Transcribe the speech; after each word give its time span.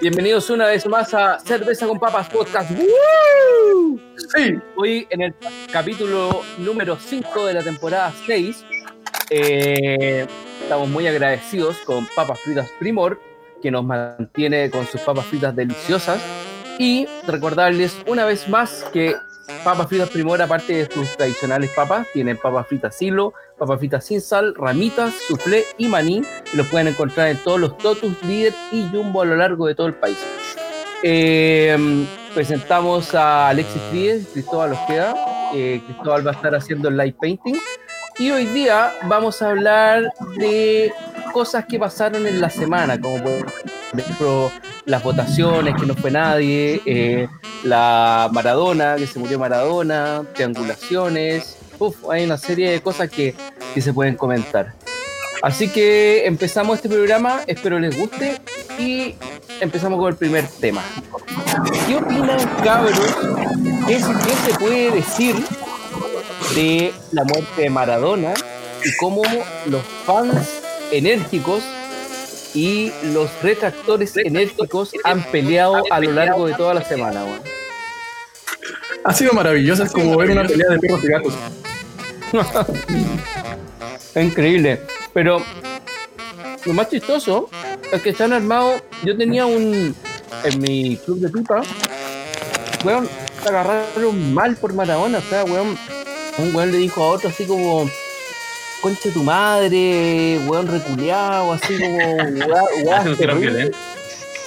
Bienvenidos 0.00 0.48
una 0.50 0.66
vez 0.66 0.86
más 0.86 1.12
a 1.12 1.40
Cerveza 1.40 1.88
con 1.88 1.98
Papas 1.98 2.28
Podcast. 2.28 2.70
¡Woo! 2.70 4.00
Sí. 4.32 4.54
Hoy 4.76 5.08
en 5.10 5.22
el 5.22 5.34
capítulo 5.72 6.42
número 6.58 6.96
5 6.96 7.46
de 7.46 7.54
la 7.54 7.64
temporada 7.64 8.12
6. 8.24 8.64
eh, 9.30 10.24
estamos 10.62 10.88
muy 10.88 11.08
agradecidos 11.08 11.78
con 11.78 12.06
Papas 12.14 12.38
Fritas 12.40 12.70
Primor, 12.78 13.20
que 13.60 13.72
nos 13.72 13.84
mantiene 13.84 14.70
con 14.70 14.86
sus 14.86 15.00
papas 15.00 15.26
fritas 15.26 15.56
deliciosas. 15.56 16.22
Y 16.78 17.08
recordarles 17.26 17.96
una 18.06 18.24
vez 18.24 18.48
más 18.48 18.84
que 18.92 19.16
Papas 19.64 19.88
Fritas 19.88 20.10
Primor, 20.10 20.42
aparte 20.42 20.74
de 20.74 20.92
sus 20.92 21.16
tradicionales 21.16 21.70
papas, 21.70 22.06
tienen 22.12 22.36
papas 22.36 22.66
fritas 22.66 22.94
silo, 22.94 23.32
papas 23.58 23.78
fritas 23.78 24.04
sin 24.04 24.20
sal, 24.20 24.54
ramitas, 24.54 25.14
soufflé 25.26 25.64
y 25.78 25.88
maní. 25.88 26.22
Y 26.52 26.56
los 26.56 26.66
pueden 26.66 26.88
encontrar 26.88 27.28
en 27.28 27.38
todos 27.38 27.58
los 27.58 27.78
Totus, 27.78 28.22
Líder 28.24 28.52
y 28.72 28.86
Jumbo 28.92 29.22
a 29.22 29.24
lo 29.24 29.36
largo 29.36 29.66
de 29.66 29.74
todo 29.74 29.86
el 29.86 29.94
país. 29.94 30.18
Eh, 31.02 32.06
presentamos 32.34 33.14
a 33.14 33.48
Alexis 33.48 33.80
Fríes, 33.90 34.26
Cristóbal 34.32 34.72
Ojeda. 34.72 35.14
Eh, 35.54 35.80
Cristóbal 35.86 36.26
va 36.26 36.32
a 36.32 36.34
estar 36.34 36.54
haciendo 36.54 36.88
el 36.88 36.96
live 36.96 37.16
painting. 37.20 37.56
Y 38.18 38.30
hoy 38.30 38.46
día 38.46 38.92
vamos 39.04 39.42
a 39.42 39.50
hablar 39.50 40.12
de 40.36 40.92
cosas 41.32 41.64
que 41.66 41.78
pasaron 41.78 42.26
en 42.26 42.40
la 42.40 42.50
semana, 42.50 43.00
como 43.00 43.22
por 43.22 43.46
ejemplo 44.00 44.50
las 44.86 45.02
votaciones, 45.02 45.74
que 45.78 45.86
no 45.86 45.94
fue 45.94 46.10
nadie, 46.10 46.80
eh, 46.84 47.28
la 47.62 48.28
Maradona, 48.32 48.96
que 48.96 49.06
se 49.06 49.18
murió 49.18 49.38
Maradona, 49.38 50.24
triangulaciones. 50.34 51.56
Uf, 51.78 51.96
hay 52.10 52.24
una 52.24 52.38
serie 52.38 52.70
de 52.72 52.80
cosas 52.80 53.08
que, 53.08 53.34
que 53.74 53.80
se 53.80 53.92
pueden 53.92 54.16
comentar. 54.16 54.72
Así 55.42 55.68
que 55.68 56.26
empezamos 56.26 56.76
este 56.76 56.88
programa, 56.88 57.42
espero 57.46 57.78
les 57.78 57.96
guste 57.96 58.40
y 58.80 59.14
empezamos 59.60 60.00
con 60.00 60.08
el 60.08 60.16
primer 60.16 60.44
tema. 60.60 60.82
¿Qué 61.86 61.94
opinan, 61.96 62.38
cabros? 62.64 62.98
¿Qué, 63.86 64.00
se- 64.00 64.12
qué 64.12 64.50
se 64.52 64.58
puede 64.58 64.90
decir 64.90 65.36
de 66.54 66.92
la 67.12 67.24
muerte 67.24 67.62
de 67.62 67.70
Maradona 67.70 68.34
y 68.84 68.94
cómo 68.96 69.22
los 69.66 69.82
fans 70.06 70.60
enérgicos 70.90 71.62
y 72.54 72.92
los 73.12 73.30
retractores 73.42 74.16
enérgicos 74.16 74.92
han 75.04 75.22
peleado 75.24 75.82
a 75.90 76.00
lo 76.00 76.12
largo 76.12 76.46
de 76.46 76.54
toda 76.54 76.74
la 76.74 76.82
semana? 76.82 77.24
Ha 79.04 79.14
sido 79.14 79.32
maravilloso, 79.32 79.84
es 79.84 79.92
como 79.92 80.16
ver 80.16 80.30
una 80.30 80.44
pelea 80.44 80.70
de 80.70 80.78
perros 80.78 81.04
y 81.04 81.08
gatos. 81.08 81.34
Increíble. 84.14 84.80
Pero 85.12 85.42
lo 86.64 86.72
más 86.72 86.90
chistoso 86.90 87.48
es 87.92 88.02
que 88.02 88.10
están 88.10 88.32
armados. 88.32 88.82
Yo 89.04 89.16
tenía 89.16 89.46
un. 89.46 89.94
En 90.44 90.60
mi 90.60 90.96
club 90.98 91.18
de 91.18 91.30
pipa, 91.30 91.62
weón, 92.84 93.08
se 93.42 93.48
agarraron 93.48 94.34
mal 94.34 94.56
por 94.56 94.72
Maradona. 94.72 95.18
O 95.18 95.22
sea, 95.22 95.44
weón, 95.44 95.76
un 96.38 96.54
weón 96.54 96.72
le 96.72 96.78
dijo 96.78 97.02
a 97.02 97.08
otro 97.08 97.28
así 97.28 97.44
como. 97.46 97.88
Conche 98.80 99.10
tu 99.10 99.24
madre, 99.24 100.38
weón 100.46 100.68
reculeado, 100.68 101.52
así 101.52 101.78
como. 101.80 101.98
terrible. 103.16 103.50
violentos. 103.50 103.80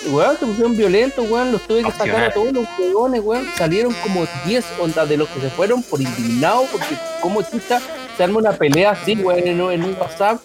Weón, 0.07 0.38
se 0.39 0.45
pusieron 0.45 0.77
violentos, 0.77 1.29
weón. 1.29 1.51
Los 1.51 1.61
tuve 1.67 1.83
que 1.83 1.91
sacar 1.91 2.23
a 2.23 2.31
todos 2.33 2.51
los 2.53 2.66
weones, 2.79 3.21
weón. 3.23 3.45
Salieron 3.57 3.93
como 4.01 4.25
10 4.45 4.66
ondas 4.79 5.07
de 5.09 5.17
los 5.17 5.27
que 5.29 5.41
se 5.41 5.49
fueron 5.49 5.83
por 5.83 6.01
indignados, 6.01 6.69
porque 6.71 6.95
como 7.21 7.41
chista 7.43 7.79
se 8.17 8.23
arma 8.23 8.39
una 8.39 8.53
pelea 8.53 8.91
así, 8.91 9.16
weón, 9.16 9.45
en, 9.47 9.61
un- 9.61 9.71
en 9.73 9.83
un 9.83 9.95
WhatsApp. 9.99 10.39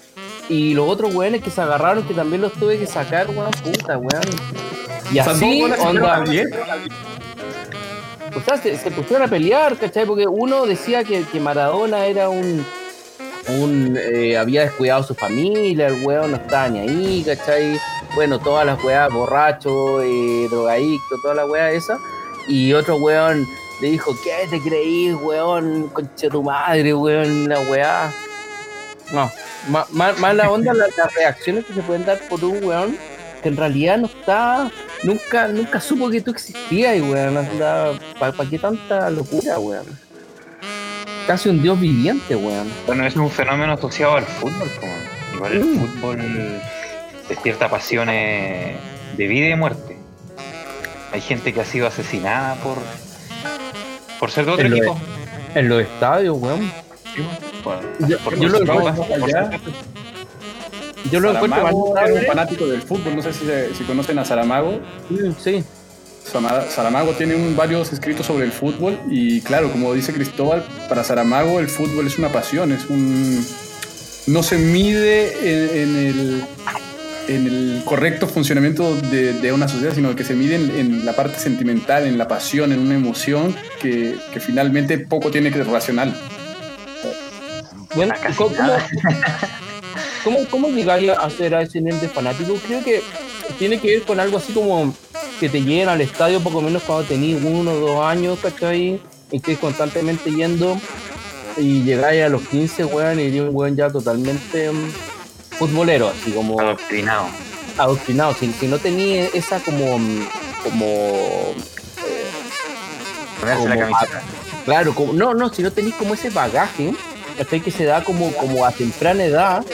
Y 0.48 0.75
los 0.75 0.88
otros 0.88 1.15
weones 1.15 1.42
que 1.42 1.50
se 1.50 1.60
agarraron, 1.60 2.04
que 2.06 2.15
también 2.15 2.42
los 2.42 2.53
tuve 2.54 2.78
que 2.78 2.87
sacar, 2.87 3.28
weón, 3.31 3.50
puta, 3.62 3.97
weón. 3.98 4.22
Y 5.12 5.19
así, 5.21 5.60
onda. 5.88 6.25
O 8.36 8.41
sea, 8.41 8.58
se, 8.58 8.91
pusieron 8.91 9.26
a 9.26 9.28
pelear, 9.28 9.76
¿cachai? 9.78 10.04
Porque 10.04 10.26
uno 10.26 10.66
decía 10.66 11.04
que, 11.04 11.22
que 11.24 11.41
Maradona 11.41 12.06
era 12.06 12.28
un. 12.28 12.64
un 13.48 13.98
eh, 13.98 14.36
había 14.36 14.62
descuidado 14.62 15.00
a 15.02 15.06
su 15.06 15.14
familia, 15.14 15.88
el 15.88 16.04
weón 16.04 16.32
no 16.32 16.36
estaba 16.36 16.69
ni 16.69 16.80
ahí, 16.80 17.22
¿cachai? 17.24 17.80
Bueno, 18.14 18.38
todas 18.38 18.66
las 18.66 18.82
weas, 18.84 19.10
borracho, 19.12 20.02
eh, 20.02 20.47
drogadicto, 20.50 21.16
toda 21.22 21.34
la 21.34 21.47
wea 21.47 21.70
esa. 21.72 21.98
Y 22.48 22.72
otro 22.74 22.97
weón 22.97 23.47
le 23.80 23.91
dijo, 23.91 24.14
¿qué 24.22 24.47
te 24.50 24.60
creí, 24.60 25.12
weón? 25.12 25.88
Concha 25.88 26.28
tu 26.28 26.42
madre, 26.42 26.94
weón, 26.94 27.48
la 27.48 27.60
weá. 27.60 28.12
No, 29.12 29.30
más, 29.68 30.34
la 30.34 30.50
onda 30.50 30.74
la- 30.74 30.88
las 30.97 31.14
reacciones 31.14 31.64
que 31.64 31.74
se 31.74 31.82
pueden 31.82 32.04
dar 32.04 32.18
por 32.28 32.44
un 32.44 32.62
weón 32.64 32.97
que 33.42 33.48
en 33.48 33.56
realidad 33.56 33.98
no 33.98 34.06
está, 34.06 34.70
nunca, 35.06 35.49
nunca 35.49 35.81
supo 35.81 36.11
que 36.11 36.21
tú 36.21 36.33
existías 36.33 37.00
weón, 37.00 37.49
¿para 38.19 38.50
qué 38.50 38.59
tanta 38.59 39.09
locura, 39.11 39.59
weón? 39.59 39.87
Casi 41.27 41.49
un 41.49 41.62
dios 41.62 41.81
viviente, 41.81 42.37
weón. 42.37 42.71
Bueno, 42.87 43.06
es 43.06 43.16
un 43.16 43.31
fenómeno 43.31 43.72
asociado 43.72 44.16
al 44.16 44.25
fútbol. 44.25 44.71
Como. 44.81 44.93
Igual 45.34 45.53
el 45.53 45.65
Mm. 45.65 45.78
fútbol 45.81 46.62
despierta 47.28 47.69
pasiones 47.69 48.77
de 49.16 49.27
vida 49.27 49.47
y 49.47 49.49
de 49.50 49.56
muerte. 49.56 49.97
Hay 51.12 51.21
gente 51.21 51.53
que 51.53 51.61
ha 51.61 51.65
sido 51.65 51.87
asesinada 51.87 52.55
por 52.56 52.78
por 54.19 54.31
ser 54.31 54.47
de 54.47 54.53
otro 54.53 54.65
En 54.65 54.71
lo 54.71 54.77
equipo. 54.77 54.99
En 55.55 55.69
los 55.69 55.83
estadios, 55.83 56.37
weón. 56.39 56.72
Yo, 58.09 58.19
yo 58.37 58.49
lo 58.49 58.89
allá. 58.89 59.50
Yo 61.11 61.21
lo 61.21 61.31
encuentro 61.33 61.61
era 61.97 62.15
un 62.15 62.27
fanático 62.27 62.67
del 62.67 62.83
fútbol, 62.83 63.17
no 63.17 63.22
sé 63.22 63.33
si, 63.33 63.44
se- 63.47 63.75
si 63.75 63.84
conocen 63.84 64.19
a 64.19 64.25
Saramago. 64.25 64.81
Mm, 65.11 65.31
Sí, 65.43 65.65
Saramago 66.71 67.12
tiene 67.12 67.34
un- 67.37 67.55
varios 67.56 67.93
escritos 67.93 68.27
sobre 68.27 68.44
el 68.44 68.53
fútbol 68.53 68.99
y 69.09 69.41
claro, 69.43 69.71
como 69.71 69.95
dice 69.95 70.12
Cristóbal, 70.12 70.65
para 70.89 71.05
Saramago 71.05 71.61
el 71.61 71.69
fútbol 71.69 72.06
es 72.06 72.19
una 72.19 72.31
pasión, 72.31 72.72
es 72.72 72.87
un... 72.87 73.45
no 74.27 74.43
se 74.43 74.59
mide 74.59 75.33
en, 75.41 75.77
en 75.77 75.97
el, 76.06 76.45
en 77.28 77.47
el 77.47 77.83
correcto 77.84 78.27
funcionamiento 78.27 78.95
de, 78.97 79.34
de 79.34 79.53
una 79.53 79.69
sociedad, 79.69 79.95
sino 79.95 80.15
que 80.16 80.25
se 80.25 80.34
mide 80.34 80.56
en, 80.56 80.71
en 80.77 81.06
la 81.06 81.15
parte 81.15 81.39
sentimental, 81.39 82.06
en 82.06 82.19
la 82.19 82.27
pasión, 82.27 82.72
en 82.72 82.81
una 82.81 82.97
emoción 82.97 83.55
que, 83.81 84.16
que 84.33 84.41
finalmente 84.41 84.99
poco 84.99 85.31
tiene 85.31 85.50
que 85.50 85.59
ser 85.59 85.69
racional. 85.69 86.12
Bueno, 87.95 88.15
Ah, 88.16 88.21
casi 88.22 88.37
¿cómo, 88.37 88.55
cómo, 90.26 90.38
cómo, 90.50 90.69
llegáis 90.69 91.09
a 91.10 91.31
ser 91.31 91.54
a 91.54 91.62
ese 91.62 91.81
nivel 91.81 92.00
de 92.00 92.09
fanático? 92.09 92.54
Creo 92.66 92.82
que 92.82 93.00
tiene 93.60 93.78
que 93.78 93.87
ver 93.87 94.03
con 94.03 94.19
algo 94.19 94.38
así 94.38 94.53
como 94.53 94.92
que 95.38 95.48
te 95.48 95.62
lleven 95.62 95.88
al 95.88 96.00
estadio 96.00 96.41
poco 96.41 96.60
menos 96.60 96.82
cuando 96.82 97.04
tenéis 97.04 97.38
uno 97.44 97.70
o 97.70 97.76
dos 97.76 98.00
años, 98.04 98.36
¿cachai? 98.42 99.00
Y 99.31 99.36
estés 99.36 99.56
constantemente 99.59 100.32
yendo 100.32 100.76
y 101.56 101.82
llegáis 101.84 102.25
a 102.25 102.28
los 102.28 102.42
15, 102.42 102.86
weón, 102.86 103.20
y 103.20 103.38
un 103.38 103.54
weón 103.54 103.76
ya 103.76 103.88
totalmente 103.88 104.72
mm, 104.72 104.91
futbolero, 105.59 106.09
así 106.09 106.32
como 106.32 106.60
Adoctrinado. 106.60 107.26
adoctrinado. 107.78 108.34
Si, 108.34 108.53
si 108.53 108.66
no 108.66 108.78
tenías 108.78 109.32
esa 109.32 109.60
como... 109.60 109.98
mm, 109.98 110.26
como 110.65 111.54
Ponerse 113.41 113.68
la 113.68 113.78
camiseta. 113.78 114.22
Claro, 114.65 114.92
como, 114.92 115.12
no, 115.12 115.34
no, 115.34 115.53
si 115.53 115.62
no 115.62 115.71
tenéis 115.71 115.95
como 115.95 116.15
ese 116.15 116.30
bagaje, 116.30 116.92
¿cachai? 117.39 117.60
que 117.60 117.71
se 117.71 117.84
da 117.84 118.03
como, 118.03 118.33
como 118.33 118.65
a 118.65 118.72
temprana 118.72 119.24
edad, 119.24 119.65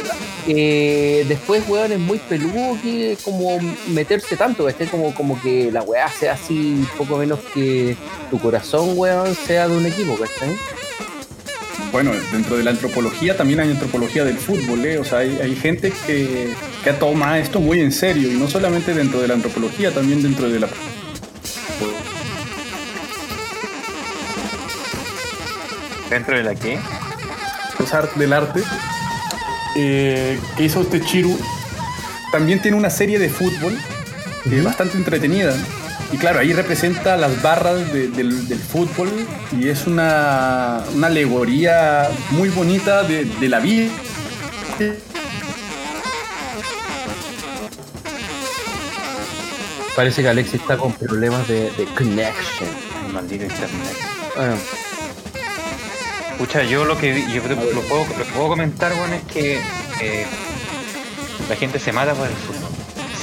eh, 0.46 1.24
después, 1.28 1.62
weón, 1.68 1.92
es 1.92 1.98
muy 1.98 2.18
peludo 2.18 2.76
que 2.82 3.16
como 3.24 3.58
meterse 3.88 4.36
tanto, 4.36 4.64
¿cachai? 4.64 4.86
Como, 4.86 5.14
como 5.14 5.40
que 5.40 5.70
la 5.72 5.82
weá 5.82 6.08
sea 6.08 6.32
así, 6.34 6.86
poco 6.98 7.16
menos 7.18 7.38
que 7.54 7.96
tu 8.30 8.38
corazón, 8.38 8.92
weón, 8.96 9.34
sea 9.34 9.68
de 9.68 9.76
un 9.76 9.86
equipo, 9.86 10.16
¿cachai? 10.16 10.56
Bueno, 11.92 12.12
dentro 12.32 12.56
de 12.56 12.64
la 12.64 12.70
antropología 12.70 13.36
también 13.36 13.60
hay 13.60 13.70
antropología 13.70 14.24
del 14.24 14.38
fútbol, 14.38 14.84
¿eh? 14.86 14.98
o 14.98 15.04
sea, 15.04 15.18
hay, 15.18 15.38
hay 15.42 15.54
gente 15.54 15.92
que, 16.06 16.48
que 16.82 16.90
ha 16.90 16.98
tomado 16.98 17.34
esto 17.36 17.60
muy 17.60 17.80
en 17.80 17.92
serio 17.92 18.32
y 18.32 18.36
no 18.36 18.48
solamente 18.48 18.94
dentro 18.94 19.20
de 19.20 19.28
la 19.28 19.34
antropología, 19.34 19.90
también 19.92 20.22
dentro 20.22 20.48
de 20.48 20.60
la... 20.60 20.68
¿Dentro 26.10 26.36
de 26.36 26.42
la 26.42 26.54
qué? 26.54 26.78
los 27.78 27.92
art- 27.94 28.14
del 28.16 28.32
arte 28.32 28.62
eh, 29.76 30.38
que 30.56 30.64
hizo 30.64 30.80
este 30.82 31.00
Chiru 31.00 31.38
también 32.30 32.60
tiene 32.62 32.76
una 32.76 32.90
serie 32.90 33.18
de 33.18 33.28
fútbol 33.28 33.76
eh, 34.50 34.60
bastante 34.62 34.96
entretenida. 34.96 35.54
Y 36.12 36.16
claro, 36.18 36.40
ahí 36.40 36.52
representa 36.52 37.16
las 37.16 37.40
barras 37.42 37.90
de- 37.92 38.08
del, 38.08 38.46
del 38.48 38.58
fútbol 38.58 39.10
y 39.58 39.68
es 39.68 39.86
una, 39.86 40.82
una 40.94 41.06
alegoría 41.06 42.08
muy 42.30 42.50
bonita 42.50 43.02
de, 43.02 43.24
de 43.24 43.48
la 43.48 43.60
vida. 43.60 43.90
Parece 49.96 50.22
que 50.22 50.28
Alexis 50.28 50.60
está 50.60 50.76
con 50.78 50.92
problemas 50.94 51.46
de, 51.48 51.70
de 51.72 51.84
connection. 51.96 52.68
Maldito 53.12 53.44
internet. 53.44 53.96
Bueno, 54.34 54.54
Escucha, 56.42 56.64
yo 56.64 56.84
lo 56.84 56.98
que 56.98 57.24
yo 57.32 57.40
lo, 57.48 57.54
lo 57.54 57.80
puedo, 57.82 58.04
lo 58.18 58.24
que 58.24 58.32
puedo 58.34 58.48
comentar, 58.48 58.92
bueno, 58.96 59.14
es 59.14 59.22
que 59.32 59.60
eh, 60.00 60.26
la 61.48 61.54
gente 61.54 61.78
se 61.78 61.92
mata 61.92 62.14
por 62.14 62.26
el 62.26 62.32
fútbol. 62.34 62.68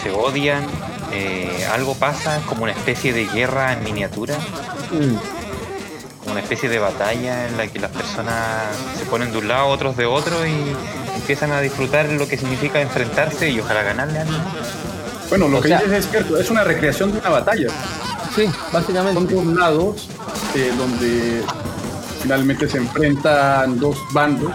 Se 0.01 0.10
odian, 0.10 0.63
eh, 1.12 1.68
algo 1.74 1.95
pasa, 1.95 2.39
como 2.48 2.63
una 2.63 2.71
especie 2.71 3.12
de 3.12 3.25
guerra 3.25 3.74
en 3.74 3.83
miniatura, 3.83 4.38
mm, 4.38 6.19
como 6.21 6.31
una 6.31 6.39
especie 6.39 6.69
de 6.69 6.80
batalla 6.80 7.50
en 7.50 7.57
la 7.57 7.68
que 7.68 7.80
las 7.80 7.92
personas 7.92 8.38
se 8.98 9.04
ponen 9.04 9.33
de 9.33 9.39
un 9.39 9.50
lado, 9.50 9.68
otros 9.68 9.98
de 9.98 10.06
otro 10.06 10.48
y 10.48 10.54
empiezan 11.18 11.51
a 11.51 11.60
disfrutar 11.60 12.06
lo 12.07 12.25
que 12.25 12.38
significa 12.38 12.80
enfrentarse 12.80 13.50
y 13.50 13.60
ojalá 13.60 13.83
ganarle 13.83 14.19
a 14.19 14.21
alguien. 14.21 14.42
Bueno, 15.27 15.50
lo 15.50 15.57
O 15.57 15.62
que 15.62 15.68
sea- 15.68 15.80
dices 15.80 16.06
es 16.06 16.10
cierto, 16.10 16.39
es 16.39 16.50
una 16.50 16.63
recreación 16.63 17.12
de 17.12 17.19
una 17.19 17.30
batalla. 17.31 17.68
sí, 18.33 18.45
básicamente. 18.71 19.16
Son 19.19 19.27
tornados 19.27 20.07
eh, 20.56 20.71
donde 20.77 21.44
finalmente 22.21 22.68
se 22.68 22.77
enfrentan 22.77 23.80
dos 23.80 23.98
bandos 24.13 24.51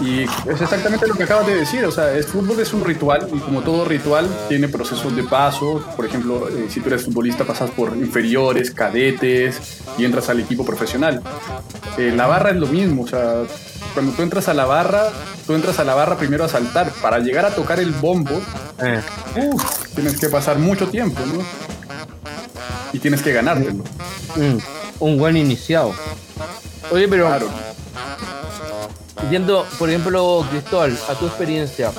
y 0.00 0.22
es 0.22 0.60
exactamente 0.60 1.06
lo 1.06 1.14
que 1.14 1.22
acabas 1.22 1.46
de 1.46 1.54
decir, 1.54 1.84
o 1.84 1.90
sea, 1.90 2.12
el 2.12 2.24
fútbol 2.24 2.58
es 2.60 2.72
un 2.74 2.84
ritual 2.84 3.28
y 3.32 3.38
como 3.38 3.62
todo 3.62 3.84
ritual 3.84 4.28
tiene 4.48 4.68
procesos 4.68 5.14
de 5.14 5.22
paso, 5.22 5.84
por 5.96 6.04
ejemplo, 6.04 6.48
eh, 6.48 6.66
si 6.68 6.80
tú 6.80 6.88
eres 6.88 7.04
futbolista 7.04 7.44
pasas 7.44 7.70
por 7.70 7.96
inferiores, 7.96 8.70
cadetes 8.72 9.60
y 9.96 10.04
entras 10.04 10.28
al 10.28 10.40
equipo 10.40 10.64
profesional. 10.64 11.22
Eh, 11.96 12.12
la 12.14 12.26
barra 12.26 12.50
es 12.50 12.56
lo 12.56 12.66
mismo, 12.66 13.04
o 13.04 13.06
sea, 13.06 13.44
cuando 13.94 14.12
tú 14.12 14.22
entras 14.22 14.48
a 14.48 14.54
la 14.54 14.64
barra, 14.64 15.10
tú 15.46 15.54
entras 15.54 15.78
a 15.78 15.84
la 15.84 15.94
barra 15.94 16.16
primero 16.16 16.44
a 16.44 16.48
saltar, 16.48 16.90
para 17.00 17.20
llegar 17.20 17.44
a 17.44 17.54
tocar 17.54 17.78
el 17.78 17.92
bombo, 17.92 18.40
Eh, 18.82 19.00
tienes 19.94 20.18
que 20.18 20.28
pasar 20.28 20.58
mucho 20.58 20.88
tiempo, 20.88 21.20
¿no? 21.32 21.40
Y 22.92 22.98
tienes 22.98 23.22
que 23.22 23.32
ganártelo. 23.32 23.84
mm, 24.34 24.58
un 24.98 25.18
buen 25.18 25.36
iniciado. 25.36 25.94
Oye, 26.90 27.08
pero 27.08 27.26
Claro. 27.26 27.48
yendo, 29.30 29.66
por 29.78 29.88
ejemplo, 29.88 30.46
Cristóbal, 30.50 30.98
a 31.08 31.14
tu 31.14 31.26
experiencia, 31.26 31.90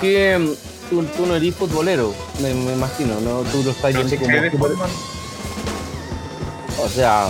que 0.00 0.54
tú, 0.90 1.02
tú 1.04 1.26
no 1.26 1.36
eres 1.36 1.54
futbolero, 1.54 2.14
me, 2.40 2.52
me 2.54 2.72
imagino, 2.72 3.20
¿no? 3.20 3.40
Tú 3.50 3.62
lo 3.62 3.70
estás 3.70 3.94
yendo 3.94 4.16
como... 4.16 4.66
O 6.80 6.88
sea, 6.88 7.28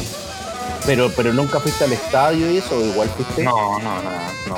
pero, 0.87 1.11
pero 1.17 1.33
nunca 1.33 1.59
fuiste 1.61 1.85
al 1.85 1.93
estadio 1.93 2.51
y 2.51 2.59
eso, 2.59 2.79
igual 2.85 3.09
fuiste. 3.11 3.43
No, 3.43 3.79
no, 3.79 4.03
no, 4.03 4.11
no. 4.49 4.57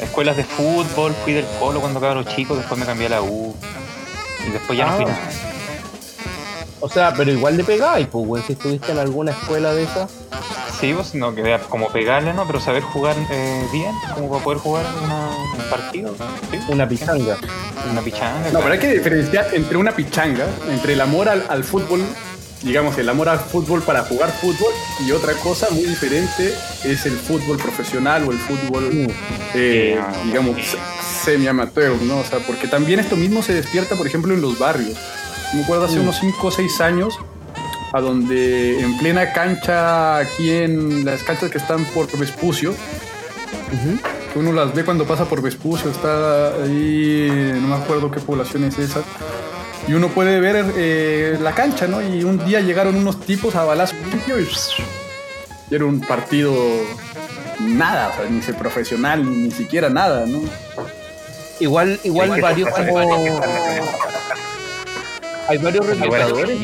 Escuelas 0.00 0.36
de 0.36 0.44
fútbol, 0.44 1.14
fui 1.24 1.34
del 1.34 1.44
polo 1.60 1.80
cuando 1.80 2.00
cabro 2.00 2.24
chico, 2.24 2.56
después 2.56 2.78
me 2.78 2.84
cambié 2.86 3.06
a 3.06 3.10
la 3.10 3.22
U. 3.22 3.54
Y 4.46 4.50
después 4.50 4.76
ya 4.76 4.86
Ah. 4.86 4.90
no 4.90 4.96
fui 4.96 5.04
nada. 5.06 5.18
O 6.80 6.88
sea, 6.88 7.14
pero 7.16 7.30
igual 7.30 7.56
le 7.56 7.64
pegáis, 7.64 8.06
pues, 8.08 8.26
güey, 8.26 8.42
si 8.42 8.52
estuviste 8.54 8.92
en 8.92 8.98
alguna 8.98 9.30
escuela 9.30 9.72
de 9.72 9.84
esas. 9.84 10.10
Sí, 10.84 10.92
pues 10.92 11.14
no, 11.14 11.34
que 11.34 11.40
vea 11.40 11.60
como 11.60 11.88
pegarle, 11.88 12.34
¿no? 12.34 12.46
Pero 12.46 12.60
saber 12.60 12.82
jugar 12.82 13.16
eh, 13.30 13.66
bien, 13.72 13.92
como 14.14 14.28
para 14.30 14.44
poder 14.44 14.58
jugar 14.58 14.84
una- 15.02 15.30
un 15.64 15.70
partido. 15.70 16.14
¿sí? 16.50 16.58
Una 16.68 16.86
pichanga. 16.86 17.38
Una 17.90 18.02
pichanga. 18.02 18.50
No, 18.52 18.60
pero 18.60 18.72
hay 18.74 18.78
que 18.78 18.92
diferenciar 18.92 19.46
entre 19.54 19.78
una 19.78 19.92
pichanga, 19.92 20.44
entre 20.68 20.92
el 20.92 21.00
amor 21.00 21.30
al, 21.30 21.42
al 21.48 21.64
fútbol, 21.64 22.04
digamos, 22.60 22.98
el 22.98 23.08
amor 23.08 23.30
al 23.30 23.38
fútbol 23.40 23.80
para 23.82 24.02
jugar 24.02 24.30
fútbol, 24.30 24.72
y 25.06 25.12
otra 25.12 25.32
cosa 25.34 25.68
muy 25.70 25.84
diferente 25.84 26.54
es 26.84 27.06
el 27.06 27.12
fútbol 27.16 27.56
profesional 27.56 28.24
o 28.28 28.32
el 28.32 28.38
fútbol, 28.38 28.84
Mm. 28.92 29.06
eh, 29.54 29.98
digamos, 30.26 30.58
semi-amateur, 31.24 31.96
¿no? 32.02 32.18
O 32.18 32.24
sea, 32.24 32.40
porque 32.40 32.68
también 32.68 33.00
esto 33.00 33.16
mismo 33.16 33.42
se 33.42 33.54
despierta, 33.54 33.96
por 33.96 34.06
ejemplo, 34.06 34.34
en 34.34 34.42
los 34.42 34.58
barrios. 34.58 34.98
Me 35.54 35.62
acuerdo 35.62 35.86
hace 35.86 35.96
Mm. 35.98 36.02
unos 36.02 36.16
5 36.20 36.48
o 36.48 36.50
6 36.50 36.78
años, 36.82 37.18
a 37.94 38.00
donde 38.00 38.80
en 38.80 38.98
plena 38.98 39.32
cancha, 39.32 40.18
aquí 40.18 40.50
en 40.50 41.04
las 41.04 41.22
canchas 41.22 41.48
que 41.48 41.58
están 41.58 41.84
por 41.84 42.10
Vespucio, 42.18 42.74
uno 44.34 44.52
las 44.52 44.74
ve 44.74 44.84
cuando 44.84 45.04
pasa 45.04 45.26
por 45.26 45.40
Vespucio, 45.40 45.92
está 45.92 46.48
ahí, 46.64 47.52
no 47.54 47.68
me 47.68 47.76
acuerdo 47.76 48.10
qué 48.10 48.18
población 48.18 48.64
es 48.64 48.80
esa, 48.80 49.00
y 49.86 49.92
uno 49.92 50.08
puede 50.08 50.40
ver 50.40 50.64
eh, 50.76 51.38
la 51.40 51.54
cancha, 51.54 51.86
¿no? 51.86 52.02
Y 52.02 52.24
un 52.24 52.44
día 52.44 52.60
llegaron 52.60 52.96
unos 52.96 53.20
tipos 53.20 53.54
a 53.54 53.62
balazo 53.62 53.94
limpio 54.10 54.40
y, 54.40 54.48
y 55.70 55.74
era 55.76 55.84
un 55.84 56.00
partido 56.00 56.52
nada, 57.60 58.08
o 58.08 58.16
sea, 58.16 58.28
ni 58.28 58.42
se 58.42 58.54
profesional, 58.54 59.24
ni 59.24 59.52
siquiera 59.52 59.88
nada, 59.88 60.26
¿no? 60.26 60.40
Igual, 61.60 62.00
igual 62.02 62.32
Hay 62.32 62.36
que 62.36 62.42
varios 62.42 62.68
como. 62.70 62.98
hay 65.48 65.58
varios 65.58 65.86
reclutadores 65.86 66.58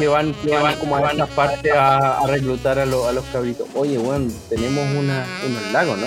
que, 0.00 0.08
van, 0.08 0.34
que 0.34 0.50
van 0.56 0.76
como 0.76 0.96
a 0.96 1.10
esta 1.12 1.26
parte 1.26 1.70
a, 1.72 2.18
a 2.18 2.26
reclutar 2.26 2.78
a, 2.78 2.86
los- 2.86 3.06
a 3.06 3.12
los 3.12 3.24
cabritos. 3.26 3.68
Oye, 3.74 3.98
weón, 3.98 4.32
tenemos 4.48 4.84
una, 4.96 5.24
unos 5.46 5.72
lagos, 5.72 5.98
¿no? 5.98 6.06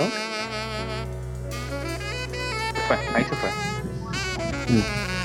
Fue, 2.86 2.96
ahí 3.14 3.24
se 3.24 3.34
fue. 3.36 3.48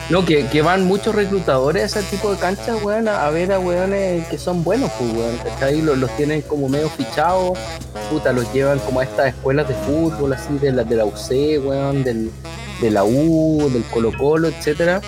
No, 0.09 0.25
que, 0.25 0.47
que 0.47 0.61
van 0.63 0.85
muchos 0.85 1.13
reclutadores 1.13 1.95
a 1.95 1.99
ese 1.99 2.09
tipo 2.09 2.31
de 2.31 2.37
canchas, 2.39 2.81
weón, 2.81 3.07
a, 3.07 3.29
ver 3.29 3.51
a 3.51 3.59
weones 3.59 4.27
que 4.27 4.37
son 4.39 4.63
buenos, 4.63 4.89
pues, 4.97 5.11
weón. 5.13 5.37
¿cachai? 5.43 5.81
Los, 5.81 5.97
los 5.99 6.09
tienen 6.17 6.41
como 6.41 6.67
medio 6.67 6.89
fichados, 6.89 7.59
puta, 8.09 8.31
los 8.33 8.51
llevan 8.53 8.79
como 8.79 9.01
a 9.01 9.03
estas 9.03 9.27
escuelas 9.27 9.67
de 9.67 9.75
fútbol, 9.75 10.33
así, 10.33 10.57
de 10.57 10.71
la, 10.71 10.83
de 10.83 10.95
la 10.95 11.05
UC, 11.05 11.29
weón, 11.63 12.03
del, 12.03 12.31
de 12.81 12.89
la 12.91 13.03
U, 13.03 13.69
del 13.71 13.83
Colo 13.83 14.11
Colo, 14.17 14.47
etcétera. 14.47 14.99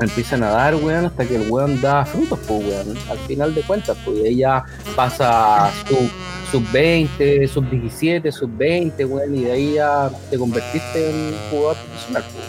Empiezan 0.00 0.44
a 0.44 0.50
dar, 0.50 0.74
weón, 0.76 1.06
hasta 1.06 1.24
que 1.24 1.36
el 1.36 1.50
weón 1.50 1.80
da 1.80 2.04
frutos, 2.04 2.38
pues, 2.46 2.64
weón. 2.64 2.96
Al 3.10 3.18
final 3.26 3.54
de 3.54 3.62
cuentas, 3.62 3.96
pues, 4.04 4.36
ya 4.36 4.64
pasa 4.94 5.70
sub, 5.88 6.08
sub 6.52 6.72
20, 6.72 7.48
sub 7.48 7.68
17, 7.68 8.30
sub 8.30 8.50
20, 8.56 9.04
weón, 9.04 9.34
y 9.34 9.44
de 9.44 9.52
ahí 9.52 9.74
ya 9.74 10.08
te 10.30 10.38
convertiste 10.38 11.10
en 11.10 11.34
jugador 11.50 11.76
profesional, 11.76 12.24
pues. 12.32 12.44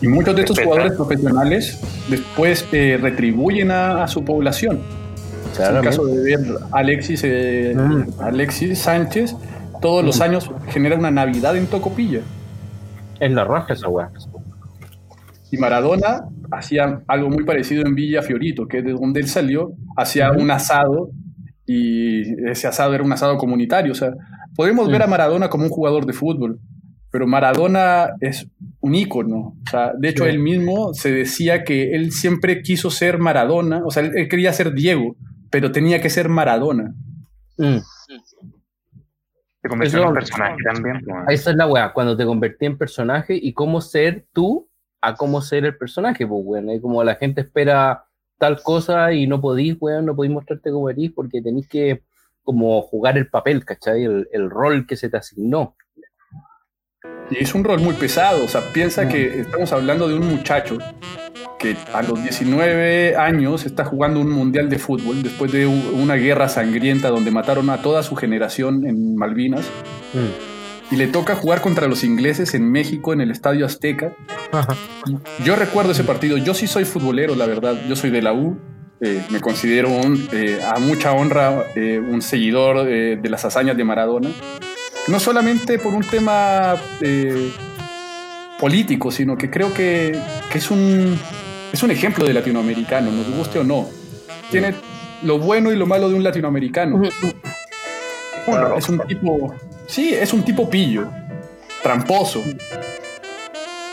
Y 0.00 0.06
muchos 0.06 0.34
de 0.36 0.42
estos 0.42 0.56
Respeta. 0.56 0.74
jugadores 0.74 0.96
profesionales 0.96 1.78
después 2.08 2.64
eh, 2.72 2.98
retribuyen 3.02 3.70
a, 3.72 4.04
a 4.04 4.08
su 4.08 4.24
población. 4.24 4.80
Es 5.52 5.58
el 5.58 5.80
caso 5.82 6.04
de 6.06 6.20
ver 6.22 6.40
Alexis, 6.70 7.20
eh, 7.24 7.74
Mm. 7.76 8.04
Alexis 8.20 8.78
Sánchez, 8.78 9.34
todos 9.82 10.04
los 10.04 10.18
Mm. 10.18 10.22
años 10.22 10.50
genera 10.68 10.96
una 10.96 11.10
Navidad 11.10 11.56
en 11.56 11.66
Tocopilla. 11.66 12.20
Es 13.18 13.32
la 13.32 13.42
raja 13.44 13.72
esa 13.74 13.88
weá. 13.88 14.08
Y 15.50 15.56
Maradona 15.56 16.24
hacía 16.50 17.02
algo 17.06 17.30
muy 17.30 17.44
parecido 17.44 17.86
en 17.86 17.94
Villa 17.94 18.22
Fiorito, 18.22 18.66
que 18.66 18.78
es 18.78 18.84
de 18.84 18.92
donde 18.92 19.20
él 19.20 19.28
salió, 19.28 19.72
hacía 19.96 20.30
un 20.32 20.50
asado 20.50 21.10
y 21.66 22.22
ese 22.48 22.66
asado 22.66 22.94
era 22.94 23.04
un 23.04 23.12
asado 23.12 23.36
comunitario. 23.38 23.92
O 23.92 23.94
sea, 23.94 24.12
podemos 24.54 24.90
ver 24.90 25.02
a 25.02 25.06
Maradona 25.06 25.48
como 25.48 25.64
un 25.64 25.70
jugador 25.70 26.06
de 26.06 26.12
fútbol, 26.12 26.60
pero 27.10 27.26
Maradona 27.26 28.10
es 28.20 28.46
un 28.80 28.94
ícono. 28.94 29.38
O 29.38 29.70
sea, 29.70 29.92
de 29.98 30.08
hecho, 30.10 30.24
Sí. 30.24 30.30
él 30.30 30.38
mismo 30.38 30.92
se 30.94 31.10
decía 31.12 31.64
que 31.64 31.94
él 31.94 32.12
siempre 32.12 32.62
quiso 32.62 32.90
ser 32.90 33.18
Maradona, 33.18 33.82
o 33.84 33.90
sea, 33.90 34.02
él, 34.02 34.12
él 34.16 34.28
quería 34.28 34.52
ser 34.52 34.72
Diego, 34.74 35.16
pero 35.50 35.72
tenía 35.72 36.00
que 36.02 36.10
ser 36.10 36.28
Maradona. 36.28 36.94
Mm. 37.56 37.78
Se 39.60 39.68
convirtió 39.68 40.06
en 40.06 40.14
personaje 40.14 40.56
también. 40.72 41.00
pues. 41.04 41.40
Esa 41.40 41.50
es 41.50 41.56
la 41.56 41.66
weá, 41.66 41.92
cuando 41.92 42.16
te 42.16 42.24
convertí 42.24 42.66
en 42.66 42.78
personaje 42.78 43.38
y 43.40 43.52
cómo 43.52 43.80
ser 43.80 44.26
tú 44.32 44.67
a 45.00 45.14
cómo 45.14 45.40
ser 45.42 45.64
el 45.64 45.76
personaje, 45.76 46.26
pues 46.26 46.42
weón. 46.44 46.70
Es 46.70 46.80
como 46.80 47.02
la 47.04 47.16
gente 47.16 47.42
espera 47.42 48.04
tal 48.38 48.62
cosa 48.62 49.12
y 49.12 49.26
no 49.26 49.40
podís, 49.40 49.76
weón, 49.80 50.06
no 50.06 50.16
podís 50.16 50.32
mostrarte 50.32 50.70
como 50.70 50.90
eres 50.90 51.10
porque 51.14 51.42
tenés 51.42 51.68
que 51.68 52.02
como 52.42 52.80
jugar 52.82 53.18
el 53.18 53.28
papel, 53.28 53.64
¿cachai? 53.64 54.04
El, 54.04 54.28
el 54.32 54.48
rol 54.50 54.86
que 54.86 54.96
se 54.96 55.10
te 55.10 55.18
asignó. 55.18 55.76
Y 57.30 57.42
es 57.42 57.54
un 57.54 57.62
rol 57.62 57.80
muy 57.80 57.94
pesado, 57.94 58.44
o 58.44 58.48
sea, 58.48 58.62
piensa 58.72 59.06
que 59.06 59.40
estamos 59.40 59.70
hablando 59.72 60.08
de 60.08 60.14
un 60.14 60.26
muchacho 60.26 60.78
que 61.58 61.76
a 61.92 62.02
los 62.02 62.22
19 62.22 63.16
años 63.16 63.66
está 63.66 63.84
jugando 63.84 64.20
un 64.20 64.30
mundial 64.30 64.70
de 64.70 64.78
fútbol 64.78 65.22
después 65.22 65.52
de 65.52 65.66
una 65.66 66.14
guerra 66.14 66.48
sangrienta 66.48 67.10
donde 67.10 67.30
mataron 67.30 67.68
a 67.68 67.82
toda 67.82 68.02
su 68.02 68.16
generación 68.16 68.86
en 68.86 69.16
Malvinas 69.16 69.68
Mm. 70.14 70.57
Y 70.90 70.96
le 70.96 71.06
toca 71.06 71.34
jugar 71.34 71.60
contra 71.60 71.86
los 71.86 72.04
ingleses 72.04 72.54
en 72.54 72.70
México 72.70 73.12
en 73.12 73.20
el 73.20 73.30
Estadio 73.30 73.66
Azteca. 73.66 74.12
Yo 75.44 75.56
recuerdo 75.56 75.92
ese 75.92 76.04
partido, 76.04 76.36
yo 76.38 76.54
sí 76.54 76.66
soy 76.66 76.84
futbolero, 76.84 77.34
la 77.34 77.46
verdad, 77.46 77.76
yo 77.88 77.96
soy 77.96 78.10
de 78.10 78.22
la 78.22 78.32
U, 78.32 78.58
eh, 79.00 79.22
me 79.30 79.40
considero 79.40 79.90
un, 79.90 80.28
eh, 80.32 80.60
a 80.64 80.78
mucha 80.78 81.12
honra 81.12 81.64
eh, 81.76 82.00
un 82.00 82.20
seguidor 82.20 82.88
eh, 82.88 83.16
de 83.20 83.30
las 83.30 83.44
hazañas 83.44 83.76
de 83.76 83.84
Maradona. 83.84 84.30
No 85.06 85.20
solamente 85.20 85.78
por 85.78 85.94
un 85.94 86.02
tema 86.02 86.74
eh, 87.00 87.52
político, 88.58 89.10
sino 89.10 89.36
que 89.38 89.50
creo 89.50 89.72
que, 89.72 90.18
que 90.50 90.58
es, 90.58 90.70
un, 90.70 91.18
es 91.72 91.82
un 91.82 91.90
ejemplo 91.90 92.26
de 92.26 92.34
latinoamericano, 92.34 93.10
nos 93.10 93.30
guste 93.30 93.58
o 93.60 93.64
no. 93.64 93.88
Tiene 94.50 94.74
lo 95.22 95.38
bueno 95.38 95.72
y 95.72 95.76
lo 95.76 95.86
malo 95.86 96.08
de 96.08 96.14
un 96.14 96.24
latinoamericano. 96.24 97.00
Es 98.76 98.88
un 98.88 98.98
tipo, 99.06 99.54
sí, 99.88 100.14
es 100.14 100.32
un 100.32 100.44
tipo 100.44 100.70
pillo, 100.70 101.10
tramposo. 101.82 102.42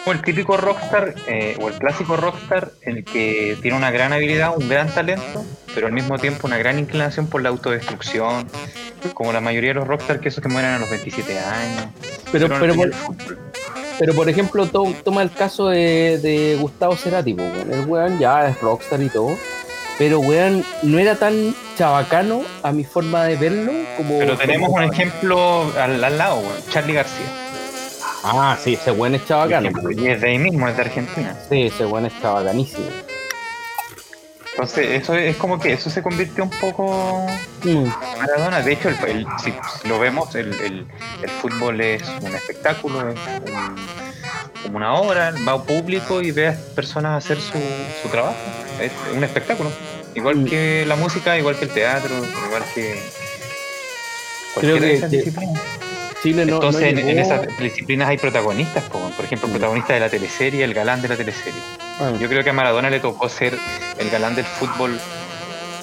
O 0.08 0.12
el 0.12 0.22
típico 0.22 0.56
rockstar, 0.56 1.16
eh, 1.28 1.58
o 1.60 1.68
el 1.68 1.74
clásico 1.80 2.16
rockstar, 2.16 2.70
en 2.84 2.98
el 2.98 3.04
que 3.04 3.58
tiene 3.64 3.76
una 3.76 3.90
gran 3.90 4.14
habilidad, 4.14 4.56
un 4.56 4.70
gran 4.70 4.88
talento, 4.88 5.44
pero 5.74 5.88
al 5.88 5.94
mismo 5.94 6.20
tiempo 6.20 6.46
una 6.46 6.58
gran 6.60 6.78
inclinación 6.78 7.26
por 7.26 7.42
la 7.42 7.50
autodestrucción, 7.50 8.48
como 9.16 9.34
la 9.34 9.42
mayoría 9.42 9.72
de 9.72 9.76
los 9.76 9.88
rockstars 9.88 10.22
que 10.22 10.30
esos 10.30 10.44
que 10.44 10.50
mueren 10.50 10.72
a 10.74 10.80
los 10.80 10.90
27 10.92 11.40
años. 11.40 11.88
Pero, 12.32 12.48
no 12.50 12.60
pero, 12.60 12.76
por, 12.76 12.92
pero 13.98 14.14
por 14.14 14.30
ejemplo, 14.30 14.68
to- 14.68 14.94
toma 15.04 15.24
el 15.24 15.32
caso 15.32 15.70
de, 15.70 16.20
de 16.22 16.56
Gustavo 16.62 16.96
Cerati, 16.96 17.32
el 17.32 17.86
weón 17.88 18.20
ya 18.20 18.48
es 18.48 18.62
rockstar 18.62 19.02
y 19.02 19.10
todo, 19.10 19.36
pero 19.98 20.20
weón 20.20 20.64
no 20.84 21.00
era 21.00 21.16
tan 21.16 21.56
chabacano 21.78 22.44
a 22.64 22.72
mi 22.72 22.84
forma 22.84 23.24
de 23.26 23.36
verlo 23.38 23.72
como... 23.98 24.20
Pero 24.20 24.38
tenemos 24.38 24.70
un 24.70 24.84
ejemplo 24.84 25.72
al, 25.80 26.04
al 26.04 26.18
lado, 26.18 26.38
weón, 26.40 26.58
Charlie 26.70 26.94
García. 26.94 27.26
Ah, 28.24 28.58
sí, 28.62 28.74
ese 28.74 28.92
weón 28.92 29.16
es 29.16 29.26
chabacano. 29.26 29.70
y 29.92 30.08
es 30.08 30.20
de 30.22 30.30
ahí 30.30 30.38
mismo, 30.40 30.68
es 30.68 30.76
de 30.76 30.82
Argentina. 30.82 31.36
Sí, 31.50 31.64
ese 31.68 31.86
weón 31.86 32.06
es 32.08 32.14
chabacanísimo. 32.22 32.88
Entonces, 34.52 35.02
eso 35.02 35.14
es 35.16 35.36
como 35.36 35.60
que 35.60 35.74
eso 35.74 35.90
se 35.90 36.02
convirtió 36.02 36.44
un 36.46 36.50
poco 36.50 37.28
Mm. 37.64 37.68
en 37.68 37.94
Maradona. 38.20 38.62
De 38.62 38.72
hecho, 38.74 38.88
el, 38.90 38.96
el- 39.10 39.28
si, 39.44 39.54
lo 39.88 40.00
vemos, 40.00 40.34
el, 40.36 40.54
el- 40.62 40.88
el 41.22 41.30
fútbol 41.30 41.82
es 41.82 42.04
un 42.22 42.34
espectáculo, 42.34 43.10
es 43.10 43.16
un- 43.16 43.76
como 44.64 44.78
una 44.78 44.94
obra, 44.94 45.34
va 45.48 45.54
a 45.54 45.64
público 45.64 46.22
y 46.22 46.32
ve 46.32 46.48
a 46.50 46.58
personas 46.74 47.24
hacer 47.24 47.38
su, 47.40 47.60
su 48.02 48.10
trabajo. 48.10 48.36
Es 48.82 48.92
un 49.16 49.24
espectáculo. 49.24 49.72
Igual 50.14 50.38
Mm. 50.38 50.46
que 50.46 50.86
la 50.88 50.96
música, 50.96 51.38
igual 51.38 51.56
que 51.58 51.66
el 51.66 51.72
teatro, 51.72 52.14
igual 52.48 52.64
que 52.74 53.00
Creo 54.60 54.80
que- 54.80 54.94
esas 54.96 55.12
disciplinas. 55.12 55.62
Chile 56.24 56.46
no, 56.46 56.52
no 56.52 56.56
Entonces, 56.68 56.98
en- 56.98 57.20
esas 57.20 57.46
disciplinas 57.60 58.10
hay 58.10 58.18
protagonistas, 58.18 58.84
po, 58.86 59.00
por 59.16 59.26
ejemplo, 59.26 59.48
el 59.48 59.52
Mm. 59.52 59.58
protagonista 59.58 59.94
de 59.94 60.00
la 60.00 60.10
teleserie, 60.10 60.64
el 60.64 60.74
galán 60.74 61.02
de 61.02 61.10
la 61.10 61.16
teleserie. 61.18 61.60
Ah, 62.00 62.14
Yo 62.20 62.28
creo 62.28 62.44
que 62.44 62.50
a 62.50 62.54
Maradona 62.54 62.90
le 62.90 63.00
tocó 63.00 63.30
ser 63.30 63.58
el 63.98 64.10
galán 64.10 64.36
del 64.36 64.46
fútbol, 64.46 64.98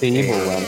sí, 0.00 0.18
eh, 0.20 0.24
pues, 0.28 0.46
weón. 0.48 0.64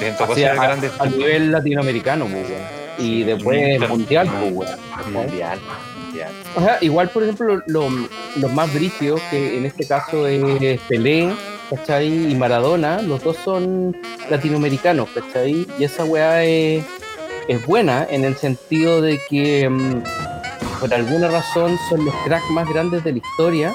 le 0.00 0.10
tocó 0.12 0.32
Así, 0.32 0.42
ser 0.42 0.52
el 0.52 0.58
a, 0.58 0.62
galán 0.62 0.80
del 0.80 0.90
a 0.90 0.94
fútbol 1.04 1.18
nivel 1.18 1.52
latinoamericano, 1.52 2.26
pues, 2.26 2.46
weón. 2.48 2.62
Y 2.98 3.24
después 3.24 3.58
el 3.82 3.88
mundial, 3.88 4.28
pues, 4.28 4.52
weón. 4.52 5.12
mundial. 5.12 5.58
mundial. 6.06 6.30
O 6.54 6.60
sea, 6.62 6.78
igual, 6.80 7.10
por 7.10 7.22
ejemplo, 7.24 7.62
lo- 7.66 7.90
los 8.36 8.52
más 8.52 8.72
brígidos, 8.72 9.20
que 9.30 9.58
en 9.58 9.66
este 9.66 9.86
caso 9.86 10.26
es 10.26 10.80
Pelé, 10.88 11.30
¿cachai? 11.70 12.30
Y 12.30 12.34
Maradona, 12.34 13.02
los 13.02 13.22
dos 13.22 13.36
son 13.44 13.96
latinoamericanos, 14.30 15.08
¿cachai? 15.10 15.66
Y 15.78 15.84
esa 15.84 16.04
weá 16.04 16.44
es, 16.44 16.84
es 17.48 17.66
buena 17.66 18.06
en 18.08 18.24
el 18.24 18.36
sentido 18.36 19.00
de 19.00 19.20
que 19.28 19.68
mm, 19.68 20.02
por 20.80 20.92
alguna 20.92 21.28
razón 21.28 21.78
son 21.88 22.04
los 22.04 22.14
cracks 22.24 22.50
más 22.50 22.68
grandes 22.68 23.04
de 23.04 23.12
la 23.12 23.18
historia 23.18 23.74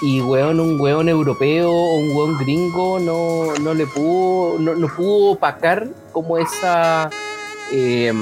y 0.00 0.20
weón, 0.20 0.60
un 0.60 0.80
weón 0.80 1.08
europeo 1.08 1.72
o 1.72 1.96
un 1.96 2.16
weón 2.16 2.38
gringo 2.38 3.00
no, 3.00 3.54
no 3.60 3.74
le 3.74 3.86
pudo, 3.86 4.58
no, 4.58 4.74
no 4.74 4.88
pudo 4.88 5.32
opacar 5.32 5.88
como 6.12 6.38
esa 6.38 7.10
eh, 7.72 8.12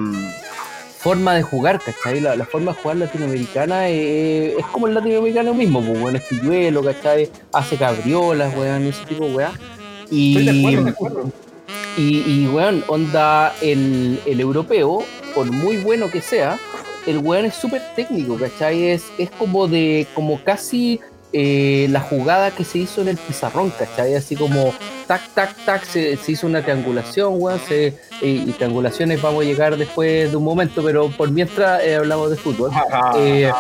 forma 1.07 1.35
de 1.35 1.43
jugar, 1.43 1.81
¿cachai? 1.81 2.21
La, 2.21 2.35
la 2.35 2.45
forma 2.45 2.73
de 2.73 2.79
jugar 2.81 2.97
latinoamericana 2.97 3.89
eh, 3.89 4.57
es 4.59 4.67
como 4.67 4.89
el 4.89 4.95
latinoamericano 4.95 5.55
mismo, 5.55 5.81
pues 5.81 6.03
weón, 6.03 6.17
es 6.17 6.23
pilluelo, 6.23 6.83
¿cachai? 6.83 7.31
Hace 7.53 7.77
cabriolas, 7.77 8.53
weón, 8.57 8.83
ese 8.87 9.05
tipo 9.05 9.27
weá. 9.27 9.53
Y, 10.11 10.37
Estoy 10.37 10.45
de 10.53 10.59
acuerdo, 10.59 10.85
de 10.85 10.91
acuerdo. 10.91 11.33
y, 11.97 12.19
y, 12.27 12.49
weón, 12.49 12.83
onda, 12.89 13.55
el, 13.63 14.21
el 14.27 14.41
europeo, 14.41 15.05
por 15.33 15.49
muy 15.53 15.77
bueno 15.77 16.11
que 16.11 16.21
sea, 16.21 16.59
el 17.07 17.19
weón 17.19 17.45
es 17.45 17.55
súper 17.55 17.83
técnico, 17.95 18.37
¿cachai? 18.37 18.89
Es, 18.89 19.05
es 19.17 19.31
como 19.31 19.69
de, 19.69 20.09
como 20.13 20.43
casi 20.43 20.99
eh, 21.33 21.87
la 21.91 22.01
jugada 22.01 22.51
que 22.51 22.65
se 22.65 22.79
hizo 22.79 23.03
en 23.03 23.09
el 23.09 23.17
pizarrón, 23.17 23.71
¿cachai? 23.71 24.15
Así 24.15 24.37
como 24.37 24.73
tac, 25.07 25.23
tac, 25.35 25.55
tac, 25.65 25.85
se, 25.85 26.17
se 26.17 26.33
hizo 26.33 26.47
una 26.47 26.63
triangulación, 26.63 27.35
weón, 27.37 27.61
se, 27.69 27.99
y, 28.23 28.49
y 28.49 28.53
triangulaciones 28.57 29.21
vamos 29.21 29.43
a 29.43 29.47
llegar 29.47 29.77
después 29.77 30.31
de 30.31 30.37
un 30.37 30.45
momento, 30.45 30.83
pero 30.83 31.11
por 31.11 31.31
mientras 31.31 31.83
eh, 31.83 31.97
hablamos 31.97 32.31
de 32.31 32.37
fútbol. 32.37 32.71
Eh, 33.17 33.51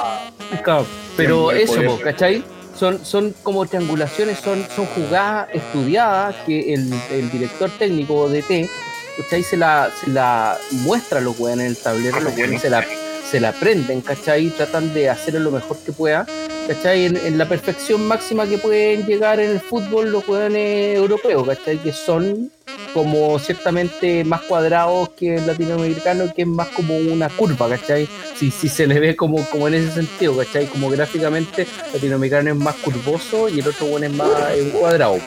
Claro, 0.62 0.86
pero 1.16 1.50
eso, 1.50 1.82
po. 1.82 1.98
¿cachai? 2.02 2.44
Son, 2.78 3.04
son 3.04 3.34
como 3.42 3.66
triangulaciones, 3.66 4.38
son, 4.38 4.64
son 4.76 4.86
jugadas 4.86 5.48
estudiadas 5.52 6.36
que 6.46 6.72
el, 6.74 6.92
el 7.10 7.30
director 7.32 7.70
técnico 7.78 8.28
de 8.28 8.42
T, 8.42 8.70
¿cachai? 9.16 9.42
Se 9.42 9.56
la, 9.56 9.90
se 10.00 10.10
la 10.10 10.56
muestra 10.70 11.18
a 11.18 11.20
los 11.22 11.38
weones 11.40 11.64
en 11.64 11.70
el 11.72 11.76
tablero, 11.76 12.20
los 12.20 12.36
weones 12.36 12.62
se 12.62 12.70
la, 12.70 12.84
se 13.30 13.40
la 13.40 13.48
aprenden, 13.50 14.00
¿cachai? 14.00 14.50
Tratan 14.50 14.94
de 14.94 15.10
hacerlo 15.10 15.40
lo 15.40 15.50
mejor 15.50 15.78
que 15.78 15.92
pueda, 15.92 16.26
¿cachai? 16.68 17.06
En, 17.06 17.38
la 17.38 17.48
perfección 17.48 18.06
máxima 18.06 18.46
que 18.46 18.58
pueden 18.58 19.04
llegar 19.06 19.40
en 19.40 19.50
el 19.50 19.60
fútbol 19.60 20.12
los 20.12 20.26
weones 20.28 20.96
europeos, 20.96 21.46
¿cachai? 21.46 21.78
Que 21.78 21.92
son 21.92 22.50
como 22.94 23.38
ciertamente 23.38 24.24
más 24.24 24.42
cuadrados 24.42 25.10
que 25.10 25.36
el 25.36 25.46
latinoamericano, 25.46 26.32
que 26.34 26.42
es 26.42 26.48
más 26.48 26.68
como 26.68 26.96
una 26.96 27.28
curva, 27.28 27.68
¿cachai? 27.68 28.08
Si, 28.36 28.50
si 28.50 28.68
se 28.68 28.86
le 28.86 29.00
ve 29.00 29.16
como, 29.16 29.44
como 29.48 29.66
en 29.68 29.74
ese 29.74 29.92
sentido, 29.92 30.36
¿cachai? 30.36 30.66
Como 30.66 30.88
gráficamente, 30.88 31.62
el 31.62 31.92
latinoamericano 31.94 32.50
es 32.50 32.56
más 32.56 32.76
curvoso 32.76 33.48
y 33.48 33.60
el 33.60 33.68
otro 33.68 33.86
bueno 33.86 34.06
es 34.06 34.12
más 34.12 34.30
cuadrado. 34.78 35.18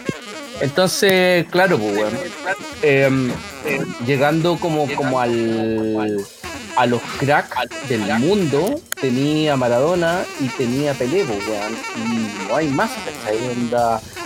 Entonces, 0.62 1.46
claro, 1.50 1.78
pues, 1.78 1.96
weón. 1.96 2.14
Em, 2.82 3.32
llegando 4.06 4.58
como, 4.58 4.88
como 4.96 5.20
al 5.20 6.18
a 6.80 6.86
los 6.86 7.02
cracks 7.18 7.68
del 7.90 8.02
mundo, 8.20 8.80
tenía 9.02 9.58
Maradona 9.58 10.24
y 10.40 10.48
tenía 10.48 10.94
Pelé, 10.94 11.26
pues, 11.26 11.40
weón. 11.46 11.74
Y 11.98 12.48
no 12.48 12.56
hay 12.56 12.68
más, 12.70 12.92
¿cachai? 12.92 13.38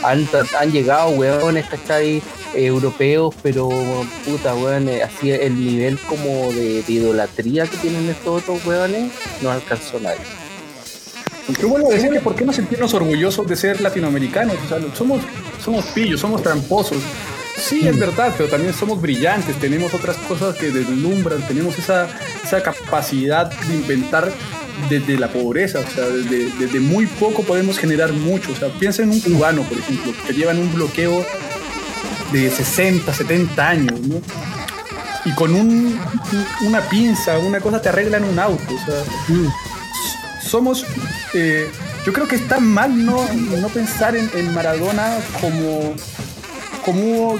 Han, 0.03 0.27
han 0.59 0.71
llegado 0.71 1.09
weones, 1.11 1.65
¿cachai? 1.65 2.21
europeos, 2.53 3.33
pero 3.41 3.69
puta, 4.23 4.53
weón, 4.53 4.87
eh, 4.87 5.01
así 5.01 5.31
el 5.31 5.55
nivel 5.55 5.97
como 6.01 6.51
de, 6.51 6.83
de 6.83 6.93
idolatría 6.93 7.65
que 7.65 7.77
tienen 7.77 8.07
estos 8.07 8.43
otros 8.43 8.63
weones, 8.63 9.11
no 9.41 9.49
alcanzó 9.49 9.99
nadie. 9.99 10.42
Qué 11.59 11.65
bueno 11.65 11.89
decir 11.89 12.09
que 12.09 12.21
por 12.21 12.35
qué 12.35 12.45
no 12.45 12.53
sentirnos 12.53 12.93
orgullosos 12.93 13.47
de 13.47 13.55
ser 13.55 13.81
latinoamericanos. 13.81 14.55
O 14.65 14.67
sea, 14.67 14.79
somos, 14.95 15.21
somos 15.63 15.85
pillos, 15.87 16.19
somos 16.19 16.41
tramposos. 16.41 16.99
Sí, 17.57 17.87
es 17.87 17.97
verdad, 17.97 18.33
pero 18.35 18.49
también 18.49 18.73
somos 18.73 18.99
brillantes, 18.99 19.55
tenemos 19.57 19.93
otras 19.93 20.17
cosas 20.17 20.55
que 20.55 20.71
deslumbran, 20.71 21.45
tenemos 21.47 21.77
esa, 21.77 22.07
esa 22.43 22.63
capacidad 22.63 23.51
de 23.51 23.75
inventar 23.75 24.31
desde 24.89 25.19
la 25.19 25.27
pobreza, 25.27 25.79
o 25.79 25.89
sea, 25.89 26.05
desde, 26.07 26.49
desde 26.57 26.79
muy 26.79 27.05
poco 27.05 27.43
podemos 27.43 27.77
generar 27.77 28.11
mucho. 28.11 28.51
O 28.53 28.55
sea, 28.55 28.69
piensa 28.69 29.03
en 29.03 29.11
un 29.11 29.19
cubano, 29.19 29.63
por 29.63 29.77
ejemplo, 29.77 30.13
que 30.25 30.33
llevan 30.33 30.57
un 30.57 30.73
bloqueo 30.73 31.23
de 32.31 32.49
60, 32.49 33.13
70 33.13 33.69
años, 33.69 33.99
¿no? 34.01 34.21
Y 35.25 35.31
con 35.35 35.53
un, 35.53 35.99
una 36.65 36.81
pinza, 36.89 37.37
una 37.37 37.59
cosa 37.61 37.81
te 37.81 37.89
arreglan 37.89 38.23
un 38.25 38.39
auto, 38.39 38.73
o 38.73 38.85
sea, 38.85 39.03
somos, 40.41 40.85
eh, 41.33 41.69
yo 42.05 42.13
creo 42.13 42.27
que 42.27 42.35
está 42.35 42.59
mal 42.59 43.05
no, 43.05 43.25
no 43.59 43.67
pensar 43.69 44.15
en, 44.15 44.29
en 44.35 44.53
Maradona 44.53 45.17
como, 45.41 45.93
como 46.85 47.39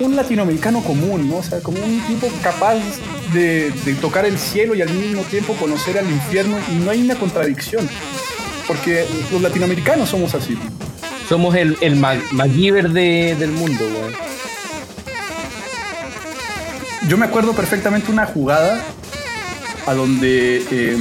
un 0.00 0.16
latinoamericano 0.16 0.82
común, 0.82 1.28
¿no? 1.28 1.36
O 1.36 1.42
sea, 1.42 1.60
como 1.60 1.78
un 1.84 2.00
tipo 2.06 2.28
capaz 2.42 2.76
de, 3.32 3.70
de 3.84 3.94
tocar 3.94 4.24
el 4.24 4.38
cielo 4.38 4.74
y 4.74 4.82
al 4.82 4.90
mismo 4.90 5.22
tiempo 5.22 5.54
conocer 5.54 5.98
al 5.98 6.08
infierno 6.10 6.56
y 6.72 6.76
no 6.76 6.90
hay 6.90 7.02
una 7.02 7.14
contradicción, 7.16 7.88
porque 8.66 9.06
los 9.32 9.42
latinoamericanos 9.42 10.08
somos 10.08 10.34
así. 10.34 10.56
Somos 11.28 11.54
el, 11.56 11.76
el 11.82 11.96
Mag- 12.00 12.22
MacGyver 12.32 12.90
de- 12.90 13.36
del 13.38 13.50
mundo, 13.50 13.84
weón. 13.84 14.14
Yo 17.08 17.16
me 17.16 17.26
acuerdo 17.26 17.52
perfectamente 17.54 18.10
una 18.10 18.26
jugada 18.26 18.82
a 19.86 19.94
donde 19.94 20.62
eh, 20.70 20.96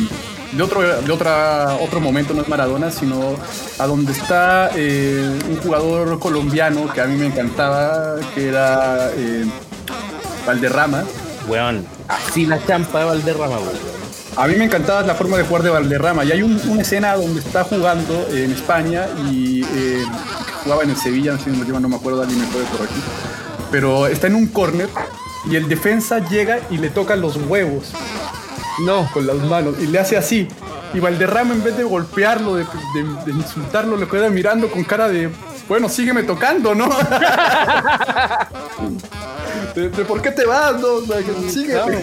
de 0.52 0.64
otro 0.64 0.82
de 0.82 1.12
otra 1.12 1.78
otro 1.82 2.00
momento 2.00 2.34
no 2.34 2.42
es 2.42 2.48
Maradona, 2.48 2.90
sino 2.92 3.36
a 3.80 3.86
donde 3.88 4.12
está 4.14 4.72
eh, 4.76 5.40
un 5.50 5.58
jugador 5.58 6.20
colombiano 6.20 6.92
que 6.94 7.02
a 7.02 7.06
mí 7.06 7.16
me 7.18 7.28
encantaba, 7.28 8.16
que 8.34 8.48
era 8.50 9.10
eh, 9.16 9.46
Valderrama. 10.46 11.04
Weón, 11.48 11.86
así 12.08 12.46
la 12.46 12.64
champa 12.66 13.00
de 13.00 13.06
Valderrama, 13.06 13.58
weón. 13.58 13.98
A 14.36 14.48
mí 14.48 14.56
me 14.56 14.66
encantaba 14.66 15.02
la 15.02 15.16
forma 15.16 15.38
de 15.38 15.44
jugar 15.44 15.64
de 15.64 15.70
Valderrama. 15.72 16.24
Y 16.24 16.32
hay 16.32 16.44
un- 16.44 16.62
una 16.68 16.82
escena 16.84 17.16
donde 17.16 17.40
está 17.40 17.64
jugando 17.64 18.28
en 18.32 18.52
España 18.52 19.08
y 19.32 19.64
eh, 19.64 20.04
jugaba 20.64 20.84
en 20.84 20.92
el 20.92 20.98
Sevilla, 20.98 21.32
no 21.34 21.40
sé 21.40 21.46
si 21.52 21.58
no 21.72 21.90
me 21.90 21.96
acuerdo, 21.96 22.22
alguien 22.22 22.40
me 22.42 22.48
puede 22.48 22.66
corregir. 22.66 23.02
Pero 23.72 24.06
está 24.08 24.28
en 24.28 24.36
un 24.36 24.48
córner 24.48 24.90
y 25.50 25.56
el 25.56 25.68
defensa 25.68 26.20
llega 26.30 26.60
y 26.70 26.78
le 26.78 26.90
toca 26.90 27.16
los 27.16 27.36
huevos 27.38 27.94
No, 28.86 29.10
con 29.12 29.26
las 29.26 29.38
manos 29.38 29.76
y 29.80 29.88
le 29.88 30.00
hace 30.00 30.18
así. 30.18 30.48
Y 30.94 31.00
Valderrama, 31.00 31.54
en 31.54 31.64
vez 31.64 31.76
de 31.78 31.84
golpearlo, 31.84 32.56
de, 32.56 32.64
de- 32.64 33.24
de 33.26 33.32
insultarlo, 33.32 33.98
le 33.98 34.08
queda 34.08 34.30
mirando 34.30 34.70
con 34.72 34.84
cara 34.84 35.08
de, 35.10 35.30
bueno, 35.68 35.90
sígueme 35.90 36.24
tocando, 36.24 36.74
¿no? 36.76 36.88
de, 39.76 39.90
de, 39.90 40.06
¿Por 40.06 40.22
qué 40.22 40.32
te 40.32 40.46
vas? 40.46 40.80
No? 40.80 40.88
O 40.96 41.06
sea, 41.06 41.18
que 41.18 41.50
sígueme. 41.50 41.98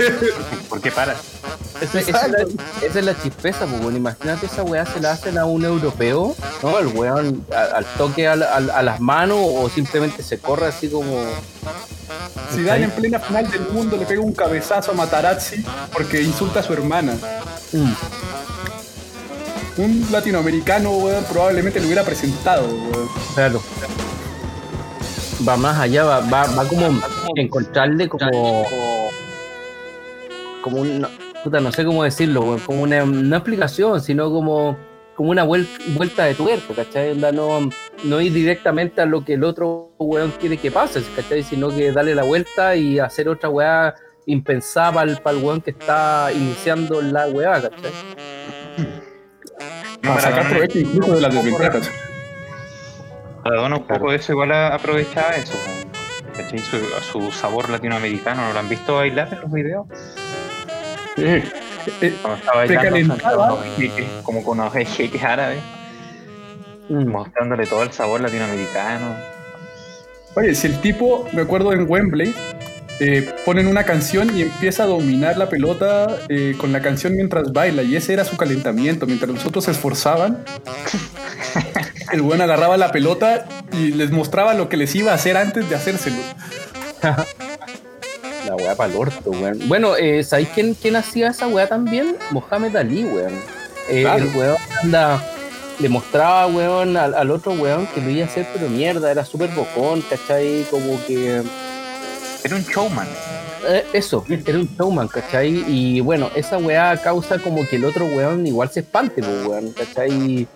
¿Por 0.69 0.81
qué 0.81 0.90
paras? 0.93 1.16
Esa, 1.81 2.00
esa 2.00 2.26
es 2.26 2.33
la, 2.33 2.38
esa 2.87 2.99
es 3.00 3.04
la 3.04 3.21
chispeza, 3.21 3.66
pues, 3.66 3.97
imagínate 3.97 4.47
esa 4.47 4.62
weá 4.62 4.87
se 4.87 5.00
la 5.00 5.12
hacen 5.12 5.37
a 5.38 5.45
un 5.45 5.64
europeo, 5.64 6.35
¿no? 6.62 6.78
El 6.78 6.87
weón 6.88 7.45
al 7.52 7.85
toque 7.99 8.28
a, 8.28 8.37
la- 8.37 8.47
a- 8.52 8.78
a 8.78 8.83
las 8.83 9.00
manos 9.00 9.38
o 9.40 9.69
simplemente 9.69 10.23
se 10.23 10.38
corre 10.38 10.66
así 10.66 10.88
como. 10.88 11.25
Zidane 12.52 12.84
en 12.84 12.90
plena 12.90 13.18
final 13.18 13.50
del 13.50 13.62
mundo 13.73 13.96
le 13.96 14.06
pega 14.06 14.20
un 14.20 14.32
cabezazo 14.32 14.92
a 14.92 14.94
Matarazzi 14.94 15.64
porque 15.92 16.23
insulta 16.23 16.61
a 16.61 16.62
su 16.62 16.73
hermana. 16.73 17.16
Mm. 17.73 17.92
Un 19.76 20.06
latinoamericano, 20.12 20.90
weón, 20.90 21.25
probablemente 21.25 21.80
lo 21.80 21.87
hubiera 21.87 22.04
presentado, 22.04 22.66
weón. 22.66 23.08
Claro. 23.34 23.62
Va 25.46 25.56
más 25.56 25.78
allá, 25.78 26.04
va, 26.04 26.20
va, 26.20 26.46
va 26.46 26.68
como 26.68 27.00
encontrarle 27.34 28.08
como. 28.08 28.64
Como 30.62 30.80
una. 30.80 31.08
Puta, 31.42 31.61
no 31.61 31.73
sé 31.73 31.84
cómo 31.84 32.04
decirlo, 32.04 32.42
weón, 32.42 32.61
como 32.61 32.82
una. 32.82 33.04
No 33.04 33.37
explicación, 33.37 34.00
sino 34.00 34.30
como. 34.30 34.94
Como 35.14 35.30
una 35.30 35.44
vuel- 35.44 35.68
vuelta 35.97 36.25
de 36.25 36.35
tuerca, 36.35 36.75
¿cachai? 36.75 37.12
Onda, 37.12 37.30
no, 37.30 37.71
no 38.02 38.21
ir 38.21 38.33
directamente 38.33 39.00
a 39.00 39.06
lo 39.06 39.25
que 39.25 39.35
el 39.35 39.44
otro 39.44 39.92
weón 39.99 40.33
quiere 40.40 40.56
que 40.56 40.71
pase, 40.73 41.02
¿cachai? 41.14 41.42
Sino 41.44 41.68
que 41.71 41.92
darle 41.92 42.14
la 42.14 42.25
vuelta 42.25 42.75
y 42.75 42.99
hacer 42.99 43.28
otra 43.28 43.49
weá 43.49 43.94
impensada 44.26 44.90
para 44.92 45.11
el, 45.12 45.18
para 45.18 45.37
el 45.37 45.44
weón 45.44 45.61
que 45.61 45.71
está 45.71 46.30
iniciando 46.35 47.00
la 47.00 47.28
weá, 47.28 47.62
¿cachai? 47.62 47.92
Para 50.02 50.21
sacar 50.21 50.49
provecho 50.50 50.78
incluso 50.80 51.14
de 51.14 51.21
las 51.21 51.33
desventajas. 51.35 51.90
Maradona 53.44 53.76
un 53.76 53.87
poco 53.87 54.11
de 54.11 54.16
eso 54.16 54.33
igual 54.33 54.52
aprovechaba 54.52 55.37
eso. 55.37 55.54
¿cachai? 56.37 56.59
Su, 56.59 56.78
su 57.12 57.30
sabor 57.30 57.68
latinoamericano, 57.71 58.49
¿no 58.49 58.52
lo 58.52 58.59
han 58.59 58.68
visto 58.68 58.97
bailar 58.97 59.28
en 59.33 59.40
los 59.42 59.52
videos? 59.52 59.87
Eh, 61.16 61.44
eh, 62.00 62.14
bailando 62.55 62.83
calentaba. 63.17 63.64
jeques, 63.76 64.07
como 64.23 64.43
con 64.45 64.61
unos 64.61 64.73
jeques 64.73 65.23
árabes, 65.23 65.61
Mm. 66.88 67.09
mostrándole 67.09 67.67
todo 67.67 67.83
el 67.83 67.93
sabor 67.93 68.21
latinoamericano. 68.21 69.14
Oye, 70.37 70.55
si 70.55 70.67
el 70.67 70.81
tipo, 70.81 71.26
me 71.33 71.41
acuerdo 71.43 71.73
en 71.73 71.88
Wembley, 71.88 72.35
eh, 73.00 73.33
ponen 73.47 73.67
una 73.69 73.85
canción 73.85 74.37
y 74.37 74.43
empieza 74.43 74.83
a 74.83 74.87
dominar 74.87 75.38
la 75.38 75.49
pelota 75.49 76.19
eh, 76.29 76.55
con 76.59 76.73
la 76.73 76.81
canción 76.83 77.14
mientras 77.14 77.53
baila, 77.53 77.83
y 77.83 77.97
ese 77.97 78.12
era 78.12 78.25
su 78.25 78.37
calentamiento. 78.37 79.07
Mientras 79.07 79.31
los 79.31 79.47
otros 79.47 79.64
se 79.64 79.71
esforzaban, 79.71 80.45
el 82.12 82.21
buen 82.23 82.41
agarraba 82.43 82.76
la 82.76 82.93
pelota 82.93 83.47
y 83.73 83.93
les 83.93 84.11
mostraba 84.11 84.53
lo 84.55 84.69
que 84.69 84.76
les 84.76 84.95
iba 84.95 85.12
a 85.12 85.14
hacer 85.14 85.37
antes 85.38 85.69
de 85.71 85.76
hacérselo. 85.76 86.17
La 88.56 88.62
weá 88.64 88.75
para 88.76 88.92
el 88.92 88.99
orto, 88.99 89.30
weón. 89.30 89.61
Bueno, 89.68 89.96
eh, 89.96 90.23
¿sabéis 90.25 90.49
quién, 90.54 90.75
quién 90.75 90.96
hacía 90.96 91.28
esa 91.30 91.46
weá 91.49 91.68
también? 91.68 92.16
Mohamed 92.30 92.76
Ali, 92.76 93.04
weón. 93.04 93.32
Eh, 93.88 94.02
Claro. 94.02 94.25
El 94.25 94.37
weón 94.37 94.56
anda, 94.82 95.25
le 95.78 95.88
mostraba, 95.88 96.46
weón, 96.46 96.96
al, 96.96 97.14
al 97.14 97.30
otro 97.30 97.52
weón 97.52 97.87
que 97.94 98.00
lo 98.00 98.11
iba 98.11 98.25
a 98.25 98.28
hacer, 98.28 98.46
pero 98.54 98.68
mierda, 98.68 99.11
era 99.11 99.25
súper 99.25 99.50
bocón, 99.50 100.02
¿cachai? 100.02 100.64
Como 100.70 100.99
que. 101.06 101.42
Era 102.44 102.56
un 102.56 102.62
showman. 102.62 103.08
eh, 103.68 103.84
eso, 103.94 104.25
era 104.28 104.58
un 104.58 104.68
showman, 104.78 105.08
¿cachai? 105.08 105.64
Y 105.66 106.00
bueno, 106.00 106.30
esa 106.34 106.58
weá 106.58 106.96
causa 107.02 107.38
como 107.38 107.66
que 107.68 107.76
el 107.76 107.84
otro 107.87 108.04
weón 108.06 108.46
igual 108.46 108.70
se 108.70 108.80
espante, 108.80 109.23
pues, 109.23 109.46
weón, 109.46 109.73
¿cachai? 109.73 110.46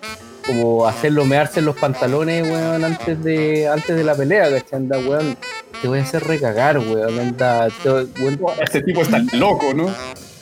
Como 0.49 0.87
hacerlo 0.89 1.25
mearse 1.27 1.61
en 1.61 1.67
los 1.67 1.77
pantalones, 1.77 2.43
weón, 2.43 2.83
antes 2.85 3.23
de, 3.23 3.69
antes 3.69 3.95
de 3.95 4.03
la 4.03 4.15
pelea, 4.15 4.45
¿cachai? 4.51 4.79
Anda, 4.79 4.99
weón, 4.99 5.37
te 5.83 5.87
voy 5.89 5.99
a 5.99 6.03
hacer 6.03 6.25
recagar, 6.25 6.79
weón, 6.79 7.19
anda, 7.21 7.69
te- 7.83 7.91
weón, 8.21 8.41
Este 8.61 8.81
tipo 8.83 9.03
está 9.03 9.19
loco, 9.35 9.75
¿no? 9.75 9.95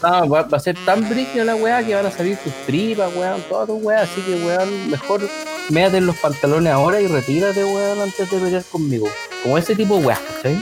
Ah, 0.02 0.24
va, 0.24 0.42
va 0.42 0.56
a 0.58 0.60
ser 0.60 0.76
tan 0.84 1.08
brígida 1.08 1.42
la 1.44 1.56
weá 1.56 1.82
que 1.84 1.94
van 1.94 2.06
a 2.06 2.10
salir 2.12 2.36
tus 2.36 2.52
tripas, 2.66 3.10
weón, 3.16 3.42
todas 3.48 3.66
tus 3.66 3.82
weas, 3.82 4.02
así 4.08 4.20
que 4.22 4.34
weón, 4.46 4.90
mejor 4.90 5.22
méate 5.70 5.96
en 5.96 6.06
los 6.06 6.16
pantalones 6.16 6.72
ahora 6.72 7.00
y 7.00 7.08
retírate, 7.08 7.64
weón, 7.64 8.00
antes 8.00 8.30
de 8.30 8.38
pelear 8.38 8.62
conmigo. 8.70 9.08
Como 9.42 9.58
ese 9.58 9.74
tipo 9.74 9.98
de 9.98 10.06
weas, 10.06 10.20
¿cachai? 10.20 10.56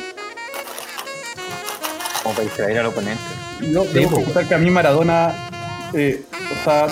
Como 2.23 2.35
para 2.35 2.45
distraer 2.45 2.79
al 2.79 2.87
oponente. 2.87 3.21
Yo 3.61 3.85
Sí, 3.85 3.91
debo 3.93 4.23
que 4.49 4.55
a 4.55 4.59
mí 4.59 4.71
Maradona, 4.71 5.35
eh, 5.93 6.23
o 6.33 6.65
sea, 6.65 6.87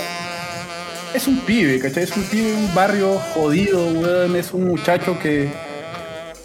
es 1.14 1.26
un 1.26 1.40
pibe, 1.40 1.78
¿cachai? 1.78 2.04
Es 2.04 2.16
un 2.16 2.24
pibe 2.24 2.54
un 2.54 2.74
barrio 2.74 3.18
jodido, 3.34 3.86
weón. 3.86 4.36
Es 4.36 4.52
un 4.52 4.66
muchacho 4.66 5.18
que, 5.18 5.50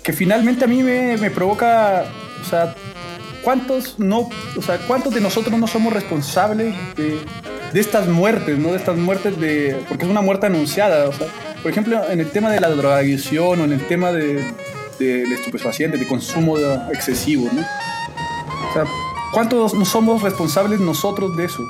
que 0.04 0.14
finalmente 0.14 0.66
a 0.66 0.68
mí 0.68 0.84
me, 0.84 1.18
me 1.18 1.32
provoca, 1.32 2.06
o 2.42 2.46
sea, 2.46 2.76
¿cuántos 3.42 3.98
no, 4.00 4.30
o 4.56 4.62
sea, 4.62 4.78
cuántos 4.88 5.14
de 5.14 5.22
nosotros 5.22 5.58
no 5.58 5.68
somos 5.68 5.94
responsables 5.94 6.76
de, 6.96 7.20
de 7.74 7.80
estas 7.80 8.08
muertes, 8.08 8.58
¿no? 8.58 8.72
De 8.72 8.78
estas 8.78 8.98
muertes 8.98 9.40
de, 9.40 9.84
porque 9.88 10.06
es 10.06 10.12
una 10.12 10.22
muerte 10.22 10.48
anunciada, 10.48 11.08
o 11.08 11.14
sea, 11.14 11.28
por 11.62 11.72
ejemplo, 11.72 12.10
en 12.10 12.20
el 12.20 12.30
tema 12.30 12.52
de 12.52 12.60
la 12.60 12.70
drogadicción 12.70 13.62
o 13.62 13.64
en 13.64 13.74
el 13.74 13.88
tema 13.88 14.12
de, 14.12 14.44
de, 15.00 15.26
de 15.26 15.34
estupefacientes, 15.34 16.00
de 16.00 16.08
consumo 16.08 16.58
excesivo, 16.92 17.50
¿no? 17.54 17.62
O 17.62 18.74
sea, 18.74 18.84
¿cuántos 19.34 19.74
no 19.74 19.86
somos 19.86 20.22
responsables 20.22 20.80
nosotros 20.80 21.36
de 21.38 21.46
eso? 21.46 21.64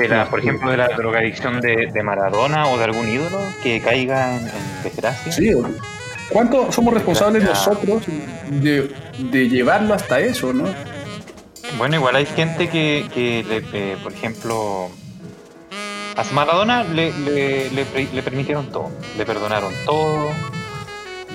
De 0.00 0.08
la, 0.08 0.30
por 0.30 0.40
ejemplo, 0.40 0.70
de 0.70 0.78
la 0.78 0.88
drogadicción 0.88 1.60
de, 1.60 1.90
de 1.92 2.02
Maradona 2.02 2.66
o 2.68 2.78
de 2.78 2.84
algún 2.84 3.06
ídolo 3.06 3.38
que 3.62 3.80
caiga 3.82 4.34
en, 4.34 4.46
en 4.46 4.82
desgracia. 4.82 5.30
Sí. 5.30 5.52
¿Cuánto 6.30 6.72
somos 6.72 6.94
responsables 6.94 7.44
nosotros 7.44 8.04
de, 8.48 8.90
de 9.18 9.48
llevarlo 9.48 9.92
hasta 9.92 10.20
eso, 10.20 10.54
no? 10.54 10.64
Bueno, 11.76 11.96
igual 11.96 12.16
hay 12.16 12.24
gente 12.24 12.68
que, 12.70 13.06
que 13.12 13.44
le, 13.46 13.62
eh, 13.72 13.96
por 14.02 14.12
ejemplo, 14.12 14.88
a 16.16 16.24
Maradona 16.32 16.84
le, 16.84 17.12
le, 17.12 17.70
le, 17.70 17.84
le 18.14 18.22
permitieron 18.22 18.72
todo, 18.72 18.90
le 19.18 19.26
perdonaron 19.26 19.72
todo, 19.84 20.30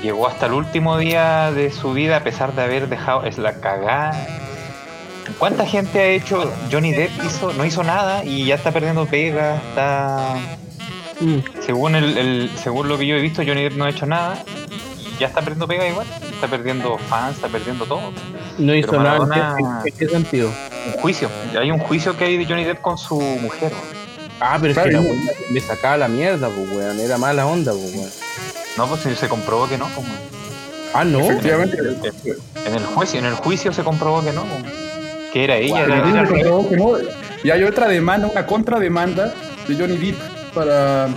llegó 0.02 0.28
hasta 0.28 0.48
el 0.48 0.54
último 0.54 0.98
día 0.98 1.52
de 1.52 1.72
su 1.72 1.94
vida 1.94 2.18
a 2.18 2.24
pesar 2.24 2.56
de 2.56 2.64
haber 2.64 2.90
dejado 2.90 3.26
es 3.26 3.38
la 3.38 3.60
cagada. 3.62 4.45
¿Cuánta 5.40 5.66
gente 5.66 6.00
ha 6.00 6.08
hecho? 6.08 6.52
Johnny 6.72 6.92
Depp 6.94 7.12
hizo, 7.26 7.54
no 7.54 7.66
hizo 7.66 7.84
nada 7.84 8.24
y 8.24 8.46
ya 8.46 8.56
está 8.56 8.72
perdiendo 8.72 9.06
pega, 9.06 9.56
está 9.70 10.36
Mm. 11.22 11.38
según 11.66 11.96
el, 11.96 12.18
el- 12.18 12.52
según 12.62 12.90
lo 12.90 12.98
que 12.98 13.08
yo 13.08 13.16
he 13.16 13.22
visto, 13.22 13.42
Johnny 13.46 13.64
Depp 13.64 13.74
no 13.78 13.86
ha 13.86 13.90
hecho 13.90 14.06
nada 14.06 14.44
y 15.00 15.18
ya 15.20 15.28
está 15.28 15.40
perdiendo 15.42 15.68
pega 15.68 15.88
igual, 15.88 16.06
está 16.32 16.48
perdiendo 16.48 16.98
fans, 17.10 17.36
está 17.36 17.48
perdiendo 17.48 17.86
todo. 17.86 18.12
No 18.58 18.76
hizo 18.76 18.90
Pero 18.92 19.04
nada. 19.04 19.18
¿En 19.18 19.28
Maradona- 19.30 19.82
qué- 19.84 19.90
¿En 19.90 19.98
qué 19.98 20.08
sentido? 20.10 20.52
Un 20.88 21.02
juicio, 21.02 21.30
hay 21.60 21.72
un 21.72 21.80
juicio 21.80 22.18
que 22.18 22.26
hay 22.26 22.38
de 22.38 22.46
Johnny 22.46 22.64
Depp 22.66 22.82
con 22.82 22.98
su 22.98 23.20
mujer. 23.20 23.72
Ah, 24.42 24.58
pero 24.60 24.74
es 24.74 24.78
que 24.80 24.92
la 24.92 25.02
le 25.52 25.62
sacaba 25.62 25.96
la 25.98 26.08
mierda, 26.10 26.50
pues, 26.50 26.70
weón. 26.70 27.00
Era 27.00 27.18
mala 27.18 27.46
onda, 27.48 27.72
pues, 27.72 27.96
weón. 27.96 28.10
No, 28.78 28.88
pues 28.88 29.02
se, 29.02 29.16
se 29.16 29.30
comprobó 29.30 29.68
que 29.70 29.78
no. 29.78 29.86
como- 29.96 30.08
Ah, 30.94 31.06
no. 31.06 31.20
Efectivamente. 31.20 31.78
En 32.66 32.76
el 32.76 32.86
juicio, 32.86 33.20
en 33.20 33.26
el 33.26 33.36
juicio 33.36 33.72
se 33.74 33.84
comprobó 33.84 34.22
que 34.24 34.34
no. 34.34 34.42
como 34.42 34.66
Que 35.36 35.44
era 35.44 35.58
ella. 35.58 35.82
Pero 35.84 35.96
era- 35.96 36.06
dice 36.06 36.18
era- 36.20 36.28
que 36.30 36.44
no, 36.46 36.70
que 36.70 36.78
no. 36.78 36.92
Y 37.44 37.50
hay 37.52 37.64
otra 37.64 37.90
demanda, 37.90 38.26
una 38.28 38.46
contrademanda 38.46 39.34
de 39.68 39.76
Johnny 39.76 39.98
Depp 39.98 40.16
para 40.54 41.10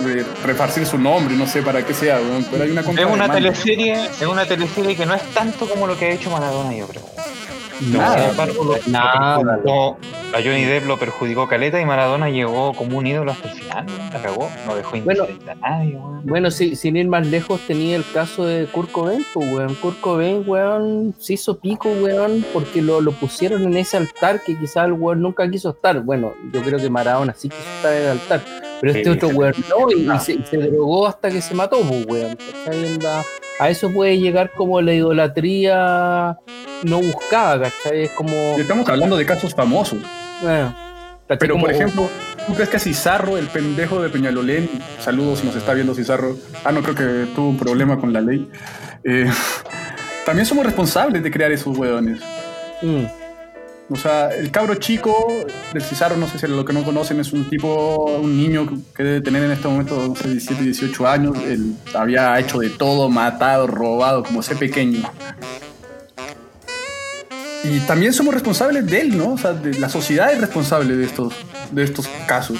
eh, 0.00 0.24
refarcir 0.44 0.86
su 0.86 0.98
nombre, 0.98 1.34
no 1.36 1.46
sé 1.46 1.62
para 1.62 1.84
qué 1.84 1.94
sea, 1.94 2.16
weón, 2.18 2.44
pero 2.50 2.64
hay 2.64 2.70
una 2.70 2.80
es 2.80 2.86
contrademanda. 2.86 3.24
una 3.26 3.34
teleserie, 3.34 3.92
es 4.06 4.22
una 4.26 4.44
teleserie 4.46 4.96
que 4.96 5.06
no 5.06 5.14
es 5.14 5.22
tanto 5.34 5.68
como 5.68 5.86
lo 5.86 5.96
que 5.98 6.06
ha 6.06 6.10
hecho 6.10 6.30
Maradona, 6.30 6.74
yo 6.74 6.86
creo. 6.88 7.02
Nada. 7.90 8.30
Embargo, 8.30 8.64
lo- 8.64 8.76
lo 8.76 8.80
Nada. 8.86 9.38
perjudicó- 9.40 9.96
a 10.32 10.36
Johnny 10.42 10.64
Depp 10.64 10.86
lo 10.86 10.96
perjudicó 10.96 11.48
Caleta 11.48 11.80
y 11.80 11.84
Maradona 11.84 12.28
llegó 12.30 12.72
como 12.72 12.98
un 12.98 13.06
ídolo 13.06 13.32
hasta 13.32 13.48
el 13.48 13.54
final, 13.54 13.86
¿no? 13.86 13.92
la 14.12 14.22
cagó, 14.22 14.48
no 14.66 14.74
dejó 14.76 14.90
Bueno. 15.04 15.24
indiferente 15.26 15.50
a 15.50 15.54
nadie, 15.70 15.96
weón. 15.96 16.20
Bueno, 16.24 16.50
sí, 16.52 16.76
sin 16.76 16.96
ir 16.96 17.08
más 17.08 17.26
lejos, 17.26 17.60
tenía 17.66 17.96
el 17.96 18.04
caso 18.12 18.46
de 18.46 18.66
Kurt 18.66 18.90
Cobain, 18.92 19.24
pues, 19.34 19.52
weón. 19.52 19.74
Kurt 19.76 20.00
Cobain, 20.00 20.44
weón, 20.46 21.14
se 21.18 21.34
hizo 21.34 21.58
pico, 21.58 21.88
weón, 21.88 22.44
porque 22.52 22.80
lo, 22.80 23.00
lo 23.00 23.10
pusieron 23.12 23.62
en 23.64 23.76
ese 23.76 23.96
altar 23.96 24.40
que 24.44 24.56
quizás 24.56 24.86
el 24.86 24.92
weón 24.92 25.20
nunca 25.20 25.48
quiso 25.50 25.70
estar. 25.70 26.00
Bueno, 26.00 26.32
yo 26.52 26.62
creo 26.62 26.78
que 26.78 26.88
Maradona 26.90 27.34
sí 27.36 27.48
quiso 27.48 27.62
estar 27.76 27.92
en 27.92 28.02
el 28.02 28.08
altar, 28.10 28.40
pero 28.84 28.98
este 28.98 29.10
otro 29.10 29.28
weón 29.28 29.54
no, 29.70 29.90
y, 29.90 30.10
y 30.10 30.18
se, 30.20 30.34
y 30.34 30.44
se 30.48 30.56
drogó 30.58 31.06
hasta 31.06 31.30
que 31.30 31.40
se 31.40 31.54
mató, 31.54 31.80
pues, 31.80 32.06
weón. 32.06 32.36
A 33.58 33.70
eso 33.70 33.90
puede 33.90 34.18
llegar 34.18 34.50
como 34.50 34.80
la 34.80 34.92
idolatría 34.92 36.36
no 36.82 37.00
buscada, 37.00 37.70
¿cachai? 37.70 38.04
Es 38.04 38.10
como... 38.10 38.32
Y 38.58 38.62
estamos 38.62 38.88
hablando 38.88 39.16
de 39.16 39.24
casos 39.24 39.54
famosos. 39.54 40.00
¿cachai? 40.42 41.38
Pero, 41.38 41.54
Como- 41.54 41.64
por 41.66 41.74
ejemplo, 41.74 42.10
¿tú 42.46 42.54
crees 42.54 42.68
que 42.68 42.76
a 42.76 42.80
Cizarro, 42.80 43.38
el 43.38 43.46
pendejo 43.46 44.02
de 44.02 44.10
Peñalolén, 44.10 44.68
saludos 45.00 45.38
si 45.38 45.46
nos 45.46 45.56
está 45.56 45.72
viendo 45.72 45.94
Cizarro, 45.94 46.36
ah, 46.64 46.72
no 46.72 46.82
creo 46.82 46.94
que 46.94 47.32
tuvo 47.34 47.48
un 47.48 47.56
problema 47.56 47.98
con 47.98 48.12
la 48.12 48.20
ley, 48.20 48.50
eh, 49.04 49.30
también 50.26 50.44
somos 50.44 50.66
responsables 50.66 51.22
de 51.22 51.30
crear 51.30 51.50
esos 51.52 51.78
hueones. 51.78 52.20
Mm. 52.82 53.04
O 53.90 53.96
sea, 53.96 54.30
el 54.30 54.50
cabro 54.50 54.76
chico 54.76 55.28
del 55.72 55.82
Cizarro, 55.82 56.16
no 56.16 56.26
sé 56.26 56.38
si 56.38 56.46
lo 56.46 56.64
que 56.64 56.72
no 56.72 56.84
conocen, 56.84 57.20
es 57.20 57.32
un 57.32 57.48
tipo, 57.50 58.04
un 58.18 58.36
niño 58.36 58.66
que 58.96 59.02
debe 59.02 59.20
tener 59.20 59.44
en 59.44 59.50
este 59.50 59.68
momento, 59.68 60.08
no 60.08 60.16
sé, 60.16 60.28
17, 60.28 60.62
18 60.62 61.06
años. 61.06 61.36
Él 61.44 61.74
había 61.94 62.38
hecho 62.40 62.58
de 62.60 62.70
todo, 62.70 63.10
matado, 63.10 63.66
robado, 63.66 64.22
como 64.22 64.40
ese 64.40 64.56
pequeño. 64.56 65.02
Y 67.64 67.80
también 67.80 68.12
somos 68.12 68.32
responsables 68.32 68.86
de 68.86 69.00
él, 69.02 69.18
¿no? 69.18 69.34
O 69.34 69.38
sea, 69.38 69.52
de 69.52 69.78
la 69.78 69.88
sociedad 69.88 70.32
es 70.32 70.40
responsable 70.40 70.96
de 70.96 71.04
estos, 71.04 71.34
de 71.70 71.84
estos 71.84 72.08
casos. 72.26 72.58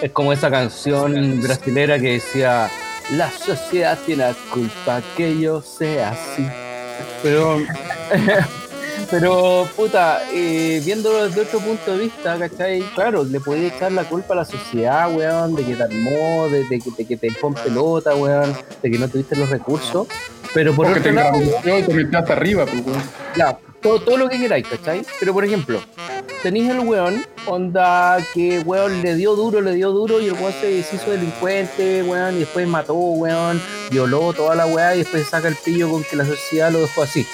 Es 0.00 0.12
como 0.12 0.32
esa 0.32 0.50
canción 0.50 1.40
brasilera 1.42 1.98
que 1.98 2.12
decía, 2.12 2.70
la 3.12 3.30
sociedad 3.30 3.98
tiene 4.06 4.24
la 4.24 4.34
culpa 4.50 5.02
que 5.16 5.38
yo 5.38 5.60
sea 5.60 6.10
así. 6.10 6.46
Pero, 7.22 7.58
pero 9.10 9.66
puta, 9.76 10.22
eh, 10.32 10.80
viéndolo 10.84 11.26
desde 11.26 11.42
otro 11.42 11.60
punto 11.60 11.92
de 11.92 11.98
vista, 12.04 12.38
¿cachai? 12.38 12.80
Claro, 12.94 13.24
le 13.24 13.40
puede 13.40 13.68
echar 13.68 13.92
la 13.92 14.04
culpa 14.04 14.34
a 14.34 14.38
la 14.38 14.44
sociedad, 14.44 15.10
weón, 15.14 15.54
de 15.54 15.64
que 15.64 15.74
te 15.74 15.82
armó, 15.82 16.48
de, 16.48 16.64
de 16.64 16.78
que- 16.78 16.90
de 16.96 17.04
que 17.06 17.16
te 17.16 17.26
en 17.28 17.54
pelota, 17.54 18.14
weón, 18.14 18.54
de 18.82 18.90
que 18.90 18.98
no 18.98 19.08
tuviste 19.08 19.36
los 19.36 19.48
recursos. 19.48 20.06
Pero 20.54 20.74
por 20.74 20.86
Porque 20.86 21.00
otro 21.00 21.10
te 21.10 21.16
lado, 21.16 21.38
te 21.62 22.16
hasta 22.16 22.32
arriba, 22.32 22.64
pues, 22.66 22.84
weón. 22.86 23.02
ya, 23.36 23.58
todo, 23.82 24.00
todo 24.00 24.16
lo 24.16 24.28
que 24.28 24.38
queráis, 24.38 24.66
¿cachai? 24.66 25.02
Pero 25.20 25.32
por 25.32 25.44
ejemplo, 25.44 25.80
tenéis 26.42 26.70
el 26.70 26.80
weón, 26.80 27.24
onda 27.46 28.18
que 28.34 28.60
weón 28.60 29.02
le 29.02 29.14
dio 29.14 29.34
duro, 29.36 29.60
le 29.60 29.74
dio 29.74 29.90
duro 29.90 30.20
y 30.20 30.26
el 30.26 30.32
weón 30.34 30.52
se 30.60 30.66
deshizo 30.70 31.10
delincuente, 31.10 32.02
weón, 32.02 32.36
y 32.36 32.40
después 32.40 32.66
mató, 32.66 32.94
weón, 32.94 33.60
violó 33.90 34.32
toda 34.32 34.54
la 34.54 34.66
weá 34.66 34.94
y 34.94 34.98
después 34.98 35.26
saca 35.26 35.48
el 35.48 35.56
pillo 35.56 35.88
con 35.90 36.02
que 36.04 36.16
la 36.16 36.24
sociedad 36.24 36.70
lo 36.72 36.80
dejó 36.80 37.02
así. 37.02 37.26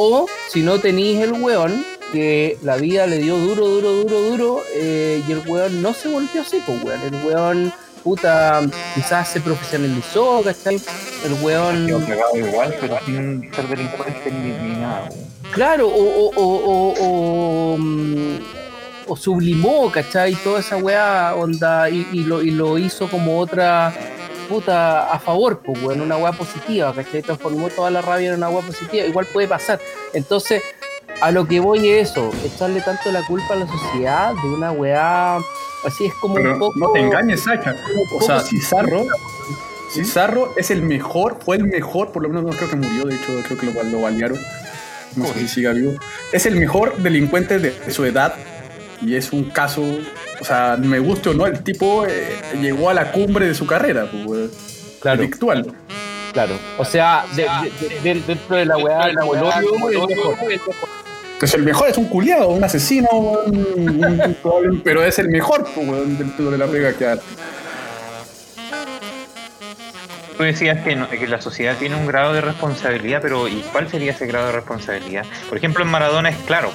O 0.00 0.28
si 0.48 0.62
no 0.62 0.78
tenéis 0.78 1.20
el 1.20 1.32
weón 1.32 1.84
que 2.12 2.56
la 2.62 2.76
vida 2.76 3.08
le 3.08 3.18
dio 3.18 3.36
duro, 3.36 3.66
duro, 3.66 3.92
duro, 3.94 4.20
duro, 4.22 4.62
eh, 4.76 5.20
y 5.26 5.32
el 5.32 5.42
weón 5.44 5.82
no 5.82 5.92
se 5.92 6.08
volvió 6.08 6.42
así, 6.42 6.62
pues 6.64 6.84
weón, 6.84 7.00
el 7.02 7.26
weón 7.26 7.72
puta 8.04 8.62
quizás 8.94 9.28
se 9.28 9.40
profesionalizó, 9.40 10.40
¿cachai? 10.44 10.80
El 11.24 11.32
weón... 11.42 11.88
Igual, 11.88 12.76
pero 12.80 12.96
sin 13.04 13.52
ser 13.52 13.66
delincuente 13.66 14.30
ni, 14.30 14.76
nada. 14.76 15.08
weón. 15.10 15.28
Claro, 15.52 15.88
o, 15.88 15.92
o, 15.92 16.32
o, 16.36 16.44
o, 16.44 17.74
o, 17.74 17.76
mm, 17.76 18.36
o 19.08 19.16
sublimó, 19.16 19.90
¿cachai? 19.90 20.36
Toda 20.36 20.60
esa 20.60 20.76
weá 20.76 21.34
onda 21.34 21.90
y, 21.90 22.06
y 22.12 22.22
lo, 22.22 22.40
y 22.40 22.52
lo 22.52 22.78
hizo 22.78 23.10
como 23.10 23.40
otra 23.40 23.92
puta 24.48 25.12
a 25.12 25.18
favor, 25.18 25.60
pues, 25.64 25.82
weón, 25.82 26.00
una 26.00 26.16
weá 26.16 26.32
positiva, 26.32 26.92
¿cachai? 26.94 27.22
Transformó 27.22 27.68
toda 27.68 27.90
la 27.90 28.02
rabia 28.02 28.30
en 28.30 28.36
una 28.36 28.48
weá 28.48 28.64
positiva, 28.64 29.06
igual 29.06 29.26
puede 29.26 29.48
pasar. 29.48 29.78
Entonces, 30.12 30.62
a 31.20 31.30
lo 31.30 31.46
que 31.46 31.60
voy 31.60 31.88
es 31.88 32.10
eso, 32.10 32.30
echarle 32.44 32.80
tanto 32.80 33.10
la 33.10 33.24
culpa 33.26 33.54
a 33.54 33.56
la 33.56 33.66
sociedad 33.66 34.32
de 34.34 34.48
una 34.48 34.72
weá, 34.72 35.36
así 35.84 36.06
es 36.06 36.14
como 36.14 36.34
Pero 36.34 36.54
un 36.54 36.58
poco... 36.58 36.78
no 36.78 36.92
te 36.92 37.00
engañes, 37.00 37.42
Sacha. 37.42 37.74
O 38.18 38.22
sea, 38.22 38.40
Cizarro, 38.40 39.06
Cizarro 39.92 40.52
es 40.56 40.70
el 40.70 40.82
mejor, 40.82 41.38
fue 41.44 41.56
el 41.56 41.64
mejor, 41.64 42.12
por 42.12 42.22
lo 42.22 42.28
menos 42.28 42.44
no 42.44 42.50
creo 42.50 42.70
que 42.70 42.76
murió, 42.76 43.04
de 43.04 43.16
hecho 43.16 43.32
creo 43.46 43.58
que 43.58 43.66
lo, 43.66 43.82
lo 43.84 44.00
balearon. 44.00 44.38
No 45.16 45.26
sé 45.26 45.40
si 45.40 45.48
siga 45.48 45.72
vivo. 45.72 45.94
Es 46.32 46.46
el 46.46 46.56
mejor 46.56 46.96
delincuente 46.98 47.58
de 47.58 47.90
su 47.90 48.04
edad 48.04 48.34
y 49.00 49.16
es 49.16 49.32
un 49.32 49.44
caso, 49.50 49.82
o 50.40 50.44
sea, 50.44 50.76
me 50.78 50.98
guste 50.98 51.30
o 51.30 51.34
no, 51.34 51.46
el 51.46 51.62
tipo 51.62 52.04
eh, 52.06 52.36
llegó 52.60 52.90
a 52.90 52.94
la 52.94 53.10
cumbre 53.12 53.46
de 53.46 53.54
su 53.54 53.66
carrera, 53.66 54.06
pues, 54.26 54.50
Claro, 55.00 55.22
claro. 56.32 56.58
O 56.76 56.84
sea, 56.84 57.24
de- 57.34 57.42
de- 57.42 58.00
de- 58.14 58.20
dentro 58.26 58.56
de 58.56 58.66
la 58.66 58.76
weá, 58.78 59.12
como 59.20 59.34
el 59.34 59.42
odio, 59.42 60.08
el 60.08 60.16
mejor. 60.16 60.36
Pues 61.38 61.54
el 61.54 61.62
mejor 61.62 61.88
es 61.88 61.96
un 61.98 62.06
culiado, 62.08 62.48
un 62.48 62.64
asesino, 62.64 63.08
un- 63.12 63.56
un- 63.56 64.80
pero 64.84 65.04
es 65.04 65.18
el 65.20 65.28
mejor 65.28 65.64
pues, 65.74 66.18
dentro 66.18 66.50
de 66.50 66.58
la 66.58 66.66
pega 66.66 66.92
que 66.94 67.06
hace. 67.06 67.22
Tú 70.36 70.44
decías 70.44 70.84
que, 70.84 70.94
no- 70.94 71.08
que 71.08 71.26
la 71.26 71.40
sociedad 71.40 71.76
tiene 71.78 71.96
un 71.96 72.06
grado 72.06 72.32
de 72.32 72.40
responsabilidad, 72.40 73.20
pero 73.20 73.48
¿y 73.48 73.60
cuál 73.72 73.88
sería 73.88 74.12
ese 74.12 74.26
grado 74.26 74.46
de 74.46 74.52
responsabilidad? 74.52 75.24
Por 75.48 75.58
ejemplo, 75.58 75.84
en 75.84 75.90
Maradona 75.90 76.28
es 76.30 76.36
claro. 76.38 76.70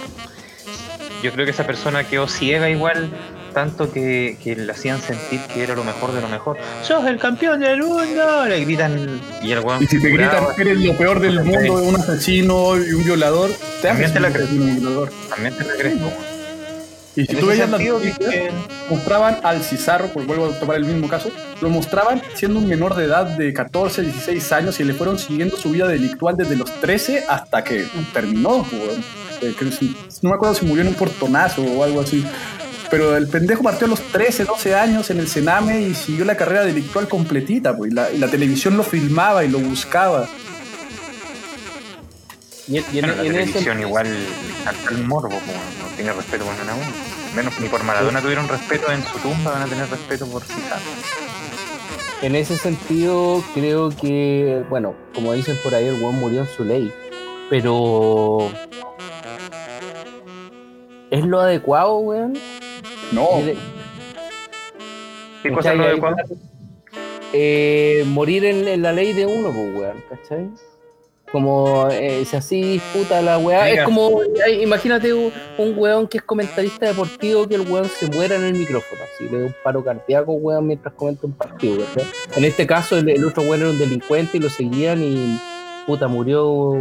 Yo 1.22 1.32
creo 1.32 1.46
que 1.46 1.52
esa 1.52 1.66
persona 1.66 2.04
quedó 2.04 2.28
ciega 2.28 2.70
igual, 2.70 3.10
tanto 3.54 3.92
que, 3.92 4.38
que 4.44 4.56
le 4.56 4.72
hacían 4.72 5.00
sentir 5.02 5.40
que 5.54 5.64
era 5.64 5.76
lo 5.76 5.84
mejor 5.84 6.12
de 6.14 6.22
lo 6.22 6.28
mejor. 6.28 6.58
¡Sos 6.82 7.06
el 7.06 7.18
campeón 7.18 7.60
del 7.62 7.82
mundo! 7.84 8.46
Le 8.48 8.66
gritan 8.66 9.22
y 9.42 9.52
el 9.52 9.60
weón 9.60 9.84
Y 9.84 9.88
si 9.88 10.02
te 10.02 10.10
gritan 10.10 10.44
que 10.56 10.62
eres 10.64 10.80
lo 10.80 10.98
peor 10.98 11.20
del 11.20 11.42
mundo, 11.44 11.74
un 11.76 11.96
asesino 11.96 12.76
y 12.78 12.92
un 12.94 13.04
violador, 13.06 13.50
te 13.82 13.88
También 13.88 14.12
te 14.14 14.20
la 14.20 14.32
crees. 14.32 14.50
también 15.30 15.56
te 15.58 15.66
crees. 15.78 15.98
po. 16.00 16.12
Y 17.16 17.26
si 17.28 17.34
En 17.34 17.40
tú 17.42 17.46
veías 17.46 17.70
las 17.70 17.80
noticias, 17.80 18.18
que- 18.18 18.50
mostraban 18.90 19.38
al 19.44 19.62
Cizarro, 19.62 20.08
pues 20.08 20.26
vuelvo 20.26 20.48
a 20.48 20.60
tomar 20.60 20.78
el 20.78 20.86
mismo 20.86 21.08
caso, 21.08 21.30
lo 21.62 21.70
mostraban 21.70 22.20
siendo 22.34 22.58
un 22.58 22.68
menor 22.68 22.96
de 22.96 23.06
edad 23.06 23.26
de 23.26 23.54
14, 23.54 24.02
16 24.02 24.52
años 24.52 24.80
y 24.80 24.84
le 24.84 24.96
fueron 24.96 25.20
siguiendo 25.20 25.56
su 25.56 25.70
vida 25.70 25.88
delictual 25.88 26.36
desde 26.36 26.56
los 26.56 26.72
13 26.82 27.24
hasta 27.30 27.64
que 27.64 27.86
terminó. 28.14 28.66
Eh, 29.42 29.54
no 30.24 30.30
me 30.32 30.36
acuerdo 30.36 30.56
si 30.56 30.66
murió 30.66 30.82
en 30.82 30.88
un 30.88 30.94
portonazo 30.96 31.62
o 31.62 31.84
algo 31.84 32.02
así. 32.02 32.26
Pero 32.94 33.18
el 33.18 33.28
pendejo 33.28 33.64
partió 33.64 33.88
a 33.88 33.90
los 33.90 34.00
13, 34.12 34.46
12 34.46 34.76
años 34.76 35.10
en 35.10 35.18
el 35.20 35.28
Sename 35.28 35.82
y 35.82 35.96
siguió 35.96 36.26
la 36.26 36.38
carrera 36.38 36.64
delictual 36.64 37.08
completita, 37.08 37.76
pues, 37.76 37.92
y 37.92 37.96
la, 37.96 38.12
y 38.12 38.20
la 38.20 38.28
televisión 38.28 38.78
lo 38.78 38.84
filmaba 38.84 39.44
y 39.44 39.48
lo 39.50 39.58
buscaba. 39.58 40.28
Y, 42.68 42.78
en- 42.78 42.86
y 42.94 43.00
en- 43.00 43.06
Bueno, 43.08 43.24
la 43.24 43.28
en 43.30 43.36
ese- 43.36 43.46
televisión 43.46 43.80
igual 43.80 44.08
salta 44.64 44.92
el 44.92 45.04
morbo, 45.06 45.30
no 45.30 45.96
tiene 45.96 46.14
respeto 46.14 46.46
por 46.46 46.54
nada 46.56 46.76
uno. 46.76 46.92
Menos 47.36 47.60
ni 47.60 47.68
por 47.68 47.84
Maradona 47.84 48.22
tuvieron 48.22 48.48
respeto 48.48 48.92
en 48.92 49.04
su 49.04 49.18
tumba, 49.18 49.54
van 49.54 49.64
a 49.64 49.66
tener 49.66 49.90
respeto 49.90 50.28
por 50.28 50.44
Cizarro. 50.44 50.82
En 52.22 52.36
ese 52.36 52.56
sentido, 52.58 53.44
creo 53.56 53.90
que, 53.90 54.64
bueno, 54.70 54.94
como 55.16 55.34
dicen 55.34 55.58
por 55.64 55.74
ahí, 55.74 55.88
el 55.88 55.96
weón 56.00 56.20
murió 56.20 56.42
en 56.42 56.48
su 56.48 56.64
ley. 56.64 56.94
Pero. 57.50 58.52
¿Es 61.10 61.24
lo 61.26 61.42
adecuado, 61.42 61.98
weón? 61.98 62.34
No, 63.14 63.30
¿Qué 65.44 65.52
cosa 65.52 65.72
es 65.72 65.78
lo 65.78 65.84
adecuado? 65.84 66.16
Eh, 67.34 68.04
morir 68.08 68.46
en, 68.46 68.68
en 68.68 68.82
la 68.82 68.94
ley 68.94 69.12
de 69.14 69.26
uno, 69.26 69.52
pues, 69.52 69.76
weón, 69.76 70.04
¿cachai? 70.10 70.50
Como 71.32 71.88
eh, 71.90 72.24
si 72.26 72.36
así 72.36 72.62
disputa 72.74 73.22
la 73.24 73.40
weá. 73.40 73.68
Es 73.70 73.84
como, 73.84 74.22
eh, 74.22 74.62
imagínate 74.62 75.14
un, 75.14 75.34
un 75.58 75.74
weón 75.76 76.08
que 76.08 76.20
es 76.20 76.24
comentarista 76.24 76.86
deportivo 76.86 77.48
que 77.48 77.56
el 77.56 77.62
weón 77.62 77.90
se 77.90 78.06
muera 78.08 78.36
en 78.36 78.44
el 78.44 78.54
micrófono. 78.54 79.02
Así 79.04 79.28
le 79.30 79.40
da 79.40 79.46
un 79.48 79.56
paro 79.64 79.84
cardíaco, 79.84 80.34
weón, 80.34 80.68
mientras 80.68 80.94
comenta 80.94 81.26
un 81.26 81.34
partido, 81.34 81.84
¿cachai? 81.96 82.06
En 82.36 82.46
este 82.46 82.68
caso, 82.68 82.98
el, 82.98 83.10
el 83.10 83.26
otro 83.26 83.42
weón 83.44 83.62
era 83.62 83.70
un 83.72 83.80
delincuente 83.80 84.38
y 84.38 84.42
lo 84.42 84.50
seguían 84.50 85.02
y 85.04 85.40
puta 85.88 86.08
murió 86.08 86.76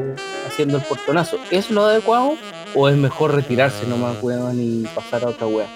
haciendo 0.47 0.77
el 0.77 0.83
portonazo. 0.85 1.39
¿Es 1.51 1.71
lo 1.71 1.87
adecuado? 1.87 2.37
¿O 2.75 2.89
es 2.91 2.97
mejor 2.97 3.35
retirarse 3.35 3.87
nomás, 3.87 4.23
weón, 4.23 4.61
y 4.61 4.85
pasar 4.95 5.25
a 5.25 5.29
otra 5.29 5.47
weá? 5.47 5.67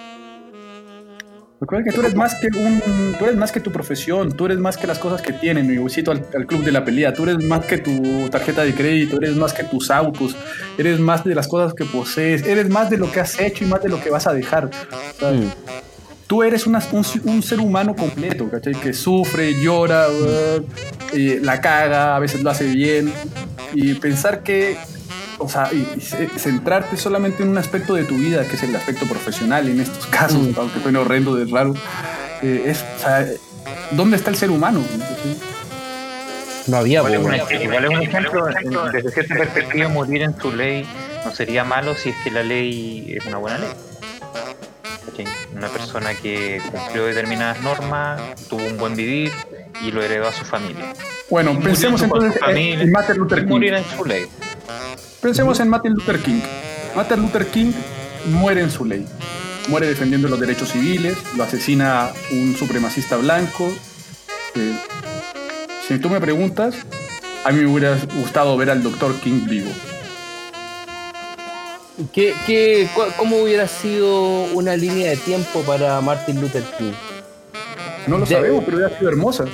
Recuerda 1.59 1.85
que 1.85 1.91
tú 1.91 2.01
eres 2.01 2.13
más 2.13 2.35
que 2.35 2.47
un, 2.55 3.15
tú 3.17 3.25
eres 3.25 3.35
más 3.35 3.51
que 3.51 3.59
tu 3.59 3.71
profesión, 3.71 4.31
tú 4.31 4.45
eres 4.45 4.59
más 4.59 4.77
que 4.77 4.85
las 4.85 4.99
cosas 4.99 5.23
que 5.23 5.33
tienen. 5.33 5.71
Y 5.73 5.89
cito 5.89 6.11
al, 6.11 6.23
al 6.35 6.45
club 6.45 6.63
de 6.63 6.71
la 6.71 6.85
pelea, 6.85 7.13
tú 7.13 7.23
eres 7.23 7.43
más 7.43 7.65
que 7.65 7.79
tu 7.79 8.29
tarjeta 8.29 8.63
de 8.63 8.75
crédito, 8.75 9.17
eres 9.17 9.35
más 9.35 9.53
que 9.53 9.63
tus 9.63 9.89
autos, 9.89 10.35
eres 10.77 10.99
más 10.99 11.23
de 11.23 11.33
las 11.33 11.47
cosas 11.47 11.73
que 11.73 11.83
posees, 11.85 12.45
eres 12.45 12.69
más 12.69 12.91
de 12.91 12.97
lo 12.97 13.11
que 13.11 13.21
has 13.21 13.39
hecho 13.39 13.63
y 13.63 13.67
más 13.67 13.81
de 13.81 13.89
lo 13.89 13.99
que 13.99 14.11
vas 14.11 14.27
a 14.27 14.33
dejar. 14.33 14.65
Mm. 15.19 15.47
Tú 16.27 16.43
eres 16.43 16.67
una- 16.67 16.83
un, 16.91 17.03
un 17.23 17.41
ser 17.41 17.59
humano 17.59 17.95
completo, 17.95 18.49
¿cachai? 18.51 18.73
Que 18.75 18.93
sufre, 18.93 19.59
llora, 19.59 20.07
uh, 20.09 21.15
y 21.17 21.39
la 21.39 21.59
caga, 21.61 22.15
a 22.17 22.19
veces 22.19 22.43
lo 22.43 22.51
hace 22.51 22.65
bien. 22.65 23.11
Y 23.73 23.93
pensar 23.95 24.43
que, 24.43 24.77
o 25.39 25.47
sea, 25.49 25.69
y, 25.71 25.87
y 25.97 26.01
ce- 26.01 26.29
centrarte 26.37 26.97
solamente 26.97 27.43
en 27.43 27.49
un 27.49 27.57
aspecto 27.57 27.93
de 27.95 28.03
tu 28.03 28.15
vida, 28.15 28.43
que 28.47 28.55
es 28.55 28.63
el 28.63 28.75
aspecto 28.75 29.05
profesional 29.05 29.67
en 29.69 29.79
estos 29.81 30.05
casos, 30.11 30.37
Mm. 30.39 30.53
aunque 30.57 30.79
suene 30.81 30.97
horrendo 30.99 31.35
de 31.35 31.45
raro, 31.51 31.73
eh, 32.41 32.63
es, 32.67 32.83
o 32.97 32.99
sea, 32.99 33.25
¿dónde 33.91 34.17
está 34.17 34.29
el 34.29 34.35
ser 34.37 34.49
humano? 34.51 34.81
No 36.67 36.77
había, 36.77 36.99
Igual 36.99 37.13
es, 37.13 37.19
un, 37.19 37.25
weón. 37.25 37.61
igual 37.63 37.83
es 37.85 37.89
un 37.91 38.01
ejemplo, 38.01 38.45
desde 38.91 39.11
cierta 39.11 39.35
perspectiva, 39.35 39.87
morir 39.87 40.23
en 40.23 40.37
su 40.39 40.51
ley 40.51 40.85
no 41.23 41.33
sería 41.33 41.63
malo 41.63 41.95
si 41.95 42.09
es 42.09 42.15
que 42.23 42.31
la 42.31 42.43
ley 42.43 43.15
es 43.17 43.25
una 43.25 43.37
buena 43.37 43.57
ley. 43.59 43.69
Una 45.55 45.67
persona 45.69 46.13
que 46.13 46.61
cumplió 46.71 47.05
determinadas 47.05 47.61
normas, 47.61 48.21
tuvo 48.49 48.63
un 48.67 48.77
buen 48.77 48.95
vivir 48.95 49.31
y 49.81 49.89
lo 49.91 50.03
heredó 50.03 50.27
a 50.27 50.33
su 50.33 50.45
familia. 50.45 50.93
Bueno, 51.31 51.57
pensemos 51.59 52.01
entonces 52.03 52.39
en 52.47 52.91
Martin 52.91 53.17
Luther 53.17 53.39
King. 53.39 53.47
Morir 53.49 53.73
en 53.73 53.83
su 53.97 54.05
ley. 54.05 54.25
Pensemos 55.21 55.59
en 55.59 55.69
Martin 55.69 55.93
Luther 55.93 56.19
King. 56.19 56.39
Martin 56.95 57.21
Luther 57.21 57.47
King 57.47 57.71
muere 58.27 58.61
en 58.61 58.71
su 58.71 58.85
ley. 58.85 59.05
Muere 59.67 59.87
defendiendo 59.87 60.27
los 60.29 60.39
derechos 60.39 60.69
civiles, 60.69 61.17
lo 61.35 61.43
asesina 61.43 62.09
un 62.31 62.55
supremacista 62.55 63.17
blanco. 63.17 63.69
Eh, 64.55 64.79
si 65.87 65.99
tú 65.99 66.09
me 66.09 66.21
preguntas, 66.21 66.75
a 67.43 67.51
mí 67.51 67.59
me 67.61 67.67
hubiera 67.67 67.97
gustado 68.15 68.55
ver 68.57 68.69
al 68.69 68.81
Dr. 68.83 69.13
King 69.19 69.45
vivo. 69.47 69.69
¿Qué, 72.13 72.33
qué, 72.45 72.87
¿Cómo 73.17 73.37
hubiera 73.41 73.67
sido 73.67 74.43
una 74.53 74.75
línea 74.77 75.09
de 75.09 75.17
tiempo 75.17 75.61
para 75.61 75.99
Martin 76.01 76.39
Luther 76.39 76.63
King? 76.77 76.91
No 78.05 78.19
lo 78.19 78.25
De- 78.25 78.35
sabemos, 78.35 78.63
pero 78.63 78.77
hubiera 78.77 78.97
sido 78.97 79.09
hermosa. 79.09 79.45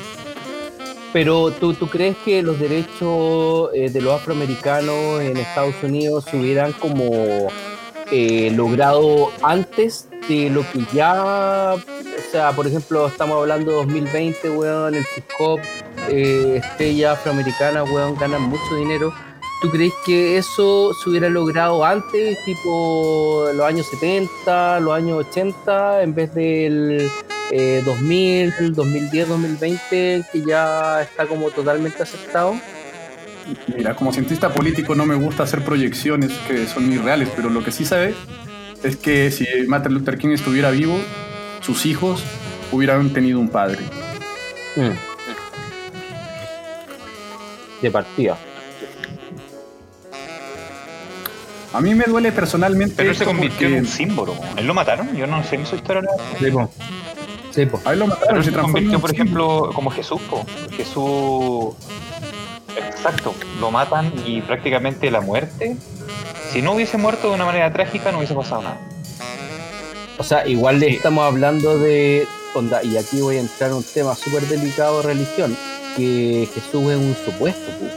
Pero 1.14 1.52
¿tú, 1.52 1.76
tú 1.76 1.88
crees 1.88 2.18
que 2.26 2.42
los 2.42 2.60
derechos 2.60 3.70
eh, 3.76 3.92
de 3.92 4.02
los 4.02 4.20
afroamericanos 4.20 5.22
en 5.22 5.38
Estados 5.38 5.76
Unidos 5.84 6.26
se 6.26 6.38
hubieran 6.38 6.74
como 6.74 7.50
eh, 8.12 8.52
logrado 8.56 9.32
antes 9.44 10.10
de 10.28 10.50
lo 10.50 10.62
que 10.72 10.80
ya, 10.92 11.76
o 11.76 12.32
sea, 12.32 12.52
por 12.54 12.66
ejemplo, 12.66 13.08
estamos 13.08 13.38
hablando 13.38 13.72
de 13.72 13.78
2020, 13.78 14.50
weón, 14.50 14.96
el 14.96 15.06
hip 15.16 15.26
hop, 15.38 15.60
eh, 16.10 16.62
estrellas 16.64 17.20
afroamericanas, 17.20 17.90
weón, 17.92 18.16
ganan 18.16 18.42
mucho 18.42 18.76
dinero. 18.76 19.14
¿Tú 19.62 19.70
crees 19.70 19.94
que 20.06 20.38
eso 20.38 20.94
se 20.94 21.10
hubiera 21.10 21.30
logrado 21.30 21.86
antes, 21.86 22.38
tipo 22.44 23.48
los 23.54 23.66
años 23.66 23.86
70, 23.88 24.80
los 24.82 24.94
años 24.94 25.26
80, 25.28 26.04
en 26.04 26.16
vez 26.16 26.34
del 26.34 27.10
eh, 27.56 27.84
2000, 27.86 28.74
2010, 28.74 29.28
2020, 29.28 30.24
que 30.32 30.42
ya 30.42 31.04
está 31.04 31.28
como 31.28 31.52
totalmente 31.52 32.02
aceptado? 32.02 32.56
Mira, 33.68 33.96
como 33.96 34.12
cientista 34.12 34.52
político 34.52 34.96
no 34.96 35.06
me 35.06 35.14
gusta 35.14 35.44
hacer 35.44 35.64
proyecciones 35.64 36.32
que 36.48 36.66
son 36.66 36.92
irreales, 36.92 37.30
pero 37.36 37.52
lo 37.52 37.64
que 37.64 37.72
sí 37.72 37.86
sabe 37.86 38.16
es 38.82 38.96
que 38.96 39.30
si 39.30 39.46
Martin 39.68 39.94
Luther 39.94 40.18
King 40.18 40.30
estuviera 40.30 40.72
vivo, 40.72 41.00
sus 41.62 41.86
hijos 41.86 42.24
hubieran 42.72 43.14
tenido 43.14 43.40
un 43.40 43.50
padre. 43.50 43.84
De 47.84 47.92
partida. 47.92 48.36
A 51.72 51.82
mí 51.82 51.94
me 51.94 52.06
duele 52.06 52.32
personalmente 52.32 52.96
Pero 52.98 53.12
él 53.12 53.16
se 53.16 53.26
convirtió 53.26 53.68
en 53.68 53.74
un 53.76 53.86
símbolo. 53.86 54.36
¿Él 54.58 54.66
lo 54.66 54.74
mataron? 54.74 55.16
Yo 55.16 55.28
no 55.28 55.44
sé 55.44 55.58
en 55.58 55.68
su 55.68 55.76
historia. 55.76 56.10
Sí. 56.40 56.48
Sí, 57.54 57.66
po. 57.68 57.80
a 57.86 57.94
él 57.94 58.00
lo 58.00 58.08
mataron, 58.08 58.44
se 58.44 58.52
se 58.52 58.58
convirtió, 58.58 59.00
por 59.00 59.12
ejemplo, 59.14 59.70
como 59.76 59.92
Jesús. 59.92 60.20
po. 60.30 60.44
Jesús. 60.76 61.76
Exacto. 62.76 63.36
Lo 63.60 63.70
matan 63.70 64.12
y 64.26 64.42
prácticamente 64.42 65.12
la 65.12 65.22
muerte. 65.22 65.78
Si 66.52 66.62
no 66.62 66.74
hubiese 66.74 66.98
muerto 66.98 67.30
de 67.30 67.36
una 67.36 67.46
manera 67.46 67.72
trágica, 67.72 68.12
no 68.12 68.18
hubiese 68.20 68.34
pasado 68.34 68.64
nada. 68.64 68.80
O 70.18 70.24
sea, 70.24 70.48
igual 70.48 70.80
le 70.80 70.88
Sí. 70.90 70.96
estamos 70.96 71.24
hablando 71.26 71.78
de 71.78 72.28
onda, 72.56 72.84
y 72.84 72.98
aquí 72.98 73.20
voy 73.22 73.38
a 73.38 73.42
entrar 73.42 73.72
en 73.72 73.78
un 73.78 73.84
tema 73.84 74.16
súper 74.16 74.44
delicado 74.44 74.98
de 75.02 75.08
religión, 75.08 75.58
que 75.98 76.48
Jesús 76.54 76.92
es 76.92 76.98
un 76.98 77.16
supuesto, 77.26 77.72
pues. 77.80 77.92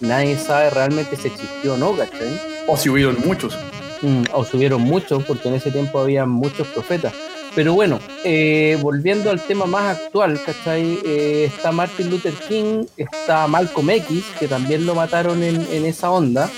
Nadie 0.00 0.38
sabe 0.38 0.70
realmente 0.70 1.16
si 1.16 1.28
existió 1.28 1.74
o 1.74 1.76
no, 1.76 1.94
¿cachai? 1.94 2.40
O 2.66 2.76
si 2.78 2.88
hubieron 2.88 3.18
muchos. 3.24 3.56
Mm, 4.00 4.22
o 4.32 4.44
subieron 4.44 4.80
muchos, 4.80 5.22
porque 5.24 5.48
en 5.48 5.54
ese 5.56 5.70
tiempo 5.70 5.98
había 6.00 6.24
muchos 6.24 6.66
profetas. 6.68 7.12
Pero 7.54 7.74
bueno, 7.74 7.98
eh, 8.24 8.78
volviendo 8.80 9.30
al 9.30 9.40
tema 9.42 9.66
más 9.66 9.96
actual, 9.98 10.40
¿cachai? 10.44 11.00
Eh, 11.04 11.50
está 11.52 11.72
Martin 11.72 12.08
Luther 12.08 12.32
King, 12.48 12.84
está 12.96 13.46
Malcolm 13.48 13.90
X, 13.90 14.24
que 14.38 14.46
también 14.46 14.86
lo 14.86 14.94
mataron 14.94 15.42
en, 15.42 15.66
en 15.72 15.84
esa 15.84 16.10
onda. 16.10 16.48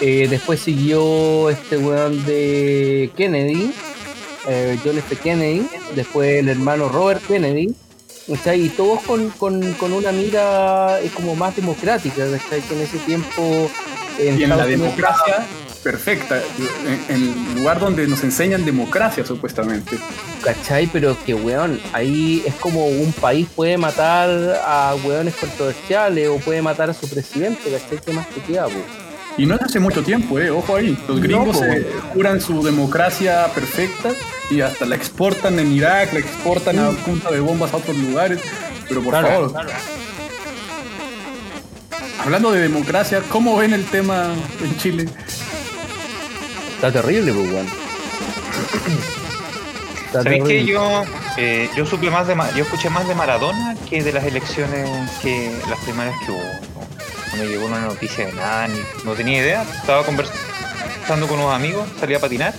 Eh, 0.00 0.28
después 0.30 0.60
siguió 0.60 1.50
este 1.50 1.76
weón 1.76 2.24
de 2.24 3.10
Kennedy, 3.16 3.72
eh, 4.46 4.78
John 4.84 4.96
F. 4.98 5.16
Kennedy, 5.16 5.66
después 5.96 6.38
el 6.38 6.48
hermano 6.48 6.88
Robert 6.88 7.20
Kennedy, 7.26 7.74
¿cachai? 8.28 8.66
Y 8.66 8.68
todos 8.68 9.00
con, 9.02 9.30
con- 9.30 9.72
con 9.74 9.92
una 9.92 10.12
mira 10.12 11.00
eh, 11.02 11.10
como 11.12 11.34
más 11.34 11.56
democrática, 11.56 12.24
¿cachai? 12.30 12.60
Que 12.60 12.74
en 12.74 12.80
ese 12.82 12.98
tiempo... 12.98 13.68
Y 14.20 14.28
en 14.28 14.48
la 14.48 14.56
Unidos- 14.56 14.68
democracia 14.70 15.46
perfecta, 15.82 16.40
en, 17.08 17.14
en 17.16 17.22
el 17.48 17.54
lugar 17.56 17.78
donde 17.80 18.06
nos 18.06 18.22
enseñan 18.24 18.64
democracia 18.64 19.24
supuestamente. 19.24 19.96
¿Cachai? 20.42 20.86
Pero 20.92 21.16
que, 21.24 21.34
weón, 21.34 21.80
ahí 21.92 22.42
es 22.46 22.54
como 22.54 22.86
un 22.86 23.12
país 23.12 23.46
puede 23.54 23.78
matar 23.78 24.28
a 24.64 24.94
weones 25.04 25.34
controversiales 25.36 26.28
o 26.28 26.36
puede 26.38 26.62
matar 26.62 26.90
a 26.90 26.94
su 26.94 27.08
presidente, 27.08 27.70
¿cachai? 27.70 27.98
¿Qué 28.04 28.12
más 28.12 28.28
te 28.30 28.40
queda, 28.40 28.64
po? 28.66 28.80
Y 29.36 29.46
no 29.46 29.54
es 29.54 29.62
hace 29.62 29.78
mucho 29.78 30.02
tiempo, 30.02 30.38
¿eh? 30.40 30.50
Ojo 30.50 30.74
ahí. 30.74 30.98
Los 31.06 31.20
gringos 31.20 31.60
No, 31.60 31.62
se 31.62 31.84
juran 32.12 32.40
su 32.40 32.60
democracia 32.62 33.46
perfecta 33.54 34.10
y 34.50 34.62
hasta 34.62 34.84
la 34.84 34.96
exportan 34.96 35.60
en 35.60 35.70
Irak, 35.72 36.12
la 36.12 36.18
exportan 36.18 36.76
a 36.80 36.90
punta 36.90 37.30
de 37.30 37.38
bombas 37.38 37.72
a 37.72 37.76
otros 37.76 37.96
lugares. 37.96 38.40
Pero 38.88 39.00
por 39.00 39.12
Claro, 39.12 39.50
favor, 39.50 39.66
hablando 42.20 42.50
de 42.50 42.62
democracia, 42.62 43.22
¿cómo 43.28 43.56
ven 43.56 43.72
el 43.74 43.84
tema 43.84 44.34
en 44.62 44.76
Chile? 44.78 45.06
Está 46.78 46.92
terrible, 46.92 47.32
pues, 47.32 47.50
weón. 47.52 47.66
Está 50.06 50.22
¿Sabéis 50.22 50.44
que 50.44 50.64
yo, 50.64 51.02
eh, 51.36 51.68
yo 51.76 51.84
supe 51.84 52.08
más 52.10 52.26
de 52.26 52.34
yo 52.56 52.62
escuché 52.64 52.88
más 52.88 53.06
de 53.08 53.14
Maradona 53.14 53.76
que 53.90 54.02
de 54.02 54.12
las 54.12 54.24
elecciones 54.24 54.88
que 55.20 55.52
las 55.68 55.78
primarias 55.80 56.14
que 56.24 56.32
hubo? 56.32 56.38
No, 56.40 57.36
no 57.36 57.42
me 57.42 57.46
llegó 57.48 57.66
una 57.66 57.80
noticia 57.80 58.26
de 58.26 58.32
nada, 58.32 58.68
ni, 58.68 58.78
no 59.04 59.12
tenía 59.12 59.38
idea. 59.40 59.62
Estaba 59.62 60.04
conversando 60.04 61.26
con 61.28 61.38
unos 61.40 61.54
amigos, 61.54 61.86
salí 62.00 62.14
a 62.14 62.20
patinar 62.20 62.54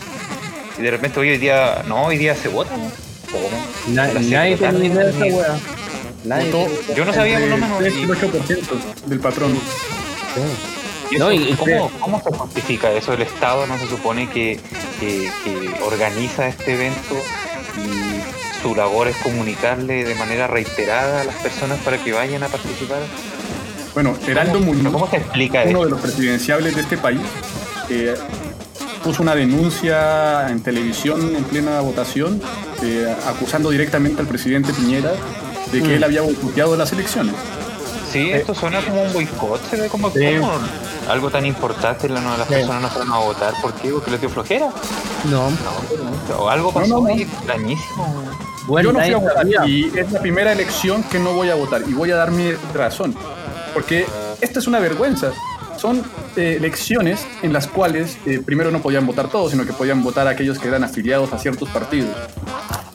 y 0.78 0.82
de 0.82 0.92
repente 0.92 1.20
hoy 1.20 1.38
día, 1.38 1.84
no, 1.88 2.04
hoy 2.04 2.18
día 2.18 2.36
se 2.36 2.50
vota. 2.50 2.76
¿no? 2.78 2.92
¿Cómo? 3.32 3.50
Na- 3.88 4.08
nadie 4.14 4.56
idea 4.88 5.06
de 5.06 5.10
esa 5.12 5.38
weá. 5.38 5.60
Yo 6.96 7.06
no 7.06 7.14
sabía 7.14 7.40
por 7.40 7.48
lo 7.48 7.58
menos. 7.58 7.80
3 7.80 7.94
y- 7.96 8.02
y 8.02 8.06
8% 8.06 8.76
del 9.06 9.20
patrón. 9.22 9.56
¿Y 9.56 10.79
No, 11.18 11.32
y- 11.32 11.54
¿cómo, 11.54 11.92
cómo 12.00 12.22
se 12.24 12.32
justifica 12.32 12.92
eso? 12.92 13.14
El 13.14 13.22
Estado 13.24 13.66
no 13.68 13.78
se 13.80 13.88
supone 13.88 14.30
que, 14.30 14.60
que- 15.00 15.30
que 15.44 15.72
organiza 15.84 16.48
este 16.48 16.74
evento 16.76 17.16
y 17.78 18.62
su 18.62 18.76
labor 18.76 19.08
es 19.08 19.16
comunicarle 19.18 20.04
de 20.04 20.16
manera 20.16 20.48
reiterada 20.48 21.22
a 21.22 21.24
las 21.24 21.36
personas 21.36 21.80
para 21.80 21.98
que 21.98 22.12
vayan 22.14 22.44
a 22.44 22.48
participar. 22.48 23.00
Bueno, 23.94 24.16
Heraldo 24.28 24.60
¿Cómo, 24.60 24.74
Muñoz, 24.74 24.94
¿Cómo 24.94 25.10
se 25.10 25.18
explica 25.18 25.64
uno 25.66 25.84
de 25.86 25.90
los 25.92 26.00
presidenciables 26.00 26.76
de 26.76 26.82
este 26.82 26.98
país, 26.98 27.22
eh, 27.90 28.14
puso 29.04 29.24
una 29.24 29.34
denuncia 29.34 30.48
en 30.50 30.62
televisión 30.62 31.36
en 31.36 31.44
plena 31.46 31.80
votación 31.80 32.42
eh, 32.84 33.12
acusando 33.26 33.72
directamente 33.72 34.22
al 34.22 34.28
presidente 34.28 34.74
Piñera 34.74 35.14
de 35.72 35.82
que 35.82 35.88
Mm. 35.88 35.92
él 35.92 36.04
había 36.04 36.22
boicoteado 36.22 36.76
las 36.78 36.92
elecciones. 36.92 37.34
Sí, 38.12 38.30
esto 38.32 38.54
suena 38.56 38.82
como 38.82 39.04
un 39.04 39.14
boicot, 39.14 39.62
se 39.70 39.78
ve 39.78 39.88
como, 39.88 40.10
Sí. 40.12 40.20
Algo 41.10 41.30
tan 41.30 41.46
importante, 41.46 42.08
la- 42.08 42.22
no, 42.22 42.38
las 42.38 42.48
Sí. 42.48 42.54
personas 42.54 42.82
no 42.84 42.90
fueron 42.90 43.12
a 43.14 43.18
votar. 43.18 43.54
¿Por 43.62 43.74
qué? 43.74 43.90
¿Porque 43.92 44.12
les 44.12 44.22
dio 44.22 44.30
flojera? 44.30 44.70
No. 45.30 45.50
O 46.38 46.50
algo 46.50 46.72
pasó 46.74 46.88
No, 46.88 46.96
no, 47.02 47.02
no. 47.02 47.14
ahí. 47.14 47.28
Bueno, 48.68 48.90
Yo 48.92 48.94
no 48.94 49.04
fui 49.04 49.14
a 49.14 49.18
votar 49.18 49.48
y 49.68 49.92
es 49.98 50.12
la 50.12 50.20
primera 50.22 50.52
elección 50.52 51.02
que 51.04 51.18
no 51.20 51.34
voy 51.34 51.50
a 51.50 51.56
votar 51.56 51.82
y 51.88 51.94
voy 51.94 52.12
a 52.12 52.16
dar 52.16 52.30
mi 52.32 52.52
razón. 52.74 53.16
Porque 53.74 54.06
esta 54.42 54.60
es 54.60 54.68
una 54.68 54.80
vergüenza. 54.80 55.32
Son 55.78 56.04
eh, 56.36 56.56
elecciones 56.60 57.26
en 57.42 57.54
las 57.54 57.66
cuales 57.68 58.18
eh, 58.26 58.42
primero 58.46 58.70
no 58.70 58.80
podían 58.82 59.08
votar 59.08 59.30
todos, 59.30 59.52
sino 59.52 59.66
que 59.66 59.74
podían 59.74 60.04
votar 60.04 60.28
aquellos 60.28 60.60
que 60.60 60.68
eran 60.68 60.84
afiliados 60.84 61.32
a 61.34 61.40
ciertos 61.40 61.70
partidos. 61.70 62.10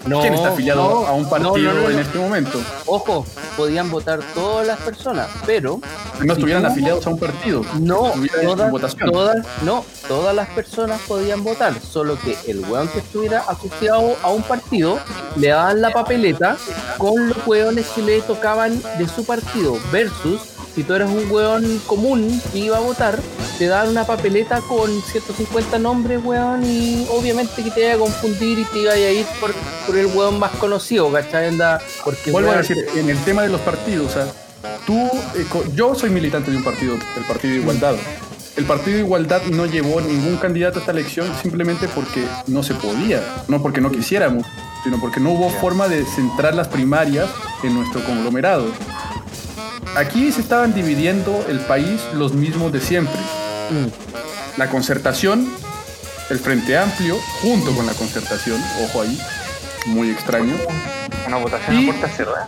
No, 0.07 0.21
¿Quién 0.21 0.35
está 0.35 0.49
afiliado 0.49 0.83
no, 0.83 1.07
a 1.07 1.13
un 1.13 1.29
partido 1.29 1.73
no, 1.73 1.89
en 1.91 1.99
este 1.99 2.19
momento? 2.19 2.61
Ojo, 2.87 3.25
podían 3.57 3.91
votar 3.91 4.21
todas 4.35 4.67
las 4.67 4.79
personas, 4.81 5.29
pero 5.47 5.81
No 6.21 6.33
estuvieran 6.35 6.63
tú- 6.63 6.69
afiliados 6.69 7.07
a 7.07 7.11
un 7.11 7.19
partido. 7.19 7.63
No, 7.81 8.13
votación. 8.71 9.11
todas, 9.11 9.47
no, 9.63 9.85
todas 10.07 10.35
las 10.35 10.49
personas 10.51 11.01
podían 11.09 11.43
votar, 11.43 11.73
solo 11.81 12.19
que 12.19 12.37
el 12.51 12.61
weón 12.69 12.89
que 12.89 12.99
estuviera 12.99 13.41
asociado 13.49 14.15
a 14.23 14.29
un 14.31 14.43
partido 14.43 14.99
le 15.37 15.49
daban 15.49 15.81
la 15.81 15.91
papeleta 15.91 16.57
con 16.99 17.29
los 17.31 17.39
weones 17.47 17.87
que 17.95 18.03
le 18.03 18.21
tocaban 18.23 18.81
de 18.99 19.09
su 19.09 19.25
partido, 19.25 19.79
versus 19.91 20.41
si 20.75 20.83
tú 20.83 20.95
eras 20.95 21.11
un 21.11 21.31
weón 21.31 21.81
común 21.87 22.41
que 22.53 22.59
iba 22.59 22.77
a 22.77 22.81
votar, 22.81 23.19
te 23.59 23.67
daban 23.67 23.91
una 23.91 24.05
papeleta 24.05 24.61
con 24.61 24.91
150 25.03 25.79
nombres, 25.79 26.21
weón, 26.25 26.65
y 26.65 27.07
obviamente 27.11 27.63
que 27.63 27.71
te 27.71 27.85
iba 27.85 27.95
a 27.95 27.99
confundir 27.99 28.59
y 28.59 28.65
te 28.65 28.81
iba 28.81 28.93
a 28.93 28.99
ir 28.99 29.27
por, 29.41 29.53
por 29.87 29.97
el 29.97 30.07
weón 30.07 30.39
más 30.39 30.51
conocido, 30.53 31.11
¿cachai? 31.13 31.49
Anda, 31.49 31.81
porque 32.05 32.31
Vuelvo 32.31 32.51
a 32.51 32.57
decir, 32.57 32.87
en 32.97 33.09
el 33.09 33.19
tema 33.25 33.43
de 33.43 33.51
los 33.51 33.61
partidos, 33.61 34.11
o 34.11 34.15
sea, 34.15 34.27
tú, 34.87 34.99
eh, 35.37 35.47
yo 35.75 35.95
soy 35.95 36.11
militante 36.11 36.51
de 36.51 36.57
un 36.57 36.65
partido, 36.65 36.95
el 36.95 37.25
Partido 37.25 37.55
de 37.55 37.61
Igualdad. 37.61 37.95
El 38.57 38.65
Partido 38.67 38.99
de 38.99 39.03
Igualdad 39.03 39.43
no 39.51 39.67
llevó 39.67 40.01
ningún 40.01 40.37
candidato 40.37 40.79
a 40.79 40.81
esta 40.81 40.93
elección 40.93 41.29
simplemente 41.43 41.89
porque 41.89 42.25
no 42.47 42.63
se 42.63 42.75
podía, 42.75 43.21
no 43.49 43.61
porque 43.61 43.81
no 43.81 43.91
quisiéramos, 43.91 44.47
sino 44.85 45.01
porque 45.01 45.19
no 45.19 45.31
hubo 45.33 45.51
forma 45.51 45.89
de 45.89 46.05
centrar 46.05 46.55
las 46.55 46.69
primarias 46.69 47.29
en 47.65 47.75
nuestro 47.75 48.05
conglomerado. 48.05 48.67
Aquí 49.97 50.33
se 50.33 50.41
estaban 50.41 50.75
dividiendo 50.75 51.45
el 51.49 51.61
país 51.61 52.01
los 52.15 52.33
mismos 52.33 52.73
de 52.73 52.81
siempre. 52.81 53.19
mm, 53.71 53.87
La 54.59 54.69
concertación, 54.69 55.49
el 56.31 56.39
Frente 56.39 56.77
Amplio, 56.79 57.17
junto 57.43 57.75
con 57.75 57.87
la 57.87 57.93
concertación, 57.95 58.63
ojo 58.85 59.03
ahí, 59.03 59.19
muy 59.87 60.11
extraño, 60.11 60.55
Una 61.27 61.39
votación 61.39 61.81
Y- 61.81 61.89
a 61.89 61.93
puerta 61.93 62.09
cerrada. 62.17 62.47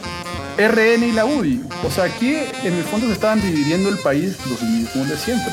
RN 0.58 1.06
y 1.06 1.12
la 1.12 1.24
UDI. 1.24 1.62
O 1.86 1.90
sea, 1.90 2.04
aquí 2.04 2.36
en 2.62 2.74
el 2.74 2.84
fondo 2.84 3.06
se 3.06 3.14
estaban 3.14 3.40
dividiendo 3.40 3.88
el 3.88 3.98
país 3.98 4.36
los 4.48 4.60
mismos 4.62 5.08
de 5.08 5.16
siempre. 5.16 5.52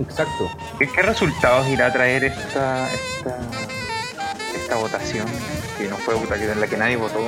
Exacto. 0.00 0.50
¿Qué, 0.78 0.88
qué 0.88 1.02
resultados 1.02 1.66
irá 1.68 1.86
a 1.86 1.92
traer 1.92 2.24
esta, 2.24 2.86
esta, 2.92 3.38
esta 4.54 4.76
votación? 4.76 5.26
Que 5.78 5.88
no 5.88 5.96
fue 5.96 6.14
que 6.38 6.52
en 6.52 6.60
la 6.60 6.66
que 6.66 6.76
nadie 6.76 6.96
votó. 6.96 7.20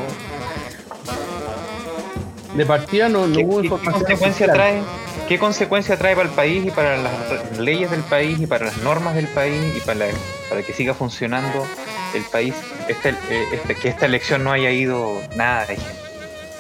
De 2.61 2.67
partida 2.67 3.09
no, 3.09 3.27
no 3.27 3.35
¿Qué, 3.35 3.43
hubo 3.43 3.63
qué 3.63 3.69
consecuencia 3.71 4.53
trae? 4.53 4.83
¿Qué 5.27 5.39
consecuencia 5.39 5.97
trae 5.97 6.15
para 6.15 6.29
el 6.29 6.35
país 6.35 6.67
y 6.67 6.71
para 6.71 6.99
las 6.99 7.59
leyes 7.59 7.91
del 7.91 8.03
país 8.03 8.39
y 8.39 8.47
para 8.47 8.67
las 8.67 8.77
normas 8.83 9.15
del 9.15 9.29
país 9.29 9.57
y 9.75 9.81
para, 9.81 10.01
la- 10.01 10.07
para 10.51 10.63
que 10.63 10.75
siga 10.75 10.93
funcionando 10.93 11.67
el 12.15 12.23
país? 12.25 12.53
Este, 12.87 13.09
eh, 13.31 13.45
este- 13.55 13.77
que 13.77 13.89
esta 13.89 14.05
elección 14.05 14.45
no 14.45 14.53
haya 14.53 14.71
ido 14.73 15.23
nada 15.37 15.65
de 15.65 15.77
gente. 15.77 15.91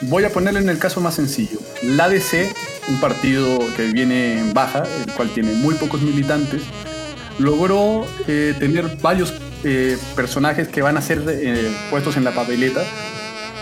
Voy 0.00 0.24
a 0.24 0.30
ponerle 0.30 0.60
en 0.60 0.70
el 0.70 0.78
caso 0.78 1.02
más 1.02 1.16
sencillo. 1.16 1.58
La 1.82 2.04
ADC, 2.04 2.50
un 2.88 2.98
partido 2.98 3.58
que 3.76 3.88
viene 3.88 4.38
en 4.38 4.54
baja, 4.54 4.84
el 5.06 5.12
cual 5.12 5.28
tiene 5.34 5.52
muy 5.52 5.74
pocos 5.74 6.00
militantes, 6.00 6.62
logró 7.38 8.06
eh, 8.26 8.54
tener 8.58 8.96
varios 9.02 9.34
eh, 9.64 9.98
personajes 10.16 10.66
que 10.68 10.80
van 10.80 10.96
a 10.96 11.02
ser 11.02 11.22
eh, 11.28 11.70
puestos 11.90 12.16
en 12.16 12.24
la 12.24 12.30
papeleta. 12.30 12.80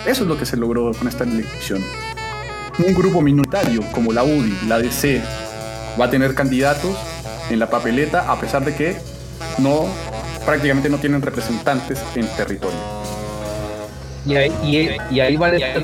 Eso 0.07 0.22
es 0.22 0.29
lo 0.29 0.38
que 0.38 0.46
se 0.46 0.57
logró 0.57 0.92
con 0.94 1.09
esta 1.09 1.24
elección. 1.24 1.83
Un 2.78 2.94
grupo 2.94 3.20
minoritario 3.20 3.82
como 3.92 4.12
la 4.12 4.22
UDI, 4.22 4.56
la 4.68 4.76
ADC, 4.76 5.20
va 6.00 6.04
a 6.04 6.10
tener 6.10 6.34
candidatos 6.34 6.96
en 7.50 7.58
la 7.58 7.68
papeleta 7.68 8.30
a 8.30 8.38
pesar 8.40 8.64
de 8.64 8.74
que 8.74 8.96
no 9.58 9.86
prácticamente 10.46 10.88
no 10.88 10.98
tienen 10.98 11.20
representantes 11.20 11.98
en 12.14 12.26
territorio. 12.36 12.78
Y 14.24 14.36
ahí, 14.36 14.52
y, 14.62 15.14
y 15.14 15.20
ahí 15.20 15.36
va 15.36 15.48
la. 15.48 15.74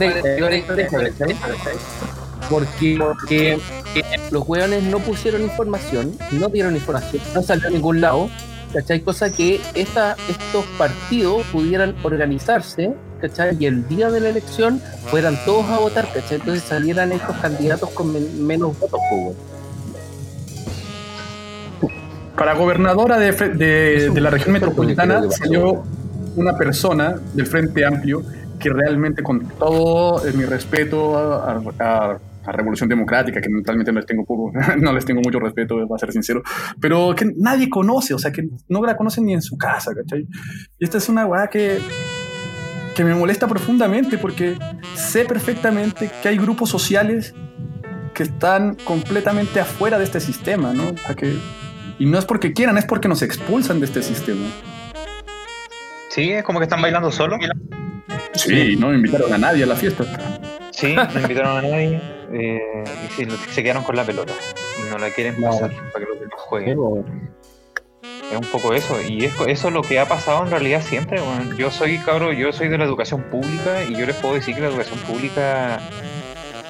Porque, 2.49 2.97
porque 2.99 3.59
los 4.31 4.47
hueones 4.47 4.83
no 4.85 4.99
pusieron 4.99 5.43
información, 5.43 6.17
no 6.31 6.49
dieron 6.49 6.77
información, 6.77 7.23
no 7.35 7.43
salió 7.43 7.69
a 7.69 7.71
ningún 7.71 8.01
lado, 8.03 8.29
¿cachai? 8.73 9.01
Cosa 9.01 9.33
que 9.33 9.61
esta, 9.75 10.17
estos 10.29 10.65
partidos 10.77 11.45
pudieran 11.53 11.97
organizarse, 12.03 12.93
¿cachai? 13.29 13.57
Y 13.59 13.67
el 13.67 13.87
día 13.89 14.11
de 14.11 14.21
la 14.21 14.29
elección 14.31 14.81
fueran 15.07 15.37
todos 15.45 15.65
a 15.67 15.79
votar, 15.79 16.07
¿cachai? 16.13 16.39
Entonces 16.39 16.63
salieran 16.65 17.13
estos 17.13 17.37
candidatos 17.39 17.91
con 17.91 18.13
men- 18.13 18.47
menos 18.47 18.79
votos, 18.79 19.01
pues. 19.11 19.37
Para 22.37 22.55
gobernadora 22.55 23.19
de, 23.19 23.33
de- 23.33 24.11
de 24.11 24.21
la 24.21 24.31
región 24.31 24.53
metropolitana 24.55 25.23
salió 25.31 25.85
una 26.37 26.57
persona 26.57 27.15
del 27.33 27.47
Frente 27.47 27.85
Amplio 27.85 28.23
que 28.59 28.71
realmente 28.71 29.23
con 29.23 29.47
todo 29.59 30.27
eh, 30.27 30.33
mi 30.33 30.45
respeto 30.45 31.17
a, 31.17 31.63
a- 31.79 32.19
a 32.47 32.53
Revolución 32.53 32.91
Democrática, 32.91 33.41
que 33.41 33.49
mentalmente 33.49 33.91
no 33.91 34.01
les 34.01 34.07
tengo 34.07 34.23
poco, 34.27 34.53
no 34.79 34.93
les 34.93 35.05
tengo 35.07 35.23
mucho 35.25 35.39
respeto, 35.41 35.77
para 35.89 35.99
ser 35.99 36.13
sincero, 36.13 36.43
pero 36.79 37.15
que 37.15 37.33
nadie 37.39 37.71
conoce, 37.71 38.13
o 38.13 38.19
sea, 38.19 38.33
que 38.33 38.47
no 38.69 38.85
la 38.85 38.99
conocen 38.99 39.25
ni 39.25 39.33
en 39.33 39.41
su 39.41 39.57
casa, 39.57 39.93
¿cachai? 39.95 40.27
Y 40.79 40.85
esta 40.85 40.99
es 40.99 41.09
una 41.09 41.25
weá 41.25 41.47
que, 41.47 41.79
que 42.95 43.05
me 43.05 43.15
molesta 43.15 43.47
profundamente 43.49 44.19
porque 44.19 44.57
sé 44.95 45.25
perfectamente 45.25 46.11
que 46.23 46.29
hay 46.29 46.37
grupos 46.39 46.71
sociales 46.71 47.35
que 48.15 48.23
están 48.23 48.77
completamente 48.85 49.61
afuera 49.61 49.99
de 49.99 50.05
este 50.05 50.21
sistema, 50.21 50.73
¿no? 50.73 50.91
O 50.91 50.97
sea, 50.99 51.15
que 51.15 51.37
y 51.99 52.07
no 52.07 52.19
es 52.19 52.25
porque 52.25 52.53
quieran, 52.53 52.79
es 52.79 52.85
porque 52.85 53.09
nos 53.09 53.23
expulsan 53.23 53.81
de 53.81 53.87
este 53.87 54.03
sistema. 54.03 54.47
Sí, 56.11 56.31
es 56.31 56.45
como 56.45 56.61
que 56.61 56.65
están 56.65 56.81
bailando 56.81 57.11
solo. 57.11 57.39
Sí, 58.35 58.77
no 58.77 58.95
invitaron 58.95 59.33
a 59.33 59.39
nadie 59.39 59.65
a 59.65 59.67
la 59.67 59.77
fiesta. 59.77 60.05
Sí, 60.71 60.95
no 60.95 61.21
invitaron 61.21 61.59
a 61.59 61.63
nadie 61.63 62.01
eh, 62.33 62.85
y 63.09 63.13
sí, 63.13 63.29
se 63.51 63.63
quedaron 63.63 63.85
con 63.85 63.95
la 63.95 64.05
pelota 64.05 64.33
no 64.91 64.99
la 64.99 65.11
quieren 65.11 65.41
No. 65.41 65.51
pasar 65.51 65.71
para 65.93 66.05
que 66.05 66.11
los 66.11 66.21
demás 66.21 66.41
jueguen. 66.41 66.79
Es 68.35 68.41
un 68.47 68.53
poco 68.53 68.75
eso, 68.75 69.01
y 69.01 69.25
es, 69.25 69.33
eso 69.47 69.69
es 69.69 69.75
lo 69.75 69.83
que 69.83 69.99
ha 69.99 70.07
pasado 70.09 70.43
en 70.45 70.51
realidad 70.51 70.83
siempre. 70.83 71.21
Yo 71.59 71.71
soy 71.71 71.99
cabrón, 71.99 72.37
yo 72.37 72.53
soy 72.53 72.69
de 72.69 72.79
la 72.79 72.85
educación 72.85 73.23
pública 73.31 73.83
y 73.89 73.95
yo 73.97 74.07
les 74.07 74.17
puedo 74.17 74.35
decir 74.35 74.55
que 74.55 74.61
la 74.63 74.69
educación 74.69 74.99
pública 75.01 75.81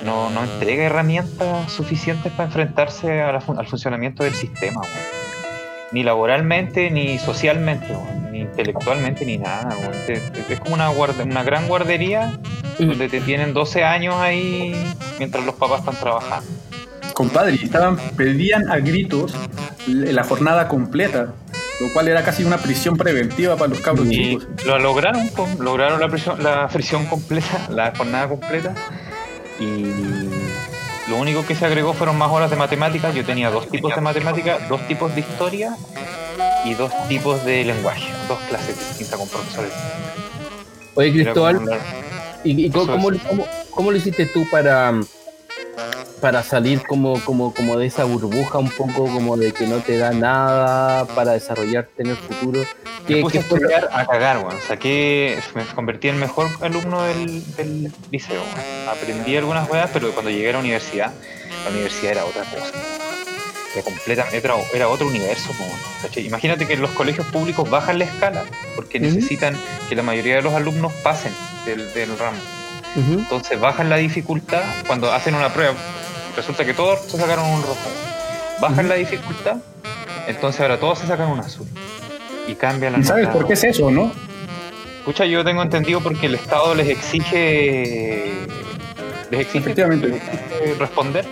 no, 0.05 0.29
no 0.31 0.45
entrega 0.45 0.85
herramientas 0.85 1.71
suficientes 1.73 2.31
para 2.33 2.45
enfrentarse 2.49 3.23
a 3.23 3.33
la 3.33 3.43
al 3.59 3.67
funcionamiento 3.67 4.25
del 4.25 4.35
sistema, 4.35 4.81
weón. 4.81 4.95
ni 5.93 6.03
laboralmente, 6.03 6.91
ni 6.91 7.19
socialmente, 7.19 7.87
ni 8.31 8.41
intelectualmente, 8.41 9.25
ni 9.25 9.39
nada. 9.39 9.75
weón. 9.81 9.93
Te- 10.07 10.21
te- 10.21 10.53
Es 10.55 10.61
como 10.61 10.75
una, 10.75 10.89
guarda- 10.89 11.25
una 11.25 11.43
gran 11.45 11.67
guardería 11.69 12.39
donde 12.79 13.09
te 13.09 13.21
tienen 13.21 13.55
12 13.55 13.85
años 13.85 14.17
ahí 14.17 14.75
mientras 15.19 15.45
los 15.47 15.55
papás 15.55 15.81
están 15.81 15.97
trabajando. 15.97 16.47
Compadre, 17.15 17.57
y 17.61 17.65
estaban, 17.65 17.97
pedían 18.17 18.69
a 18.71 18.79
gritos 18.79 19.33
la 19.87 20.25
jornada 20.25 20.67
completa, 20.67 21.29
lo 21.81 21.93
cual 21.93 22.09
era 22.09 22.23
casi 22.23 22.45
una 22.45 22.59
prisión 22.59 22.97
preventiva 22.97 23.57
para 23.57 23.69
los 23.71 23.81
cabros 23.81 24.07
Y 24.09 24.39
chicos. 24.39 24.47
lo 24.65 24.79
lograron, 24.79 25.29
lograron 25.59 26.01
la 26.01 26.09
prisión, 26.09 26.43
la 26.43 26.69
fricción 26.69 27.07
completa, 27.07 27.67
la 27.71 27.93
jornada 27.97 28.29
completa. 28.29 28.75
Y 29.61 29.85
lo 31.09 31.17
único 31.17 31.45
que 31.47 31.55
se 31.55 31.65
agregó 31.67 31.93
fueron 31.93 32.17
más 32.17 32.31
horas 32.31 32.51
de 32.51 32.57
matemáticas. 32.57 33.15
Yo 33.15 33.25
tenía 33.25 33.51
dos 33.51 33.69
tipos 33.69 33.95
de 33.95 34.01
matemáticas, 34.01 34.69
dos 34.69 34.87
tipos 34.89 35.15
de 35.15 35.21
historia 35.21 35.77
y 36.65 36.75
dos 36.75 36.93
tipos 37.09 37.45
de 37.45 37.65
lenguaje. 37.65 38.09
Dos 38.29 38.39
clases 38.49 38.77
distintas 38.79 39.19
con 39.19 39.29
profesores. 39.29 39.73
Oye, 40.95 41.13
Cristóbal, 41.13 41.61
¿y, 42.45 42.67
y 42.67 42.71
cómo, 42.71 42.99
cómo- 43.29 43.47
cómo 43.71 43.91
lo 43.91 43.97
hiciste 43.97 44.27
tú 44.27 44.47
para, 44.51 44.93
para 46.21 46.43
salir 46.43 46.83
como, 46.87 47.23
como, 47.25 47.53
como 47.53 47.79
de 47.79 47.87
esa 47.87 48.05
burbuja 48.05 48.59
un 48.59 48.71
poco 48.71 49.05
como 49.05 49.37
de 49.37 49.53
que 49.53 49.67
no 49.67 49.79
te 49.79 49.99
da 49.99 50.13
nada 50.13 51.05
para 51.07 51.33
desarrollarte 51.33 52.03
en 52.03 52.11
el 52.11 52.17
futuro? 52.17 52.63
¿Qué, 53.07 53.21
puse 53.21 53.39
a 53.39 53.43
qué 53.43 53.49
fue 53.49 53.75
a 53.75 54.07
cagar, 54.07 54.39
weón. 54.39 54.57
Saqué, 54.67 55.39
me 55.55 55.65
convertí 55.67 56.09
en 56.09 56.15
el 56.15 56.21
mejor 56.21 56.49
alumno 56.61 57.03
del, 57.03 57.57
del 57.57 57.93
liceo. 58.11 58.43
Aprendí 58.89 59.37
algunas 59.37 59.69
weas, 59.69 59.91
pero 59.93 60.13
cuando 60.13 60.31
llegué 60.31 60.51
a 60.51 60.53
la 60.55 60.59
universidad, 60.61 61.13
la 61.65 61.71
universidad 61.71 62.13
era 62.13 62.25
otra 62.25 62.45
cosa. 62.45 62.73
Era, 63.75 63.83
completa, 63.83 64.27
era, 64.33 64.55
era 64.73 64.89
otro 64.89 65.07
universo. 65.07 65.51
Imagínate 66.17 66.67
que 66.67 66.77
los 66.77 66.91
colegios 66.91 67.27
públicos 67.27 67.69
bajan 67.69 67.99
la 67.99 68.05
escala 68.05 68.45
porque 68.77 69.01
necesitan 69.01 69.57
que 69.89 69.97
la 69.97 70.03
mayoría 70.03 70.37
de 70.37 70.43
los 70.43 70.55
alumnos 70.55 70.93
pasen 71.03 71.33
del, 71.67 71.93
del 71.93 72.17
ramo. 72.19 72.39
Entonces 72.97 73.61
bajan 73.61 73.91
la 73.91 73.97
dificultad 73.97 74.63
cuando 74.87 75.13
hacen 75.13 75.35
una 75.35 75.53
prueba. 75.53 75.75
Resulta 76.37 76.65
que 76.65 76.75
todos 76.75 77.01
se 77.01 77.17
sacaron 77.17 77.47
un 77.47 77.63
rojo. 77.63 77.91
Bajan 78.61 78.89
la 78.89 78.95
dificultad, 78.95 79.57
entonces 80.29 80.61
ahora 80.61 80.79
todos 80.79 80.99
se 81.01 81.07
sacan 81.07 81.29
un 81.29 81.41
azul. 81.41 81.67
Y 82.47 82.55
cambia 82.55 82.91
la 82.91 82.99
¿Y 82.99 83.05
sabes 83.05 83.29
por 83.29 83.47
qué 83.47 83.55
es 83.55 83.65
eso, 83.65 83.91
no? 83.91 84.13
Escucha, 84.99 85.27
yo 85.27 85.45
tengo 85.45 85.63
entendido 85.63 86.01
porque 86.01 86.27
el 86.27 86.35
Estado 86.35 86.75
les 86.75 86.89
exige. 86.89 88.33
Les 89.31 89.41
exige, 89.41 89.59
Efectivamente. 89.59 90.09
les 90.09 90.17
exige 90.23 90.75
responder. 90.79 91.27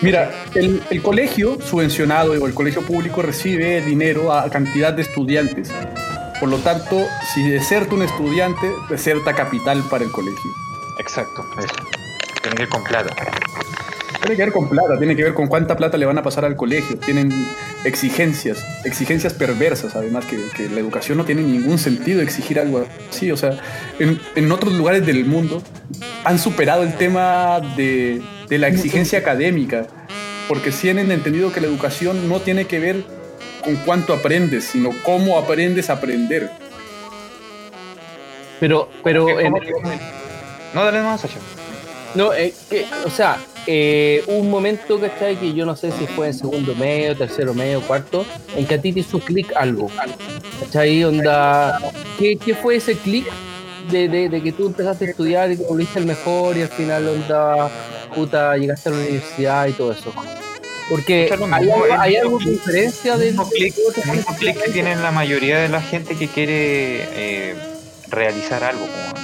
Mira, 0.00 0.30
el, 0.54 0.82
el 0.90 1.02
colegio 1.02 1.58
subvencionado 1.60 2.32
o 2.32 2.46
el 2.46 2.54
colegio 2.54 2.82
público 2.82 3.22
recibe 3.22 3.80
dinero 3.82 4.32
a 4.32 4.50
cantidad 4.50 4.92
de 4.92 5.02
estudiantes. 5.02 5.70
Por 6.40 6.48
lo 6.48 6.58
tanto, 6.58 7.06
si 7.32 7.48
deserta 7.48 7.94
un 7.94 8.02
estudiante, 8.02 8.68
deserta 8.88 9.32
capital 9.32 9.80
para 9.88 10.02
el 10.04 10.10
colegio. 10.10 10.50
Exacto, 11.02 11.44
eso. 11.58 11.74
Tienen 12.40 12.56
que 12.56 12.62
ir 12.62 12.68
con 12.68 12.84
plata. 12.84 13.14
Tiene 14.20 14.36
que 14.36 14.42
ver 14.44 14.52
con 14.52 14.68
plata, 14.68 14.96
tiene 14.98 15.16
que 15.16 15.24
ver 15.24 15.34
con 15.34 15.48
cuánta 15.48 15.76
plata 15.76 15.96
le 15.96 16.06
van 16.06 16.16
a 16.16 16.22
pasar 16.22 16.44
al 16.44 16.54
colegio. 16.54 16.96
Tienen 16.96 17.32
exigencias, 17.84 18.64
exigencias 18.84 19.34
perversas, 19.34 19.96
además 19.96 20.26
que, 20.26 20.38
que 20.56 20.68
la 20.68 20.78
educación 20.78 21.18
no 21.18 21.24
tiene 21.24 21.42
ningún 21.42 21.76
sentido 21.78 22.22
exigir 22.22 22.60
algo 22.60 22.86
así. 23.10 23.32
O 23.32 23.36
sea, 23.36 23.58
en, 23.98 24.20
en 24.36 24.52
otros 24.52 24.72
lugares 24.74 25.04
del 25.04 25.24
mundo 25.24 25.60
han 26.24 26.38
superado 26.38 26.84
el 26.84 26.94
tema 26.94 27.60
de, 27.76 28.22
de 28.48 28.58
la 28.58 28.68
exigencia 28.68 29.18
académica, 29.18 29.86
porque 30.46 30.70
sí 30.70 30.88
han 30.88 30.98
entendido 30.98 31.52
que 31.52 31.60
la 31.60 31.66
educación 31.66 32.28
no 32.28 32.38
tiene 32.40 32.66
que 32.66 32.78
ver 32.78 33.04
con 33.64 33.74
cuánto 33.76 34.12
aprendes, 34.14 34.64
sino 34.64 34.90
cómo 35.02 35.36
aprendes 35.36 35.90
a 35.90 35.94
aprender. 35.94 36.48
Pero, 38.60 38.88
pero, 39.02 39.26
¿Cómo 39.26 39.40
en- 39.40 39.52
No, 40.74 40.84
dale 40.84 41.02
más, 41.02 41.20
Sacha. 41.20 41.38
no, 42.14 42.32
eh, 42.32 42.54
que, 42.70 42.86
o 43.04 43.10
sea, 43.10 43.38
eh, 43.66 44.24
un 44.26 44.50
momento, 44.50 44.98
¿cachai? 45.00 45.36
Que 45.36 45.52
yo 45.54 45.64
no 45.66 45.76
sé 45.76 45.92
si 45.92 46.06
fue 46.06 46.28
en 46.28 46.34
segundo 46.34 46.74
medio, 46.74 47.16
tercero 47.16 47.54
medio, 47.54 47.80
cuarto, 47.82 48.24
en 48.56 48.66
que 48.66 48.74
a 48.74 48.80
ti 48.80 48.92
te 48.92 49.00
hizo 49.00 49.18
clic 49.20 49.52
algo, 49.54 49.90
¿cachai? 50.60 51.04
Onda, 51.04 51.78
¿qué, 52.18 52.36
qué 52.36 52.54
fue 52.54 52.76
ese 52.76 52.96
clic 52.96 53.26
de, 53.90 54.08
de, 54.08 54.28
de 54.28 54.42
que 54.42 54.52
tú 54.52 54.66
empezaste 54.66 55.04
a 55.04 55.08
estudiar 55.10 55.50
y 55.52 55.56
te 55.56 55.64
volviste 55.64 55.98
el 55.98 56.06
mejor 56.06 56.56
y 56.56 56.62
al 56.62 56.68
final, 56.68 57.06
onda, 57.08 57.70
puta, 58.14 58.56
llegaste 58.56 58.88
a 58.88 58.92
la 58.92 58.98
universidad 58.98 59.66
y 59.68 59.72
todo 59.72 59.92
eso? 59.92 60.12
Porque 60.88 61.30
hay, 61.52 61.68
hay 61.98 62.16
algo 62.16 62.38
de 62.38 62.50
diferencia 62.50 63.14
El 63.14 63.20
de 63.20 63.26
mismo 63.26 63.48
clic, 63.48 64.62
que 64.62 64.70
tienen 64.72 65.02
la 65.02 65.10
mayoría 65.12 65.58
de 65.60 65.68
la 65.68 65.80
gente 65.80 66.16
que 66.16 66.28
quiere 66.28 67.06
eh, 67.14 67.54
realizar 68.08 68.64
algo, 68.64 68.86
como 68.86 69.21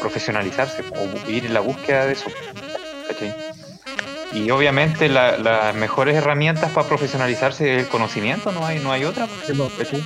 profesionalizarse 0.00 0.82
o 0.90 1.30
ir 1.30 1.46
en 1.46 1.54
la 1.54 1.60
búsqueda 1.60 2.06
de 2.06 2.12
eso. 2.14 2.30
¿cachai? 3.08 3.34
Y 4.32 4.50
obviamente 4.50 5.08
la- 5.08 5.36
las 5.36 5.74
mejores 5.74 6.16
herramientas 6.16 6.70
para 6.72 6.86
profesionalizarse 6.88 7.74
es 7.76 7.82
el 7.82 7.88
conocimiento, 7.88 8.52
no 8.52 8.64
hay, 8.66 8.78
no 8.80 8.92
hay 8.92 9.04
otra. 9.04 9.28
¿cachai? 9.78 10.02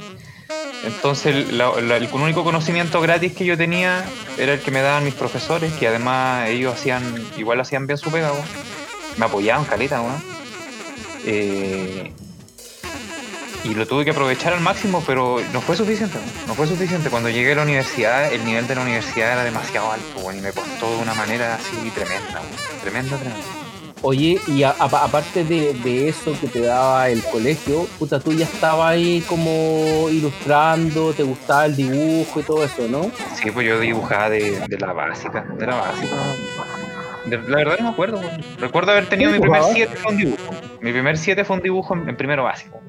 Entonces 0.85 1.53
la- 1.53 1.81
la- 1.81 1.97
el 1.97 2.09
único 2.13 2.45
conocimiento 2.45 3.01
gratis 3.01 3.33
que 3.33 3.45
yo 3.45 3.57
tenía 3.57 4.05
era 4.37 4.53
el 4.55 4.61
que 4.61 4.71
me 4.71 4.83
daban 4.83 5.05
mis 5.05 5.15
profesores, 5.15 5.73
que 5.75 5.89
además 5.89 6.49
ellos 6.49 6.75
hacían, 6.75 7.03
igual 7.37 7.61
hacían 7.61 7.87
bien 7.87 7.97
su 7.99 8.11
pega, 8.11 8.33
me 9.17 9.27
apoyaban 9.27 9.65
caleta. 9.65 10.03
Eh, 11.27 12.13
y 13.65 13.75
lo 13.75 13.87
tuve 13.87 14.05
que 14.05 14.11
aprovechar 14.11 14.53
al 14.53 14.61
máximo, 14.61 15.03
pero 15.07 15.41
no 15.53 15.61
fue 15.61 15.75
suficiente, 15.77 16.19
no 16.47 16.55
fue 16.55 16.67
suficiente. 16.67 17.09
Cuando 17.11 17.31
llegué 17.31 17.53
a 17.53 17.57
la 17.57 17.63
universidad, 17.63 18.33
el 18.33 18.45
nivel 18.45 18.67
de 18.67 18.75
la 18.75 18.83
universidad 18.83 19.33
era 19.33 19.45
demasiado 19.45 19.91
alto, 19.91 20.21
weón, 20.21 20.39
y 20.39 20.41
me 20.43 20.53
costó 20.53 20.91
de 20.97 21.03
una 21.03 21.15
manera 21.15 21.55
así 21.55 21.91
tremenda, 21.95 22.41
tremenda, 22.83 23.17
tremenda. 23.17 23.45
Oye, 24.07 24.39
y 24.49 24.63
a- 24.65 24.75
a- 24.79 24.85
aparte 25.05 25.45
de, 25.45 25.73
de 25.83 26.11
eso 26.11 26.39
que 26.39 26.47
te 26.47 26.61
daba 26.61 27.09
el 27.09 27.23
colegio, 27.25 27.87
puta, 27.99 28.21
tú 28.21 28.35
ya 28.35 28.45
estabas 28.45 28.91
ahí 28.91 29.23
como 29.27 30.09
ilustrando, 30.11 31.15
te 31.15 31.23
gustaba 31.23 31.65
el 31.65 31.75
dibujo 31.75 32.39
y 32.39 32.43
todo 32.43 32.65
eso, 32.65 32.87
¿no? 32.89 33.11
Sí, 33.35 33.51
pues 33.51 33.67
yo 33.67 33.81
dibujaba 33.81 34.29
de, 34.29 34.61
de 34.69 34.79
la 34.79 34.93
básica, 34.93 35.47
de 35.59 35.67
la 35.67 35.77
básica. 35.77 36.17
De- 37.25 37.39
la 37.49 37.57
verdad 37.57 37.77
no 37.79 37.85
me 37.85 37.91
acuerdo. 37.93 38.21
Recuerdo 38.59 38.93
haber 38.93 39.07
tenido 39.09 39.31
¿Qué 39.33 39.39
mi 39.39 39.41
primer? 39.43 39.63
7 39.73 39.97
fue 39.97 40.13
un 40.13 40.19
dibujo. 40.19 40.55
Mi 40.83 40.93
primer 40.93 41.17
7 41.17 41.45
fue 41.47 41.57
un 41.57 41.63
dibujo 41.63 41.95
en, 41.95 42.07
en 42.07 42.17
primero 42.19 42.45
básico. 42.45 42.83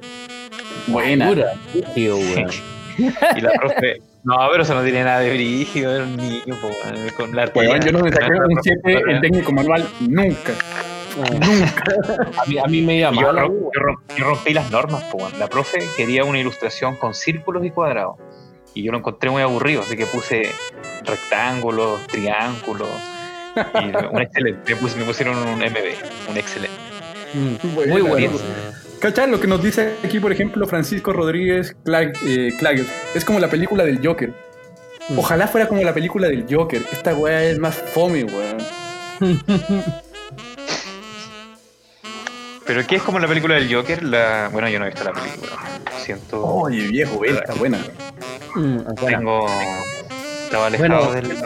Buena. 0.88 1.28
Pura, 1.30 1.54
tío, 1.94 2.18
weón. 2.18 2.50
Y 3.36 3.42
la 3.42 3.52
profe. 3.52 4.02
No, 4.24 4.38
pero 4.52 4.64
eso 4.64 4.74
no 4.74 4.82
tiene 4.84 5.04
nada 5.04 5.20
de 5.20 5.32
brígido, 5.34 5.94
era 5.94 6.04
un 6.06 6.16
niño, 6.16 6.56
po, 6.62 6.70
con 7.18 7.36
la 7.36 7.46
yo 7.80 7.92
no 7.92 8.00
me 8.00 8.12
saqué 8.12 8.26
un 8.32 8.56
profe- 8.56 8.80
7 8.84 9.02
en 9.10 9.22
técnico 9.22 9.52
manual 9.52 9.86
nunca. 10.00 10.54
A 12.38 12.46
mí, 12.46 12.58
a 12.58 12.66
mí 12.68 12.82
me 12.82 12.98
iba 12.98 13.10
Y 13.14 13.16
yo, 13.16 13.22
mal. 13.32 13.36
rom- 13.46 13.70
yo 13.74 13.82
rom- 13.82 14.02
yo 14.18 14.26
rompí 14.26 14.54
las 14.54 14.70
normas, 14.72 15.04
po, 15.06 15.30
la 15.40 15.48
profe 15.48 15.80
quería 15.96 16.24
una 16.26 16.40
ilustración 16.40 16.96
con 16.98 17.14
círculos 17.14 17.64
y 17.66 17.70
cuadrados. 17.72 18.16
Y 18.74 18.84
yo 18.84 18.92
lo 18.92 18.98
encontré 18.98 19.30
muy 19.30 19.42
aburrido, 19.42 19.82
así 19.82 19.96
que 19.96 20.06
puse 20.06 20.50
rectángulos, 21.06 22.06
triángulos. 22.08 22.90
Y 23.56 24.06
un 24.14 24.22
excelente. 24.22 24.76
Me, 24.76 25.06
pusieron 25.06 25.38
un 25.38 25.60
MB, 25.60 26.30
un 26.30 26.38
excelente. 26.38 26.78
Mm. 27.34 27.88
Muy 27.90 28.02
bueno. 28.02 28.32
¿Cachai? 29.00 29.30
Lo 29.30 29.39
que 29.39 29.48
nos 29.48 29.62
dice 29.62 29.93
aquí, 30.04 30.20
por 30.20 30.32
ejemplo, 30.32 30.66
Francisco 30.68 31.14
Rodríguez 31.14 31.76
Clag- 31.86 32.18
eh, 32.26 32.54
Claggett. 32.58 32.88
Es 33.14 33.24
como 33.26 33.39
la 33.39 33.50
película 33.50 33.84
del 33.84 34.06
Joker. 34.06 34.34
Mm. 35.10 35.20
Ojalá 35.20 35.48
fuera 35.48 35.68
como 35.68 35.84
la 35.84 35.93
película 35.93 36.28
del 36.28 36.46
Joker. 36.50 36.82
Esta 36.91 37.14
weá 37.14 37.43
es 37.43 37.60
más 37.60 37.76
fome, 37.76 38.24
weón. 38.24 38.58
Pero 42.66 42.88
¿qué 42.88 42.96
es 42.96 43.04
como 43.04 43.20
la 43.20 43.28
película 43.28 43.56
del 43.56 43.74
Joker? 43.74 44.02
La... 44.04 44.50
Bueno, 44.52 44.68
yo 44.70 44.80
no 44.80 44.86
he 44.86 44.89
visto 44.89 45.04
la 45.04 45.14
película. 45.14 45.52
Siento. 46.04 46.43
Oye, 46.43 46.88
viejo, 46.88 47.20
ve, 47.20 47.30
está 47.30 47.54
buena. 47.54 47.78
Mm, 48.56 48.78
bueno. 48.78 48.96
Tengo. 49.06 49.48
Estaba 50.46 50.68
alejado 50.68 51.06
Bueno, 51.06 51.12
del. 51.14 51.38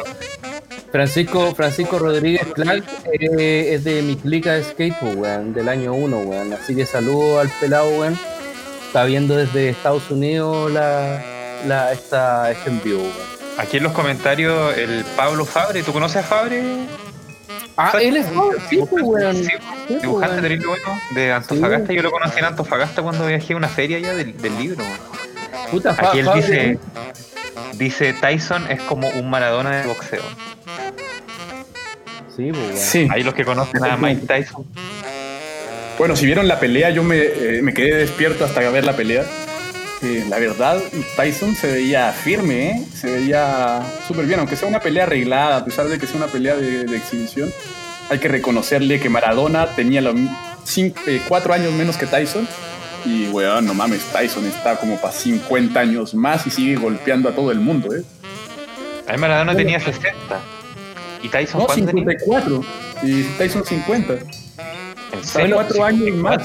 Francisco, 0.92 1.54
Francisco 1.56 2.00
Rodríguez 2.00 2.42
Clark 2.56 2.84
eh, 3.20 3.74
es 3.76 3.84
de 3.84 4.02
mi 4.02 4.16
clica 4.16 4.54
de 4.54 4.64
skateboard, 4.64 5.18
weón, 5.18 5.54
del 5.54 5.70
año 5.70 5.94
1, 5.94 6.18
weón. 6.20 6.54
Así 6.54 6.76
que 6.76 6.86
saludo 6.86 7.40
al 7.40 7.50
pelado, 7.60 7.90
weón. 7.90 8.18
Está 8.88 9.04
viendo 9.06 9.36
desde 9.36 9.70
Estados 9.70 10.10
Unidos 10.10 10.72
la, 10.72 11.22
la, 11.68 11.92
esta, 11.92 12.50
este 12.52 12.70
envío, 12.72 12.98
weón. 12.98 13.12
Aquí 13.58 13.78
en 13.78 13.84
los 13.84 13.92
comentarios, 13.92 14.76
el 14.78 15.04
Pablo 15.16 15.46
Fabre. 15.46 15.84
¿Tú 15.84 15.92
conoces 15.94 16.18
a 16.18 16.24
Fabre? 16.24 16.64
Ah, 17.78 17.94
él 18.02 18.18
es 18.18 18.26
sí, 18.70 18.80
pues, 18.90 19.04
weón. 19.04 19.36
Sí, 19.36 19.48
pues, 19.88 20.02
dibujante 20.02 20.32
weón. 20.36 20.42
terrible 20.42 20.68
bueno 20.68 21.00
de 21.12 21.32
Antofagasta. 21.32 21.94
Yo 21.94 22.02
lo 22.02 22.12
conocí 22.12 22.40
en 22.40 22.46
Antofagasta 22.46 23.02
cuando 23.04 23.26
viajé 23.28 23.54
a 23.54 23.58
una 23.58 23.68
feria 23.68 24.00
ya 24.00 24.16
del, 24.16 24.36
del 24.38 24.58
libro. 24.58 24.84
weón. 24.84 24.98
Puta, 25.72 25.94
Fa- 25.94 26.10
Aquí 26.10 26.20
él 26.20 26.26
Fabre- 26.26 26.42
dice. 26.42 26.80
Dice 27.74 28.14
Tyson 28.14 28.70
es 28.70 28.82
como 28.82 29.08
un 29.10 29.30
Maradona 29.30 29.82
de 29.82 29.88
boxeo. 29.88 30.22
Sí, 32.36 32.50
pues, 32.52 32.58
weón. 32.58 32.78
Sí. 32.78 33.08
Ahí 33.12 33.24
los 33.24 33.34
que 33.34 33.46
conocen 33.46 33.84
a 33.84 33.98
Mike 33.98 34.26
Tyson. 34.28 34.66
Bueno, 35.98 36.16
si 36.16 36.26
vieron 36.26 36.48
la 36.48 36.60
pelea, 36.60 36.90
yo 36.92 37.04
me, 37.04 37.18
eh, 37.18 37.60
me 37.62 37.74
quedé 37.74 37.96
despierto 37.96 38.46
hasta 38.46 38.62
ver 38.70 38.86
la 38.86 38.96
pelea. 38.96 39.26
Eh, 40.02 40.26
la 40.30 40.40
verdad, 40.40 40.82
Tyson 41.18 41.56
se 41.56 41.68
veía 41.70 42.10
firme, 42.14 42.70
¿eh? 42.70 42.86
se 42.96 43.12
veía 43.12 43.82
súper 44.08 44.26
bien, 44.26 44.40
aunque 44.40 44.56
sea 44.56 44.70
una 44.70 44.80
pelea 44.80 45.04
arreglada, 45.04 45.58
a 45.58 45.66
pesar 45.66 45.90
de 45.90 46.00
que 46.00 46.08
sea 46.08 46.16
una 46.16 46.28
pelea 46.28 46.56
de, 46.56 46.86
de 46.86 46.96
exhibición. 46.96 47.52
Hay 48.10 48.20
que 48.20 48.30
reconocerle 48.30 49.02
que 49.02 49.10
Maradona 49.10 49.76
tenía 49.76 50.00
los 50.02 50.16
cinco- 50.64 51.02
eh, 51.06 51.22
cuatro 51.28 51.54
años 51.54 51.74
menos 51.74 51.98
que 51.98 52.06
Tyson. 52.06 52.48
Y, 53.06 53.28
weón, 53.30 53.66
no 53.66 53.74
mames, 53.74 54.04
Tyson 54.12 54.46
está 54.46 54.76
como 54.78 54.98
para 54.98 55.14
50 55.14 55.80
años 55.80 56.14
más 56.14 56.46
y 56.48 56.50
sigue 56.50 56.76
golpeando 56.76 57.30
a 57.30 57.32
todo 57.34 57.52
el 57.52 57.60
mundo, 57.60 57.94
¿eh? 57.96 58.04
Ahí 59.08 59.18
Maradona 59.18 59.56
tenía 59.56 59.80
60. 59.80 60.12
¿Y 61.24 61.30
Tyson 61.30 61.62
No, 61.62 61.66
cuánto 61.68 61.86
tenía? 61.88 62.04
54. 62.20 62.64
Y 63.04 63.24
Tyson 63.38 63.66
50. 63.66 64.14
¿En 64.14 64.20
Está 65.20 65.24
serio? 65.24 65.56
cuatro 65.56 65.84
años 65.84 66.16
más. 66.18 66.44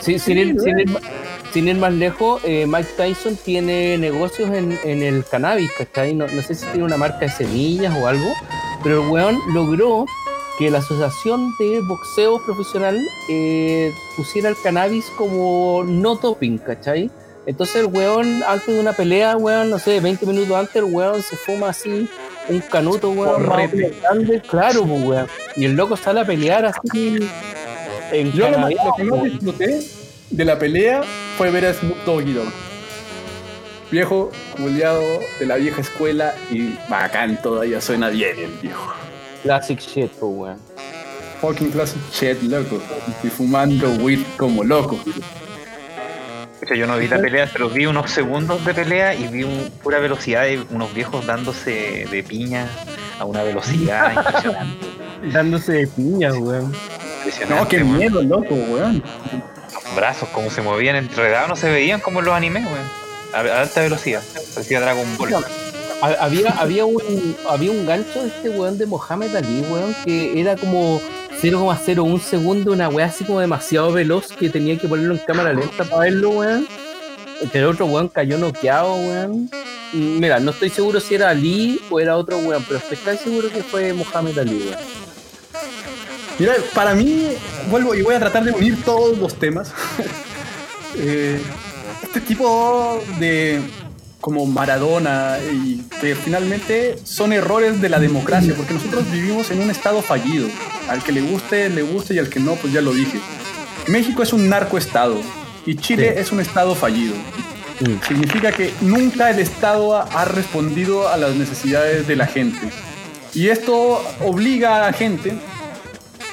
Sí, 0.00 0.18
sin, 0.18 0.38
ir, 0.38 0.60
sin, 0.60 0.78
ir, 0.78 0.88
sin 1.52 1.68
ir 1.68 1.76
más 1.76 1.92
lejos, 1.92 2.40
eh, 2.44 2.66
Mike 2.66 2.88
Tyson 2.96 3.36
tiene 3.36 3.96
negocios 3.98 4.50
en, 4.50 4.78
en 4.84 5.02
el 5.02 5.24
cannabis, 5.24 5.70
¿cachai? 5.78 6.14
No, 6.14 6.26
no 6.26 6.42
sé 6.42 6.54
si 6.54 6.66
tiene 6.66 6.84
una 6.84 6.96
marca 6.96 7.20
de 7.20 7.28
semillas 7.30 7.94
o 7.96 8.06
algo, 8.06 8.32
pero 8.82 9.02
el 9.02 9.08
weón 9.08 9.38
logró 9.52 10.06
que 10.58 10.70
la 10.70 10.78
Asociación 10.78 11.52
de 11.58 11.80
Boxeo 11.82 12.44
Profesional 12.44 13.00
eh, 13.30 13.92
pusiera 14.16 14.48
el 14.48 14.56
cannabis 14.62 15.06
como 15.16 15.82
no 15.86 16.14
doping, 16.16 16.58
¿cachai? 16.58 17.10
Entonces 17.46 17.76
el 17.76 17.86
weón, 17.86 18.42
antes 18.46 18.66
de 18.68 18.78
una 18.80 18.92
pelea, 18.92 19.36
weón, 19.36 19.70
no 19.70 19.78
sé, 19.78 19.98
20 20.00 20.26
minutos 20.26 20.54
antes, 20.54 20.76
el 20.76 20.84
weón 20.84 21.22
se 21.22 21.36
fuma 21.36 21.70
así 21.70 22.08
un 22.48 22.60
canuto, 22.60 23.10
weón, 23.10 23.42
grande, 23.44 24.42
claro, 24.48 24.84
pues, 24.84 25.02
weón. 25.04 25.26
Y 25.56 25.64
el 25.64 25.72
loco 25.74 25.96
sale 25.96 26.20
a 26.20 26.24
pelear 26.24 26.64
así 26.66 27.18
en 28.12 28.32
Yo 28.32 28.48
lo, 28.50 28.58
más- 28.58 28.70
cannabis, 28.74 28.78
lo 28.84 28.94
que 28.94 29.04
más 29.04 29.22
disfruté 29.24 29.80
de 30.30 30.44
la 30.44 30.58
pelea 30.58 31.02
fue 31.36 31.50
ver 31.50 31.66
a 31.66 31.74
Snoop 31.74 31.96
Doggy 32.04 32.32
Dogg. 32.34 32.52
Viejo, 33.90 34.30
culiado 34.56 35.02
de 35.38 35.46
la 35.46 35.56
vieja 35.56 35.80
escuela 35.80 36.34
y 36.50 36.74
bacán, 36.88 37.40
todavía 37.42 37.80
suena 37.80 38.08
bien 38.08 38.38
el 38.38 38.50
viejo. 38.62 38.92
Classic 39.42 39.78
shit, 39.80 40.10
pues, 40.12 40.32
weón. 40.34 40.58
Fucking 41.40 41.70
classic 41.70 42.00
shit, 42.12 42.40
loco. 42.42 42.80
Y 43.24 43.28
fumando 43.28 43.90
weed 44.02 44.20
como 44.36 44.62
loco. 44.62 44.98
O 46.62 46.66
sea, 46.66 46.76
yo 46.76 46.86
no 46.86 46.96
vi 46.96 47.08
la 47.08 47.18
pelea, 47.18 47.48
pero 47.52 47.68
vi 47.68 47.86
unos 47.86 48.08
segundos 48.10 48.64
de 48.64 48.72
pelea 48.72 49.14
y 49.14 49.26
vi 49.26 49.42
un- 49.42 49.68
pura 49.82 49.98
velocidad 49.98 50.42
de 50.44 50.64
unos 50.70 50.94
viejos 50.94 51.26
dándose 51.26 52.06
de 52.08 52.22
piña 52.22 52.68
a 53.18 53.24
una 53.24 53.42
velocidad 53.42 54.12
impresionante. 54.16 54.86
Dándose 55.32 55.72
de 55.72 55.86
piña, 55.88 56.32
weón. 56.34 56.72
impresionante, 57.18 57.60
No, 57.62 57.68
qué 57.68 57.76
weón. 57.78 57.96
miedo, 57.98 58.22
loco, 58.22 58.54
weón. 58.54 59.02
Los 59.74 59.96
brazos, 59.96 60.28
como 60.28 60.50
se 60.50 60.62
movían 60.62 60.94
enredados, 60.94 61.48
no 61.48 61.56
se 61.56 61.68
veían 61.68 61.98
como 62.00 62.20
en 62.20 62.26
los 62.26 62.34
animes, 62.34 62.64
weón. 62.64 62.86
A, 63.34 63.38
a 63.58 63.62
alta 63.62 63.80
velocidad. 63.80 64.22
Parecía 64.54 64.80
Dragon 64.80 65.16
Ball. 65.18 65.44
Ha- 66.02 66.24
Había, 66.24 66.50
había, 66.50 66.84
un, 66.84 67.00
había 67.48 67.70
un 67.70 67.86
gancho 67.86 68.20
de 68.22 68.28
este 68.28 68.50
weón 68.50 68.76
de 68.76 68.86
Mohamed 68.86 69.34
Ali, 69.36 69.60
weón, 69.70 69.94
que 70.04 70.38
era 70.40 70.56
como 70.56 71.00
0,01 71.40 72.20
segundo, 72.20 72.72
una 72.72 72.88
weá 72.88 73.06
así 73.06 73.24
como 73.24 73.40
demasiado 73.40 73.92
veloz 73.92 74.28
que 74.28 74.50
tenía 74.50 74.76
que 74.78 74.88
ponerlo 74.88 75.14
en 75.14 75.20
cámara 75.20 75.52
lenta 75.52 75.84
para 75.84 76.02
verlo, 76.02 76.30
weón. 76.30 76.66
El 77.52 77.64
otro 77.64 77.86
weón 77.86 78.08
cayó 78.08 78.36
noqueado, 78.38 78.94
weón. 78.94 79.48
Mira, 79.92 80.38
no 80.40 80.50
estoy 80.52 80.70
seguro 80.70 81.00
si 81.00 81.14
era 81.14 81.30
Ali 81.30 81.80
o 81.90 82.00
era 82.00 82.16
otro 82.16 82.38
weón, 82.38 82.64
pero 82.66 82.78
estoy 82.78 82.96
casi 82.98 83.24
seguro 83.24 83.48
que 83.50 83.62
fue 83.62 83.92
Mohamed 83.92 84.38
Ali, 84.38 84.56
weón. 84.56 84.76
Mira, 86.38 86.54
para 86.74 86.94
mí, 86.94 87.28
vuelvo 87.70 87.94
y 87.94 88.02
voy 88.02 88.14
a 88.14 88.18
tratar 88.18 88.42
de 88.44 88.52
unir 88.52 88.82
todos 88.84 89.16
los 89.18 89.34
temas. 89.38 89.72
Eh, 90.94 91.40
este 92.02 92.20
tipo 92.20 93.02
de 93.18 93.62
como 94.22 94.46
Maradona 94.46 95.36
y 95.52 95.82
que 96.00 96.14
finalmente 96.14 96.96
son 97.04 97.32
errores 97.34 97.82
de 97.82 97.88
la 97.90 97.98
democracia, 97.98 98.54
porque 98.56 98.72
nosotros 98.72 99.10
vivimos 99.10 99.50
en 99.50 99.60
un 99.60 99.68
estado 99.68 100.00
fallido. 100.00 100.46
Al 100.88 101.02
que 101.02 101.10
le 101.12 101.20
guste, 101.20 101.68
le 101.68 101.82
guste 101.82 102.14
y 102.14 102.18
al 102.20 102.30
que 102.30 102.38
no, 102.40 102.54
pues 102.54 102.72
ya 102.72 102.80
lo 102.80 102.94
dije. 102.94 103.20
México 103.88 104.22
es 104.22 104.32
un 104.32 104.48
narcoestado 104.48 105.20
y 105.66 105.74
Chile 105.74 106.12
Sí. 106.14 106.20
es 106.20 106.32
un 106.32 106.38
estado 106.40 106.74
fallido. 106.76 107.14
Mm. 107.80 108.06
Significa 108.06 108.52
que 108.52 108.72
nunca 108.80 109.28
el 109.30 109.40
Estado 109.40 109.96
ha 109.96 110.24
respondido 110.24 111.08
a 111.08 111.16
las 111.16 111.34
necesidades 111.34 112.06
de 112.06 112.14
la 112.14 112.26
gente. 112.26 112.70
Y 113.34 113.48
esto 113.48 114.00
obliga 114.20 114.76
a 114.76 114.80
la 114.86 114.92
gente 114.92 115.34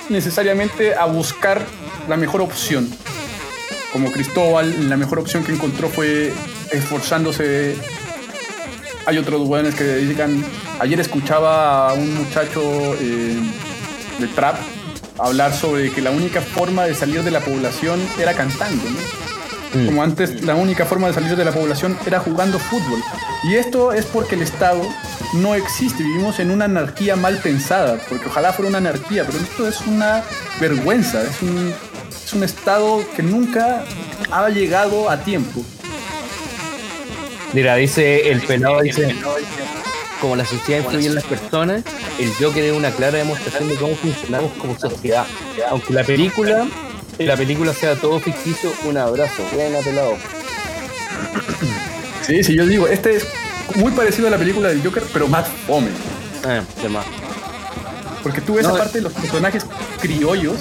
necesariamente 0.10 0.94
a 0.96 1.06
buscar 1.06 1.66
la 2.08 2.18
mejor 2.18 2.42
opción. 2.42 2.88
Como 3.92 4.12
Cristóbal, 4.12 4.90
la 4.90 4.98
mejor 4.98 5.18
opción 5.18 5.44
que 5.44 5.52
encontró 5.54 5.90
fue 5.90 6.32
esforzándose. 6.72 7.76
Hay 9.05 9.17
otros 9.17 9.47
buenos 9.47 9.76
que 9.76 9.84
dedican. 9.84 10.43
Ayer 10.80 10.99
escuchaba 10.99 11.89
a 11.89 11.93
un 11.93 12.15
muchacho 12.15 12.95
eh, 12.99 13.38
de 14.20 14.28
trap 14.28 14.55
hablar 15.17 15.53
sobre 15.53 15.91
que 15.91 16.01
la 16.01 16.11
única 16.11 16.41
forma 16.41 16.86
de 16.86 16.95
salir 16.95 17.24
de 17.24 17.32
la 17.32 17.41
población 17.41 17.99
era 18.17 18.34
cantando, 18.34 18.84
¿no? 18.89 19.20
Mm. 19.74 19.86
Como 19.86 20.03
antes 20.03 20.43
la 20.43 20.55
única 20.55 20.86
forma 20.86 21.07
de 21.07 21.13
salir 21.13 21.36
de 21.36 21.45
la 21.45 21.51
población 21.51 21.97
era 22.05 22.20
jugando 22.20 22.57
fútbol. 22.57 23.01
Y 23.43 23.55
esto 23.55 23.93
es 23.93 24.05
porque 24.05 24.36
el 24.36 24.41
Estado 24.41 24.82
no 25.34 25.53
existe, 25.55 26.03
vivimos 26.03 26.39
en 26.39 26.51
una 26.51 26.65
anarquía 26.65 27.15
mal 27.15 27.38
pensada, 27.38 27.99
porque 28.09 28.28
ojalá 28.28 28.51
fuera 28.51 28.70
una 28.70 28.80
anarquía, 28.80 29.26
pero 29.26 29.38
esto 29.38 29.67
es 29.67 29.82
una 29.82 30.24
vergüenza, 30.59 31.22
es 31.22 31.41
un, 31.41 31.74
es 32.09 32.34
un 32.34 32.43
Estado 32.43 33.03
que 33.15 33.22
nunca 33.22 33.84
ha 34.32 34.49
llegado 34.49 35.09
a 35.09 35.17
tiempo. 35.17 35.63
Mira, 37.54 37.76
dice 37.76 38.32
el 38.32 38.41
pelado, 38.41 38.82
dice, 38.82 39.16
como 40.22 40.36
la 40.36 40.45
sociedad 40.45 40.84
influye 40.84 41.08
en 41.08 41.16
las 41.16 41.24
personas, 41.24 41.84
el 42.20 42.32
Joker 42.39 42.64
es 42.64 42.74
una 42.74 42.91
clara 42.91 43.18
demostración 43.18 43.70
de 43.70 43.76
cómo 43.76 43.95
funcionamos 43.95 44.52
como 44.54 44.78
sociedad. 44.78 45.26
Aunque 45.70 45.93
la 45.93 46.04
película, 46.04 46.68
la 47.18 47.36
película 47.36 47.74
sea 47.74 47.95
todo 47.95 48.20
ficticio, 48.20 48.72
un 48.86 48.97
abrazo. 48.97 49.43
Buena 49.54 49.80
pelado. 49.80 50.16
Sí, 52.26 52.43
sí, 52.43 52.56
yo 52.56 52.66
digo, 52.66 52.88
este 52.88 53.16
es 53.16 53.26
muy 53.76 53.91
parecido 53.91 54.28
a 54.28 54.32
la 54.32 54.38
película 54.38 54.70
del 54.70 54.84
Joker, 54.84 55.04
pero 55.12 55.28
más 55.28 55.47
fome. 55.66 55.89
Ah, 56.45 56.62
de 56.82 56.89
más. 56.89 57.06
Porque 58.22 58.41
tú 58.41 58.56
ves 58.56 58.68
No, 58.68 58.76
aparte 58.76 59.00
de 59.00 59.04
los 59.04 59.14
personajes 59.14 59.66
criollos 60.00 60.58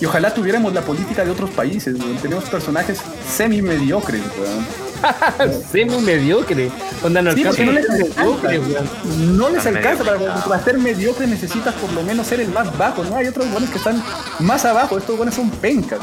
y 0.00 0.04
ojalá 0.06 0.32
tuviéramos 0.32 0.72
la 0.72 0.82
política 0.82 1.24
de 1.24 1.30
otros 1.30 1.50
países, 1.50 1.94
weón. 1.98 2.16
Tenemos 2.16 2.44
personajes 2.44 3.00
semi-mediocres, 3.36 4.22
weón. 4.38 4.87
Semi 5.70 5.98
mediocre. 5.98 6.70
Onda 7.02 7.22
no 7.22 7.32
Sí, 7.32 7.44
alcanza 7.44 7.64
no 7.64 7.72
les 7.72 7.86
ser 7.86 7.94
alcanza. 7.94 8.22
mediocre, 8.24 8.58
weón. 8.58 9.36
No 9.36 9.48
les 9.48 9.58
Están 9.58 9.76
alcanza, 9.76 10.04
para, 10.48 10.64
ser 10.64 10.78
mediocre 10.78 11.26
necesitas 11.26 11.74
por 11.74 11.92
lo 11.92 12.02
menos 12.02 12.26
ser 12.26 12.40
el 12.40 12.48
más 12.48 12.76
bajo, 12.76 13.04
¿no? 13.04 13.16
Hay 13.16 13.26
otros 13.28 13.50
buenos 13.50 13.70
que 13.70 13.78
están 13.78 14.02
más 14.40 14.64
abajo, 14.64 14.98
estos 14.98 15.16
buenos 15.16 15.34
son 15.34 15.50
pencas. 15.50 16.00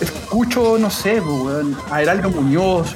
Escucho, 0.00 0.78
no 0.78 0.90
sé, 0.90 1.20
weón, 1.20 1.76
a 1.90 2.00
Heraldo 2.02 2.30
Muñoz 2.30 2.94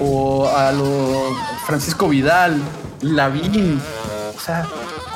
o 0.00 0.48
a 0.48 0.72
los 0.72 1.36
Francisco 1.66 2.08
Vidal, 2.08 2.60
Lavín, 3.02 3.80
o 4.36 4.40
sea, 4.40 4.66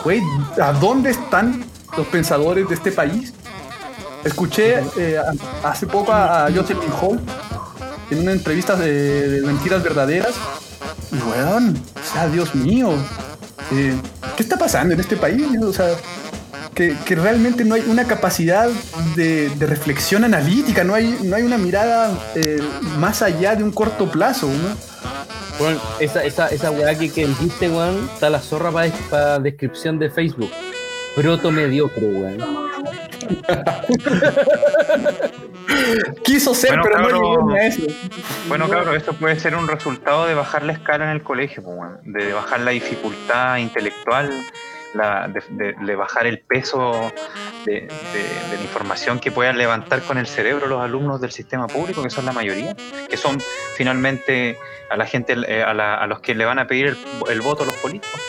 güey, 0.04 0.20
¿a 0.62 0.72
dónde 0.72 1.10
están 1.10 1.64
los 1.96 2.06
pensadores 2.08 2.68
de 2.68 2.74
este 2.74 2.92
país? 2.92 3.32
Escuché 4.22 4.80
eh, 4.96 5.18
hace 5.64 5.86
poco 5.86 6.12
a, 6.12 6.46
a 6.46 6.52
Jocelyn 6.52 6.90
Hall 7.00 7.20
en 8.10 8.20
una 8.20 8.32
entrevista 8.32 8.76
de, 8.76 9.42
mentiras 9.44 9.82
verdaderas 9.82 10.34
y, 11.12 11.16
weón, 11.16 11.76
o 11.94 12.12
sea, 12.12 12.28
Dios 12.28 12.54
mío, 12.54 12.92
eh, 13.72 13.94
¿qué 14.36 14.42
está 14.42 14.56
pasando 14.56 14.94
en 14.94 15.00
este 15.00 15.16
país? 15.16 15.44
O 15.62 15.72
sea, 15.72 15.88
que, 16.74 16.96
realmente 17.10 17.64
no 17.64 17.74
hay 17.74 17.84
una 17.86 18.04
capacidad 18.04 18.68
de, 19.14 19.50
reflexión 19.60 20.24
analítica, 20.24 20.84
no 20.84 20.94
hay, 20.94 21.18
no 21.22 21.36
hay 21.36 21.42
una 21.42 21.58
mirada 21.58 22.10
eh, 22.34 22.60
más 22.98 23.22
allá 23.22 23.54
de 23.54 23.62
un 23.62 23.70
corto 23.70 24.10
plazo, 24.10 24.48
¿no? 24.48 24.94
Weón, 25.60 25.78
esa, 26.00 26.24
esa, 26.24 26.48
esa 26.48 26.72
weá 26.72 26.98
que, 26.98 27.10
que 27.10 27.26
dijiste, 27.26 27.68
weón, 27.68 28.10
está 28.12 28.28
la 28.28 28.40
zorra 28.40 28.72
para 29.08 29.38
descripción 29.38 29.98
de 29.98 30.10
Facebook. 30.10 30.50
Proto 31.14 31.52
mediocre, 31.52 32.06
weón. 32.06 32.38
Quiso 36.24 36.54
ser, 36.54 36.70
Bueno, 36.70 36.82
pero 36.84 36.96
claro. 36.98 37.18
no 37.20 37.30
llegó 37.30 37.50
ni 37.50 37.58
a 37.58 37.66
eso. 37.66 37.82
Bueno, 38.48 38.68
claro, 38.68 38.94
esto 38.94 39.12
puede 39.14 39.38
ser 39.38 39.54
un 39.56 39.68
resultado 39.68 40.26
de 40.26 40.34
bajar 40.34 40.62
la 40.62 40.72
escala 40.72 41.04
en 41.06 41.10
el 41.10 41.22
colegio, 41.22 41.62
pues, 41.62 41.76
de 42.04 42.32
bajar 42.32 42.60
la 42.60 42.70
dificultad 42.72 43.56
intelectual, 43.58 44.30
la, 44.94 45.28
de, 45.28 45.42
de- 45.50 45.74
de 45.84 45.96
bajar 45.96 46.26
el 46.26 46.40
peso 46.40 47.12
de, 47.64 47.72
de- 47.82 47.88
la 48.56 48.62
información 48.62 49.18
que 49.18 49.32
puedan 49.32 49.58
levantar 49.58 50.02
con 50.02 50.18
el 50.18 50.26
cerebro 50.26 50.66
los 50.66 50.80
alumnos 50.80 51.20
del 51.20 51.32
sistema 51.32 51.66
público, 51.66 52.02
que 52.02 52.10
son 52.10 52.24
la 52.26 52.32
mayoría, 52.32 52.74
que 53.08 53.16
son 53.16 53.40
finalmente 53.76 54.56
a 54.90 54.96
la 54.96 55.06
gente, 55.06 55.34
eh, 55.48 55.62
a, 55.62 55.74
la- 55.74 55.96
a 55.96 56.06
los 56.06 56.20
que 56.20 56.34
le 56.34 56.44
van 56.44 56.58
a 56.60 56.66
pedir 56.66 56.86
el, 56.86 56.96
el 57.30 57.40
voto 57.40 57.64
a 57.64 57.66
los 57.66 57.74
políticos. 57.76 58.20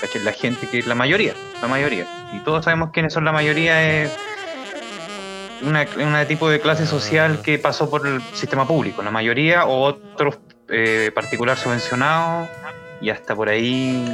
¿Cachai? 0.00 0.22
La 0.22 0.32
gente 0.32 0.66
que 0.66 0.78
es 0.78 0.86
la 0.86 0.94
mayoría, 0.94 1.34
la 1.60 1.68
mayoría. 1.68 2.06
Y 2.34 2.40
todos 2.40 2.64
sabemos 2.64 2.90
quiénes 2.92 3.12
son 3.12 3.24
la 3.24 3.32
mayoría. 3.32 4.02
Es, 4.02 4.10
una, 5.62 5.86
una 5.96 6.26
tipo 6.26 6.48
de 6.50 6.60
clase 6.60 6.86
social 6.86 7.40
que 7.42 7.58
pasó 7.58 7.88
por 7.88 8.06
el 8.06 8.20
sistema 8.34 8.66
público, 8.68 9.02
la 9.02 9.10
mayoría, 9.10 9.64
o 9.66 9.82
otros 9.84 10.38
eh, 10.68 11.10
particular 11.14 11.56
subvencionados, 11.56 12.48
y 13.00 13.08
hasta 13.10 13.34
por 13.34 13.48
ahí. 13.48 14.04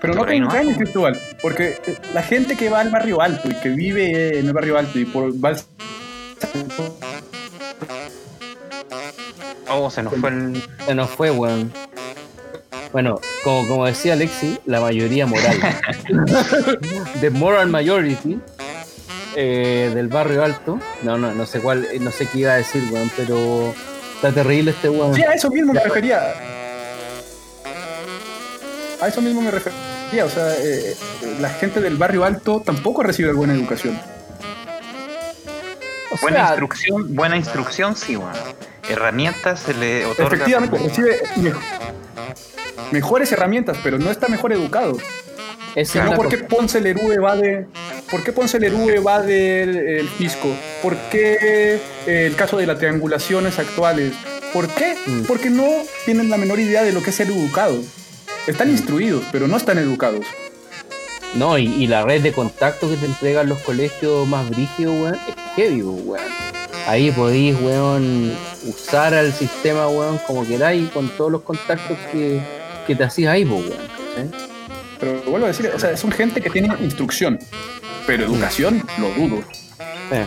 Pero 0.00 0.14
no 0.14 0.24
te 0.24 0.36
engañes, 0.36 0.76
Cristóbal, 0.76 1.18
porque 1.42 1.78
eh, 1.86 1.96
la 2.14 2.22
gente 2.22 2.56
que 2.56 2.68
va 2.68 2.80
al 2.80 2.90
barrio 2.90 3.20
alto 3.20 3.48
y 3.48 3.54
que 3.54 3.68
vive 3.70 4.38
en 4.38 4.46
el 4.46 4.52
barrio 4.52 4.78
alto 4.78 4.98
y 4.98 5.04
por 5.06 5.32
va 5.42 5.50
al- 5.50 5.60
Oh, 9.68 9.88
se 9.90 10.02
nos 10.02 10.14
fue 10.14 10.30
el. 10.30 10.62
Se 10.84 10.94
nos 10.94 11.10
fue, 11.10 11.30
weón. 11.30 11.72
Bueno, 11.72 11.89
como, 12.92 13.20
como 13.68 13.86
decía 13.86 14.14
Alexi, 14.14 14.58
la 14.66 14.80
mayoría 14.80 15.26
moral. 15.26 15.58
The 17.20 17.30
moral 17.30 17.68
majority 17.68 18.40
eh, 19.36 19.90
del 19.94 20.08
barrio 20.08 20.44
alto. 20.44 20.78
No, 21.02 21.16
no, 21.16 21.32
no 21.32 21.46
sé 21.46 21.60
cuál, 21.60 21.86
no 22.00 22.10
sé 22.10 22.26
qué 22.26 22.40
iba 22.40 22.52
a 22.52 22.56
decir, 22.56 22.82
weón, 22.92 23.10
pero 23.16 23.74
está 24.16 24.32
terrible 24.32 24.72
este 24.72 24.88
weón. 24.88 25.14
Sí, 25.14 25.22
a 25.22 25.32
eso 25.32 25.50
mismo 25.50 25.72
me 25.72 25.80
refería. 25.80 26.34
A 29.00 29.08
eso 29.08 29.22
mismo 29.22 29.40
me 29.40 29.50
refería. 29.50 30.24
O 30.24 30.28
sea, 30.28 30.52
eh, 30.56 30.92
eh, 31.22 31.36
la 31.40 31.48
gente 31.50 31.80
del 31.80 31.96
barrio 31.96 32.24
alto 32.24 32.60
tampoco 32.64 33.02
recibe 33.02 33.32
buena 33.32 33.54
educación. 33.54 33.98
O 36.12 36.16
Buena 36.20 36.38
sea, 36.38 36.48
instrucción, 36.48 37.14
buena 37.14 37.36
instrucción, 37.36 37.94
sí, 37.94 38.16
bueno. 38.16 38.32
Herramientas 38.90 39.60
se 39.60 39.74
le 39.74 40.04
otorga. 40.06 40.34
Efectivamente, 40.34 40.78
recibe 40.78 41.20
me- 41.36 41.52
mejores 42.92 43.30
herramientas, 43.32 43.78
pero 43.82 43.98
no 43.98 44.10
está 44.10 44.28
mejor 44.28 44.52
educado. 44.52 44.96
es 45.74 45.88
Si 45.90 45.98
no, 45.98 46.08
una 46.08 46.16
¿por 46.16 46.28
qué 46.28 46.38
Ponce 46.38 46.80
Lerú 46.80 47.12
evade, 47.12 47.66
¿por 48.10 48.22
qué 48.22 48.32
Ponce 48.32 48.58
Lerú 48.58 48.88
evade 48.90 49.62
el, 49.62 49.76
el 49.76 50.08
fisco? 50.08 50.48
¿Por 50.82 50.96
qué 51.10 51.38
eh, 52.06 52.26
el 52.26 52.34
caso 52.36 52.56
de 52.56 52.66
las 52.66 52.78
triangulaciones 52.78 53.58
actuales? 53.58 54.12
¿Por 54.52 54.68
qué? 54.68 54.96
Mm. 55.06 55.22
Porque 55.22 55.48
no 55.50 55.68
tienen 56.04 56.28
la 56.28 56.36
menor 56.36 56.58
idea 56.58 56.82
de 56.82 56.92
lo 56.92 57.02
que 57.02 57.10
es 57.10 57.16
ser 57.16 57.28
educado. 57.28 57.78
Están 58.46 58.70
instruidos, 58.70 59.22
pero 59.30 59.46
no 59.46 59.56
están 59.56 59.78
educados. 59.78 60.26
No, 61.34 61.56
y, 61.58 61.66
y 61.66 61.86
la 61.86 62.02
red 62.02 62.22
de 62.22 62.32
contacto 62.32 62.90
que 62.90 62.96
te 62.96 63.06
entregan 63.06 63.48
los 63.48 63.60
colegios 63.60 64.26
más 64.26 64.50
brígidos, 64.50 64.94
weón, 65.00 65.14
es 65.14 65.34
heavy, 65.54 65.82
weón. 65.82 66.24
Ahí 66.88 67.12
podéis, 67.12 67.54
weón, 67.60 68.32
usar 68.64 69.14
al 69.14 69.32
sistema, 69.32 69.88
weón, 69.88 70.18
como 70.26 70.46
queráis, 70.46 70.90
con 70.90 71.08
todos 71.10 71.32
los 71.32 71.42
contactos 71.42 71.96
que, 72.12 72.40
que 72.86 72.94
te 72.94 73.04
hacías 73.04 73.32
ahí, 73.32 73.44
po, 73.44 73.56
weón. 73.56 73.70
¿cachai? 73.70 74.50
Pero 74.98 75.22
vuelvo 75.22 75.46
a 75.46 75.48
decir, 75.48 75.70
o 75.74 75.78
sea, 75.78 75.96
son 75.96 76.12
gente 76.12 76.40
que 76.40 76.50
tiene 76.50 76.68
instrucción, 76.80 77.38
pero 78.06 78.24
educación 78.24 78.82
lo 78.98 79.08
dudo. 79.10 79.42
Eh, 80.10 80.26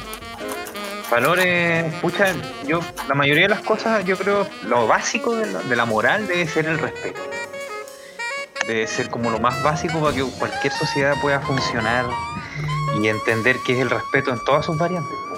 Valores, 1.13 1.93
pucha, 2.01 2.33
yo, 2.65 2.79
la 3.07 3.13
mayoría 3.13 3.43
de 3.43 3.49
las 3.49 3.61
cosas, 3.61 4.03
yo 4.03 4.17
creo, 4.17 4.47
lo 4.63 4.87
básico 4.87 5.35
de 5.35 5.45
la, 5.45 5.61
de 5.61 5.75
la 5.75 5.85
moral 5.85 6.27
debe 6.27 6.47
ser 6.47 6.65
el 6.65 6.79
respeto. 6.79 7.21
Debe 8.67 8.87
ser 8.87 9.11
como 9.11 9.29
lo 9.29 9.39
más 9.39 9.61
básico 9.61 9.99
para 9.99 10.15
que 10.15 10.23
cualquier 10.23 10.73
sociedad 10.73 11.15
pueda 11.21 11.39
funcionar 11.41 12.05
y 12.99 13.07
entender 13.07 13.57
qué 13.63 13.73
es 13.73 13.79
el 13.81 13.91
respeto 13.91 14.31
en 14.31 14.39
todas 14.43 14.65
sus 14.65 14.75
variantes, 14.75 15.13
pues, 15.29 15.32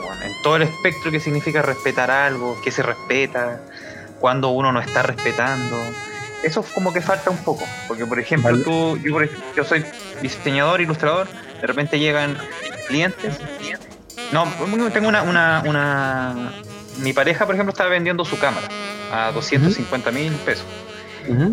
todo 0.46 0.58
el 0.58 0.62
espectro 0.62 1.10
que 1.10 1.20
significa 1.20 1.64
respetar 1.64 2.12
algo, 2.12 2.56
qué 2.64 2.70
se 2.70 2.84
respeta, 2.84 3.62
cuando 4.20 4.50
uno 4.50 4.72
no 4.72 4.80
está 4.80 5.02
respetando. 5.02 5.76
Eso 6.44 6.64
como 6.76 6.94
que 6.94 7.02
falta 7.02 7.32
un 7.32 7.38
poco, 7.38 7.66
porque 7.88 8.06
por 8.06 8.20
ejemplo, 8.20 8.52
Vale. 8.52 8.64
tú, 8.64 8.96
yo, 8.98 9.18
yo 9.56 9.64
soy 9.64 9.84
diseñador, 10.22 10.82
ilustrador, 10.82 11.28
de 11.60 11.66
repente 11.66 11.98
llegan 11.98 12.38
clientes 12.88 13.40
no, 14.32 14.46
tengo 14.92 15.08
una, 15.08 15.24
una, 15.24 15.64
una... 15.66 16.52
Mi 17.00 17.12
pareja, 17.12 17.48
por 17.48 17.56
ejemplo, 17.56 17.72
estaba 17.72 17.90
vendiendo 17.90 18.24
su 18.24 18.38
cámara 18.38 18.68
a 19.12 19.32
250 19.32 20.12
mil 20.12 20.32
pesos. 20.34 20.66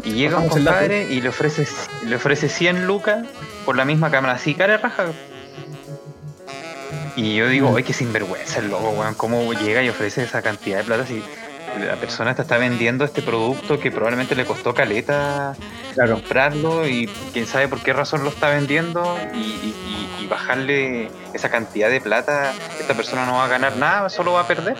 Y 0.04 0.12
llega 0.12 0.36
un 0.36 0.44
Bajamos 0.44 0.56
el 0.58 0.64
dato. 0.64 0.76
compadre 0.76 1.04
y 1.10 1.22
le 1.22 1.30
ofrece, 1.30 1.66
le 2.04 2.16
ofrece 2.16 2.50
100 2.50 2.86
lucas 2.86 3.24
por 3.64 3.74
la 3.74 3.86
misma 3.86 4.10
cámara. 4.10 4.34
Así, 4.34 4.54
cara 4.54 4.76
raja. 4.76 5.06
Y 7.16 7.34
yo 7.36 7.48
digo, 7.48 7.70
oye, 7.70 7.84
qué 7.84 7.92
sinvergüenza 7.92 8.60
el 8.60 8.68
loco, 8.70 8.90
weón. 8.90 9.14
¿Cómo 9.14 9.52
llega 9.52 9.82
y 9.82 9.88
ofrece 9.88 10.22
esa 10.24 10.40
cantidad 10.42 10.78
de 10.78 10.84
plata 10.84 11.06
si 11.06 11.22
la 11.86 11.96
persona 11.96 12.34
te 12.34 12.42
está 12.42 12.58
vendiendo 12.58 13.04
este 13.04 13.22
producto 13.22 13.78
que 13.80 13.90
probablemente 13.90 14.34
le 14.34 14.44
costó 14.44 14.74
caleta 14.74 15.54
Claro. 15.94 16.14
comprarlo 16.16 16.86
y 16.86 17.06
quién 17.32 17.46
sabe 17.46 17.68
por 17.68 17.80
qué 17.82 17.92
razón 17.92 18.24
lo 18.24 18.30
está 18.30 18.48
vendiendo 18.50 19.18
y, 19.34 19.38
y- 19.38 19.74
y- 20.20 20.24
y 20.24 20.26
bajarle 20.26 21.10
esa 21.34 21.50
cantidad 21.50 21.88
de 21.90 22.00
plata, 22.00 22.52
esta 22.78 22.94
persona 22.94 23.24
no 23.26 23.34
va 23.34 23.44
a 23.44 23.48
ganar 23.48 23.76
nada, 23.76 24.08
solo 24.10 24.32
va 24.32 24.40
a 24.42 24.46
perder. 24.46 24.76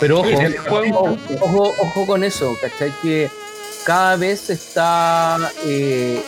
Pero 0.00 0.20
ojo, 0.20 0.28
el 0.28 0.58
juego- 0.58 1.16
ojo, 1.40 1.74
ojo 1.78 2.06
con 2.06 2.22
eso, 2.24 2.56
¿cachai? 2.60 2.92
Que 3.02 3.28
cada 3.84 4.16
vez 4.16 4.40
se 4.40 4.52
está 4.54 5.36
eh, 5.64 6.22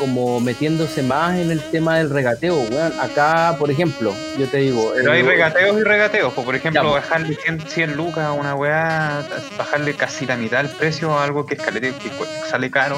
como 0.00 0.40
metiéndose 0.40 1.02
más 1.02 1.36
en 1.38 1.50
el 1.50 1.60
tema 1.70 1.98
del 1.98 2.08
regateo, 2.10 2.56
weón. 2.58 2.92
Acá, 2.98 3.54
por 3.58 3.70
ejemplo, 3.70 4.14
yo 4.38 4.48
te 4.48 4.56
digo. 4.56 4.92
Pero 4.96 5.12
hay 5.12 5.22
regateos 5.22 5.78
y 5.78 5.82
regateos. 5.84 6.32
pues, 6.32 6.44
Por 6.44 6.54
ejemplo, 6.56 6.82
Ya, 6.82 6.88
pues. 6.90 7.02
bajarle 7.02 7.36
100, 7.36 7.60
100 7.68 7.96
lucas 7.96 8.24
a 8.24 8.32
una 8.32 8.54
weá, 8.54 9.22
bajarle 9.58 9.94
casi 9.94 10.26
la 10.26 10.36
mitad 10.36 10.62
del 10.64 10.68
precio 10.74 11.16
a 11.16 11.22
algo 11.24 11.44
que, 11.46 11.54
es 11.54 11.60
calete- 11.60 11.92
que 11.98 12.10
sale 12.50 12.70
caro, 12.70 12.96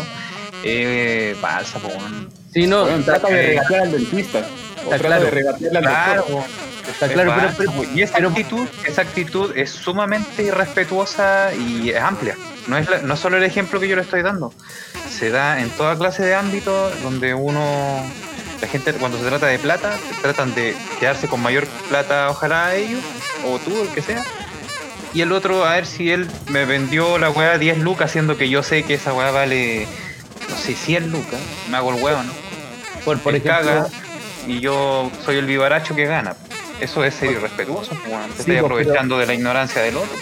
eh, 0.63 1.37
balsa, 1.43 1.79
po, 1.81 1.89
weón. 1.89 2.29
Sí, 2.53 2.67
no, 2.67 2.83
Bueno, 2.83 3.05
trata 3.05 3.29
de 3.29 3.41
eh, 3.43 3.47
regatear 3.49 3.83
al 3.83 3.93
dentista. 3.93 4.39
O 4.39 4.43
está 4.43 4.89
trata 4.91 5.07
claro. 5.07 5.25
de 5.25 5.31
regatearle 5.31 5.79
al 5.79 5.85
Claro, 5.85 6.45
está 6.91 7.07
Es 7.07 7.13
claro, 7.13 7.35
pero, 7.59 7.73
y 7.95 8.03
esa 8.03 8.15
pero- 8.17 8.29
actitud, 8.29 8.67
esa 8.87 9.03
actitud 9.03 9.53
es 9.57 9.71
sumamente 9.71 10.43
irrespetuosa 10.43 11.51
y 11.55 11.91
es 11.91 12.01
amplia. 12.01 12.37
No 12.67 12.77
es, 12.79 12.89
la- 12.89 12.99
no 12.99 13.15
es 13.15 13.21
solo 13.21 13.37
el 13.37 13.45
ejemplo 13.45 13.81
que 13.81 13.89
yo 13.89 13.97
le 13.97 14.03
estoy 14.03 14.23
dando. 14.23 14.53
Se 15.11 15.31
da 15.31 15.61
en 15.61 15.71
toda 15.71 15.97
clase 15.97 16.23
de 16.23 16.35
ámbitos 16.35 17.01
donde 17.03 17.35
uno, 17.35 18.03
la 18.61 18.69
gente 18.69 18.93
cuando 18.95 19.19
se 19.19 19.25
trata 19.25 19.47
de 19.47 19.59
plata, 19.59 19.97
tratan 20.23 20.55
de 20.55 20.75
quedarse 21.01 21.29
con 21.29 21.41
mayor 21.43 21.67
plata, 21.89 22.29
ojalá 22.31 22.75
ellos, 22.75 23.01
o 23.47 23.59
tú, 23.59 23.83
el 23.83 23.89
que 23.89 24.03
sea. 24.03 24.25
Y 25.15 25.21
el 25.21 25.33
otro, 25.33 25.65
a 25.67 25.75
ver 25.75 25.85
si 25.87 26.11
él 26.11 26.27
me 26.49 26.65
vendió 26.65 27.19
la 27.19 27.29
weá 27.31 27.59
10 27.59 27.79
lucas, 27.79 28.11
siendo 28.13 28.39
que 28.39 28.49
yo 28.49 28.63
sé 28.63 28.83
que 28.85 28.95
esa 28.95 29.13
weá 29.13 29.31
vale, 29.31 29.87
no 30.49 30.57
sé, 30.57 30.75
100 30.75 31.11
lucas. 31.11 31.41
Me 31.71 31.77
hago 31.77 31.93
el 31.95 32.03
huevo, 32.03 32.23
¿no? 32.23 32.33
por, 33.05 33.19
por 33.19 33.35
ejemplo, 33.35 33.53
caga 33.53 33.89
y 34.47 34.61
yo 34.61 35.11
soy 35.25 35.37
el 35.37 35.47
vivaracho 35.47 35.95
que 35.95 36.07
gana. 36.07 36.35
Eso 36.81 37.05
es 37.05 37.15
ser 37.15 37.31
irrespetuoso, 37.33 37.91
pues, 37.91 38.07
weón. 38.09 38.31
Te 38.31 38.37
Sí, 38.37 38.41
estoy 38.41 38.55
pues, 38.57 38.65
aprovechando 38.65 39.19
de 39.19 39.27
la 39.27 39.35
ignorancia 39.35 39.83
del 39.83 39.97
otro. 39.99 40.17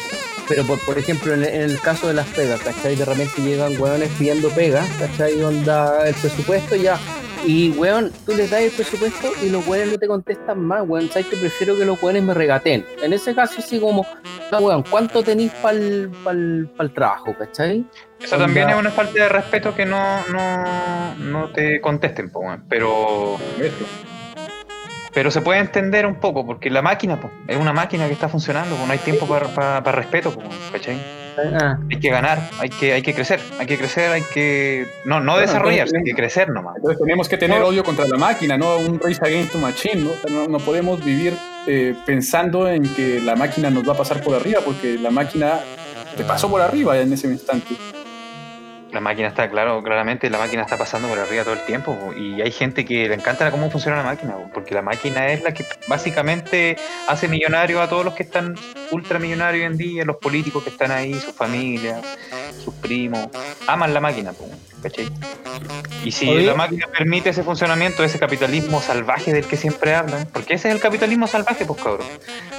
Pero 0.51 0.65
por, 0.65 0.79
por 0.81 0.99
ejemplo, 0.99 1.33
en, 1.33 1.45
en 1.45 1.63
el 1.63 1.81
caso 1.81 2.09
de 2.09 2.15
las 2.15 2.27
pegas, 2.27 2.61
¿cachai? 2.61 2.97
De 2.97 3.05
repente 3.05 3.41
llegan 3.41 3.81
weones 3.81 4.11
pidiendo 4.19 4.51
pegas, 4.51 4.87
¿cachai? 4.99 5.41
Onda 5.43 6.07
el 6.09 6.15
presupuesto 6.15 6.75
ya. 6.77 6.99
Y 7.47 7.71
weón, 7.71 8.13
tú 8.27 8.35
les 8.35 8.51
das 8.51 8.61
el 8.63 8.71
presupuesto 8.71 9.33
y 9.43 9.49
los 9.49 9.67
weones 9.67 9.93
no 9.93 9.99
te 9.99 10.07
contestan 10.09 10.61
más, 10.63 10.83
weón. 10.87 11.09
¿Sabes 11.09 11.29
que 11.29 11.37
prefiero 11.37 11.75
que 11.79 11.85
los 11.87 12.03
weones 12.03 12.23
me 12.25 12.35
regaten? 12.35 12.85
En 13.03 13.13
ese 13.15 13.35
caso, 13.35 13.63
sí, 13.63 13.79
como, 13.81 14.05
"Ah, 14.51 14.59
weón, 14.61 14.83
¿cuánto 14.91 15.23
tenéis 15.23 15.53
para 15.63 15.77
el 15.79 16.61
trabajo, 16.95 17.35
¿cachai? 17.39 17.87
Eso 18.21 18.35
Onda- 18.35 18.47
también 18.47 18.69
es 18.71 18.77
una 18.77 18.91
falta 18.91 19.13
de 19.23 19.29
respeto 19.31 19.75
que 19.75 19.87
no, 19.87 20.27
no, 20.27 21.15
no 21.17 21.49
te 21.53 21.81
contesten, 21.81 22.29
po, 22.31 22.41
weón. 22.41 22.65
pero 22.69 23.37
Eso. 23.59 23.87
Pero 25.13 25.31
se 25.31 25.41
puede 25.41 25.61
entender 25.61 26.07
un 26.07 26.17
poco, 26.17 26.47
porque 26.47 26.71
la 26.71 26.83
máquina 26.83 27.21
po, 27.21 27.31
es 27.47 27.57
una 27.57 27.73
máquina 27.73 28.07
que 28.07 28.13
está 28.13 28.29
funcionando, 28.29 28.77
po, 28.77 28.87
no 28.87 28.93
hay 28.93 28.99
tiempo 28.99 29.27
para 29.27 29.81
respeto, 29.93 30.33
po, 30.33 30.43
¿cachai? 30.73 31.01
Ah, 31.39 31.79
Hay 31.91 31.99
que 31.99 32.11
ganar, 32.11 32.39
hay 32.59 32.69
que, 32.69 32.93
hay 32.93 33.03
que 33.03 33.15
crecer, 33.15 33.41
hay 33.59 33.67
que 33.67 33.79
crecer, 33.79 34.13
hay 34.13 34.23
que... 34.35 34.87
No, 35.05 35.21
no 35.21 35.33
Bueno, 35.33 35.47
desarrollarse, 35.47 35.97
hay 35.97 36.05
que 36.05 36.15
crecer 36.15 36.51
nomás. 36.51 36.77
Entonces 36.77 37.01
tenemos 37.01 37.29
que 37.29 37.39
tener 37.39 37.61
No. 37.61 37.67
odio 37.69 37.83
contra 37.83 38.07
la 38.07 38.19
máquina, 38.19 38.59
no 38.59 38.77
un 38.79 39.01
race 39.01 39.21
against 39.23 39.53
the 39.53 39.59
machine, 39.59 40.03
¿no? 40.03 40.11
O 40.11 40.17
sea, 40.17 40.31
no, 40.31 40.49
no 40.49 40.59
podemos 40.59 41.03
vivir 41.03 41.35
eh, 41.67 41.95
pensando 42.05 42.69
en 42.69 42.83
que 42.95 43.21
la 43.21 43.37
máquina 43.37 43.71
nos 43.71 43.89
va 43.89 43.95
a 43.95 43.97
pasar 43.97 44.21
por 44.23 44.35
arriba, 44.35 44.61
porque 44.65 44.99
la 44.99 45.11
máquina 45.11 45.61
te 46.17 46.25
pasó 46.25 46.51
por 46.51 46.61
arriba 46.61 46.99
en 46.99 47.13
ese 47.13 47.29
instante. 47.29 47.75
La 48.93 49.01
máquina 49.01 49.28
está, 49.28 49.49
claro, 49.49 49.82
claramente 49.82 50.28
la 50.30 50.38
máquina 50.38 50.62
está 50.62 50.76
pasando 50.76 51.09
por 51.09 51.18
arriba 51.18 51.45
todo 51.45 51.55
el 51.55 51.64
tiempo 51.64 51.95
po, 51.95 52.12
y 52.12 52.43
hay 52.43 52.51
gente 52.51 52.84
que 52.84 53.09
le 53.09 53.14
encanta 53.14 53.51
cómo 53.51 53.70
funciona 53.70 53.99
la 53.99 54.03
máquina, 54.03 54.32
po, 54.34 54.51
porque 54.53 54.74
la 54.74 54.82
máquina 54.82 55.28
es 55.28 55.43
la 55.43 55.55
que 55.55 55.64
básicamente 55.86 56.76
hace 57.07 57.28
millonarios 57.28 57.80
a 57.80 57.88
todos 57.88 58.05
los 58.05 58.14
que 58.14 58.24
están 58.24 58.57
ultramillonarios 58.91 59.61
hoy 59.61 59.72
en 59.72 59.78
día, 59.78 60.05
los 60.05 60.16
políticos 60.16 60.64
que 60.64 60.70
están 60.70 60.91
ahí, 60.91 61.14
sus 61.14 61.34
familias, 61.34 62.01
sus 62.64 62.74
primos, 62.74 63.28
aman 63.68 63.95
la 63.95 64.01
máquina, 64.01 64.32
po, 64.32 64.49
¿cachai? 64.83 65.11
Y 66.05 66.12
si 66.12 66.28
Oye. 66.28 66.47
la 66.47 66.55
máquina 66.55 66.87
permite 66.97 67.31
ese 67.31 67.43
funcionamiento, 67.43 68.03
ese 68.05 68.18
capitalismo 68.18 68.81
salvaje 68.81 69.33
del 69.33 69.45
que 69.47 69.57
siempre 69.57 69.95
hablan, 69.95 70.26
porque 70.33 70.55
ese 70.55 70.68
es 70.68 70.74
el 70.74 70.81
capitalismo 70.81 71.26
salvaje, 71.26 71.64
pues 71.66 71.83
cabrón. 71.83 72.07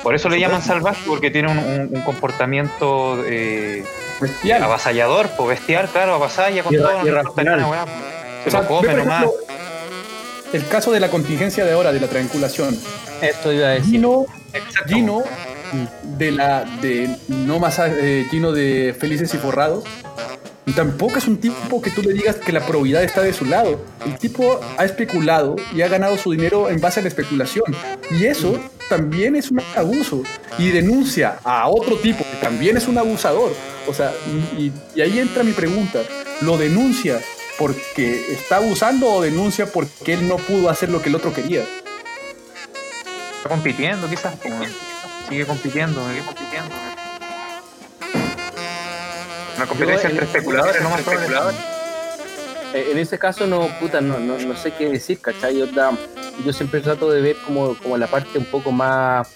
Por 0.04 0.14
eso 0.16 0.30
le 0.30 0.40
llaman 0.40 0.62
salvaje, 0.62 1.02
porque 1.08 1.32
tiene 1.32 1.52
un, 1.52 1.58
un- 1.58 1.90
un 1.96 2.02
comportamiento 2.02 3.24
eh, 3.26 3.84
Bestial. 4.20 4.64
avasallador, 4.64 5.30
pues 5.38 5.50
bestial, 5.60 5.90
claro, 5.92 6.14
avasalla 6.16 6.64
con 6.64 6.74
Irra- 6.74 6.92
todo. 7.00 7.08
irracional. 7.08 7.60
Se 8.44 8.50
O 8.50 8.52
sea, 8.52 8.62
lo 8.62 8.68
come 8.68 8.94
nomás. 8.94 9.24
ejemplo, 9.24 9.32
el 10.54 10.68
caso 10.68 10.92
de 10.92 11.00
la 11.00 11.10
contingencia 11.10 11.64
de 11.66 11.72
ahora, 11.74 11.92
de 11.92 12.00
la 12.00 12.08
triangulación. 12.08 12.78
esto 13.22 13.52
iba 13.54 13.68
a 13.68 13.70
decir. 13.72 13.92
Gino, 13.92 14.26
Exacto. 14.54 14.94
Gino 14.94 15.24
de 16.04 16.32
la 16.32 16.64
de 16.82 17.16
no 17.30 17.58
más 17.60 17.80
eh, 17.80 18.26
Gino 18.30 18.52
de 18.52 18.96
Felices 19.00 19.34
y 19.34 19.38
Forrados. 19.38 19.86
Y 20.66 20.74
tampoco 20.74 21.18
es 21.18 21.28
un 21.28 21.38
tipo 21.38 21.82
que 21.82 21.90
tú 21.90 22.02
le 22.02 22.14
digas 22.14 22.36
que 22.36 22.52
la 22.52 22.66
probidad 22.66 23.04
está 23.04 23.22
de 23.22 23.34
su 23.34 23.46
lado. 23.46 23.84
El 24.06 24.18
tipo 24.18 24.60
ha 24.78 24.86
especulado 24.86 25.56
y 25.74 25.82
ha 25.82 25.88
ganado 25.88 26.18
su 26.18 26.32
dinero 26.32 26.70
en 26.70 26.80
base 26.80 27.00
a 27.00 27.04
la 27.04 27.10
especulación. 27.10 27.66
Y 28.12 28.26
eso 28.26 28.60
también 28.88 29.36
es 29.36 29.50
un 29.50 29.62
abuso. 29.76 30.24
Y 30.60 30.70
denuncia 30.70 31.40
a 31.44 31.68
otro 31.68 31.98
tipo 31.98 32.24
que 32.24 32.38
también 32.38 32.78
es 32.78 32.88
un 32.88 32.98
abusador. 32.98 33.54
O 33.88 33.94
sea, 33.94 34.14
y, 34.58 34.72
y 34.96 35.02
ahí 35.02 35.20
entra 35.20 35.44
mi 35.44 35.54
pregunta. 35.54 36.02
¿Lo 36.42 36.58
denuncia 36.58 37.20
porque 37.58 38.32
está 38.32 38.58
abusando 38.58 39.12
o 39.12 39.22
denuncia 39.22 39.66
porque 39.66 40.14
él 40.14 40.28
no 40.28 40.38
pudo 40.38 40.70
hacer 40.70 40.90
lo 40.90 41.02
que 41.02 41.10
el 41.10 41.16
otro 41.16 41.34
quería? 41.34 41.64
Está 43.38 43.50
compitiendo, 43.50 44.08
quizás. 44.08 44.36
weón. 44.46 44.72
Sigue 45.28 45.46
compitiendo, 45.46 46.08
sigue 46.08 46.22
compitiendo. 46.22 46.91
Una 49.62 49.70
competencia 49.70 50.10
en- 50.10 50.12
entre 50.16 50.26
especuladores, 50.26 50.82
no 50.82 50.90
más 50.90 51.00
especuladores. 51.02 51.60
Eh, 52.74 52.88
en 52.92 52.98
ese 52.98 53.20
caso 53.20 53.46
no, 53.48 53.68
puta, 53.80 54.00
no, 54.02 54.18
no, 54.20 54.38
no 54.38 54.56
sé 54.56 54.72
qué 54.72 54.90
decir, 54.90 55.20
¿cachai? 55.20 55.62
Onda, 55.62 55.92
yo 56.46 56.54
siempre 56.54 56.80
trato 56.80 57.12
de 57.12 57.22
ver 57.22 57.36
como, 57.46 57.76
como 57.76 57.98
la 57.98 58.08
parte 58.08 58.38
un 58.40 58.46
poco 58.46 58.72
más 58.72 59.28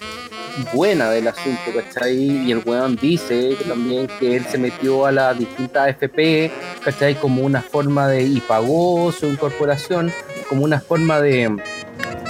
buena 0.72 1.10
del 1.10 1.28
asunto, 1.28 1.60
¿cachai? 1.74 2.16
Y 2.16 2.50
el 2.50 2.62
weón 2.64 2.96
dice 2.96 3.54
que 3.58 3.64
también 3.64 4.08
que 4.18 4.36
él 4.36 4.46
se 4.50 4.56
metió 4.58 5.04
a 5.06 5.12
las 5.12 5.38
distintas 5.38 5.90
FP, 5.90 6.50
¿cachai? 6.82 7.14
Como 7.14 7.42
una 7.42 7.60
forma 7.62 8.08
de, 8.08 8.22
y 8.22 8.40
pagó 8.40 9.12
su 9.12 9.26
incorporación, 9.26 10.10
como 10.48 10.64
una 10.64 10.80
forma 10.80 11.20
de 11.20 11.54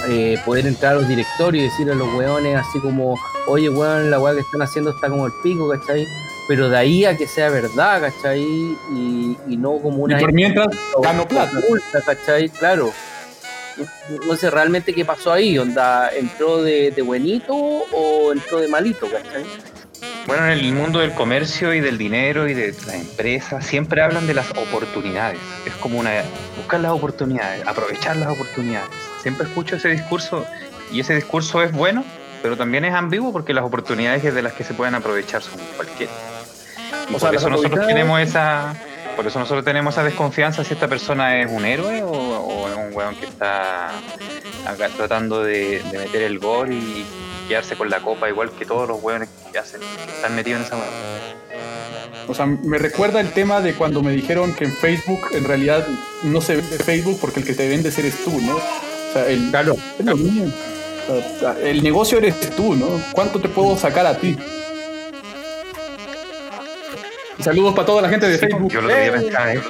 eh, 0.09 0.37
poder 0.45 0.67
entrar 0.67 0.91
a 0.93 0.95
los 0.97 1.07
directorios 1.07 1.63
y 1.63 1.69
decir 1.69 1.89
a 1.91 1.95
los 1.95 2.13
weones 2.15 2.57
así 2.57 2.79
como, 2.79 3.15
oye 3.47 3.69
weón, 3.69 4.11
la 4.11 4.19
weá 4.19 4.33
que 4.35 4.41
están 4.41 4.61
haciendo 4.61 4.91
está 4.91 5.07
como 5.09 5.25
el 5.25 5.31
pico, 5.41 5.69
¿cachai? 5.69 6.05
Pero 6.47 6.69
de 6.69 6.77
ahí 6.77 7.03
a 7.05 7.17
que 7.17 7.27
sea 7.27 7.49
verdad, 7.49 8.01
¿cachai? 8.01 8.41
Y, 8.41 9.37
y 9.47 9.57
no 9.57 9.77
como 9.79 10.03
una... 10.03 10.17
Y 10.17 10.21
por 10.21 10.31
mientras 10.33 10.67
gano 11.03 11.27
plata. 11.27 11.51
oculta, 11.59 12.01
¿cachai? 12.05 12.49
Claro. 12.49 12.91
No- 13.77 14.25
No 14.27 14.35
sé 14.35 14.49
realmente 14.49 14.93
qué 14.93 15.03
pasó 15.05 15.31
ahí, 15.33 15.57
onda, 15.59 16.09
¿entró 16.15 16.63
de, 16.63 16.91
de 16.91 17.01
buenito 17.01 17.53
o 17.53 18.31
entró 18.31 18.59
de 18.59 18.67
malito, 18.69 19.07
¿cachai? 19.11 19.43
Bueno, 20.25 20.45
en 20.45 20.51
el 20.51 20.73
mundo 20.73 20.99
del 20.99 21.13
comercio 21.13 21.73
y 21.73 21.79
del 21.79 21.97
dinero 21.97 22.47
y 22.49 22.53
de 22.53 22.71
las 22.85 22.95
empresas 22.95 23.65
siempre 23.65 24.01
hablan 24.01 24.25
de 24.27 24.33
las 24.33 24.49
oportunidades. 24.51 25.39
Es 25.65 25.73
como 25.75 25.99
una 25.99 26.11
buscar 26.57 26.79
las 26.81 26.91
oportunidades, 26.91 27.65
aprovechar 27.67 28.15
las 28.17 28.29
oportunidades. 28.29 28.89
Siempre 29.21 29.47
escucho 29.47 29.75
ese 29.77 29.89
discurso 29.89 30.45
y 30.91 30.99
ese 30.99 31.15
discurso 31.15 31.61
es 31.63 31.71
bueno, 31.71 32.03
pero 32.41 32.57
también 32.57 32.83
es 32.85 32.93
ambiguo 32.93 33.31
porque 33.31 33.53
las 33.53 33.63
oportunidades 33.63 34.23
de 34.33 34.41
las 34.41 34.53
que 34.53 34.63
se 34.65 34.73
pueden 34.73 34.95
aprovechar 34.95 35.41
son 35.41 35.59
cualquiera. 35.77 36.11
Y 37.09 37.15
O 37.15 37.19
por 37.19 37.29
sea, 37.29 37.31
eso 37.31 37.49
nosotros 37.49 37.87
tenemos 37.87 38.19
esa 38.19 38.75
por 39.15 39.25
eso 39.25 39.39
nosotros 39.39 39.65
tenemos 39.65 39.95
esa 39.95 40.03
desconfianza 40.03 40.63
si 40.63 40.73
esta 40.73 40.87
persona 40.87 41.41
es 41.41 41.49
un 41.51 41.65
héroe 41.65 42.03
o, 42.03 42.11
o 42.11 42.69
es 42.69 42.75
un 42.75 42.95
weón 42.95 43.15
que 43.15 43.25
está 43.25 43.89
acá 44.67 44.89
tratando 44.95 45.43
de, 45.43 45.81
de 45.91 45.97
meter 45.97 46.21
el 46.21 46.37
gol 46.37 46.71
y 46.71 47.03
quedarse 47.47 47.75
con 47.75 47.89
la 47.89 47.99
copa 47.99 48.29
igual 48.29 48.51
que 48.51 48.65
todos 48.65 48.87
los 48.87 49.01
weones 49.01 49.27
que 49.51 49.57
hacen, 49.57 49.81
que 49.81 50.11
están 50.11 50.35
metidos 50.35 50.61
en 50.61 50.65
esa 50.67 50.75
weá. 50.75 50.85
O 52.27 52.33
sea, 52.33 52.45
me 52.45 52.77
recuerda 52.77 53.19
el 53.21 53.31
tema 53.31 53.61
de 53.61 53.73
cuando 53.73 54.03
me 54.03 54.11
dijeron 54.11 54.53
que 54.53 54.65
en 54.65 54.73
Facebook 54.73 55.29
en 55.31 55.45
realidad 55.45 55.87
no 56.23 56.41
se 56.41 56.57
vende 56.57 56.77
Facebook 56.77 57.17
porque 57.21 57.39
el 57.39 57.45
que 57.45 57.53
te 57.53 57.67
vende 57.69 57.89
eres 57.97 58.23
tú, 58.23 58.39
¿no? 58.41 58.57
O 58.57 59.13
sea, 59.13 59.27
el, 59.27 59.49
Claro. 59.49 59.77
es 59.97 60.05
lo 60.05 60.17
mismo. 60.17 60.51
O 61.09 61.39
sea, 61.39 61.55
el 61.63 61.81
negocio 61.81 62.17
eres 62.17 62.37
tú, 62.55 62.75
¿no? 62.75 62.87
¿Cuánto 63.13 63.39
te 63.39 63.47
puedo 63.47 63.77
sacar 63.77 64.05
a 64.05 64.17
ti? 64.17 64.37
Saludos 67.39 67.73
para 67.75 67.85
toda 67.85 68.01
la 68.01 68.09
gente 68.09 68.27
de 68.27 68.37
Facebook. 68.37 68.71
Yo 68.71 68.81
lo 68.81 68.87
quería 68.87 69.07
¡Eh! 69.07 69.11
pensar 69.11 69.49
en 69.49 69.61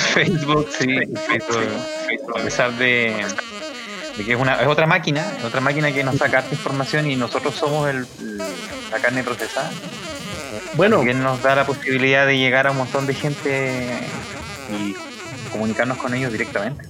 Facebook, 0.00 0.68
sí, 0.76 0.86
Facebook, 1.28 2.38
a 2.38 2.42
pesar 2.42 2.72
de, 2.76 3.24
de 4.16 4.24
que 4.24 4.32
es, 4.32 4.38
una, 4.38 4.60
es 4.60 4.66
otra 4.66 4.86
máquina, 4.86 5.24
es 5.38 5.44
otra 5.44 5.60
máquina 5.60 5.92
que 5.92 6.02
nos 6.02 6.16
saca 6.16 6.38
harta 6.38 6.52
información 6.54 7.08
y 7.10 7.16
nosotros 7.16 7.54
somos 7.54 7.88
el, 7.88 8.06
la 8.90 8.98
carne 9.00 9.22
procesada. 9.22 9.70
Bueno, 10.74 10.96
También 10.98 11.22
nos 11.22 11.40
da 11.42 11.54
la 11.54 11.66
posibilidad 11.66 12.26
de 12.26 12.36
llegar 12.36 12.66
a 12.66 12.72
un 12.72 12.78
montón 12.78 13.06
de 13.06 13.14
gente 13.14 13.90
y 14.76 14.94
comunicarnos 15.50 15.98
con 15.98 16.14
ellos 16.14 16.32
directamente. 16.32 16.84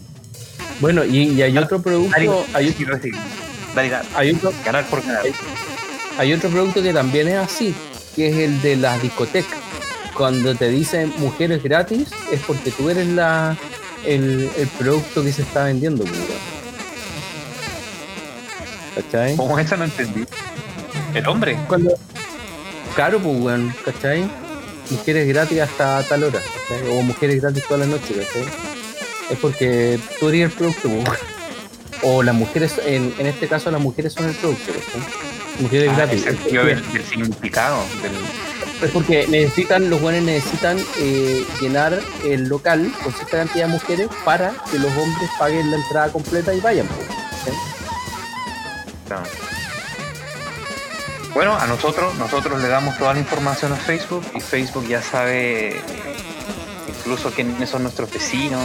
bueno, 0.80 1.04
y, 1.04 1.30
y 1.32 1.42
hay 1.42 1.56
otro 1.58 1.82
producto, 1.82 2.46
hay, 2.54 2.72
Sí, 2.72 2.84
lo 2.86 2.96
decir. 2.96 3.14
Dale, 3.74 3.90
dale. 3.90 4.08
hay 4.14 4.30
otro, 4.32 4.52
Ganar 4.64 4.84
por 4.86 5.02
ganar. 5.02 5.22
hay 6.18 6.32
otro 6.32 6.48
producto 6.48 6.82
que 6.82 6.92
también 6.94 7.28
es 7.28 7.36
así, 7.36 7.74
que 8.16 8.28
es 8.28 8.36
el 8.38 8.62
de 8.62 8.76
las 8.76 9.02
discotecas. 9.02 9.58
Cuando 10.16 10.54
te 10.54 10.68
dicen 10.68 11.12
mujeres 11.18 11.62
gratis, 11.62 12.08
es 12.30 12.40
porque 12.46 12.70
tú 12.70 12.88
eres 12.88 13.08
la, 13.08 13.56
el, 14.06 14.48
el 14.56 14.68
producto 14.78 15.22
que 15.24 15.32
se 15.32 15.42
está 15.42 15.64
vendiendo, 15.64 16.04
pues. 16.04 16.20
¿Cómo 19.36 19.58
eso 19.58 19.76
no 19.76 19.84
entendí? 19.84 20.24
El 21.14 21.26
hombre. 21.26 21.58
Cuando. 21.66 21.94
Claro, 22.94 23.18
pues, 23.18 23.40
weón, 23.40 23.74
¿cachai? 23.84 24.28
Mujeres 24.90 25.26
gratis 25.26 25.60
hasta 25.60 26.02
tal 26.04 26.24
hora, 26.24 26.38
¿cachai? 26.68 26.88
O 26.98 27.02
mujeres 27.02 27.40
gratis 27.42 27.64
toda 27.66 27.80
la 27.80 27.86
noche, 27.86 28.14
¿cachai? 28.14 28.44
Es 29.30 29.38
porque 29.38 29.98
tú 30.20 30.28
eres 30.28 30.42
el 30.44 30.50
producto, 30.52 30.82
pues, 30.88 30.94
weón. 31.04 31.18
O 32.02 32.22
las 32.22 32.34
mujeres, 32.34 32.74
en, 32.86 33.12
en 33.18 33.26
este 33.26 33.48
caso, 33.48 33.70
las 33.70 33.80
mujeres 33.80 34.12
son 34.12 34.26
el 34.28 34.34
producto, 34.36 34.72
¿cachai? 34.72 35.02
Mujeres 35.60 35.90
Ah, 35.92 35.96
gratis. 35.96 36.26
el 36.26 36.38
del, 36.44 36.92
del 36.92 37.04
significado. 37.04 37.78
Del, 38.02 38.12
porque 38.90 39.26
necesitan, 39.28 39.88
los 39.90 40.00
buenos 40.00 40.22
necesitan 40.22 40.78
eh, 40.98 41.44
llenar 41.60 41.98
el 42.24 42.48
local 42.48 42.92
con 43.02 43.12
cierta 43.12 43.38
cantidad 43.38 43.66
de 43.66 43.72
mujeres 43.72 44.08
para 44.24 44.52
que 44.70 44.78
los 44.78 44.90
hombres 44.96 45.30
paguen 45.38 45.70
la 45.70 45.76
entrada 45.76 46.12
completa 46.12 46.52
y 46.54 46.60
vayan. 46.60 46.86
pues, 46.88 47.08
no. 49.10 49.22
Bueno, 51.34 51.56
a 51.56 51.66
nosotros, 51.66 52.14
nosotros 52.16 52.62
le 52.62 52.68
damos 52.68 52.96
toda 52.96 53.12
la 53.12 53.18
información 53.20 53.72
a 53.72 53.76
Facebook 53.76 54.24
y 54.34 54.40
Facebook 54.40 54.86
ya 54.86 55.02
sabe 55.02 55.70
eh, 55.78 55.82
incluso 56.88 57.30
quiénes 57.32 57.68
son 57.68 57.82
nuestros 57.82 58.12
vecinos, 58.12 58.60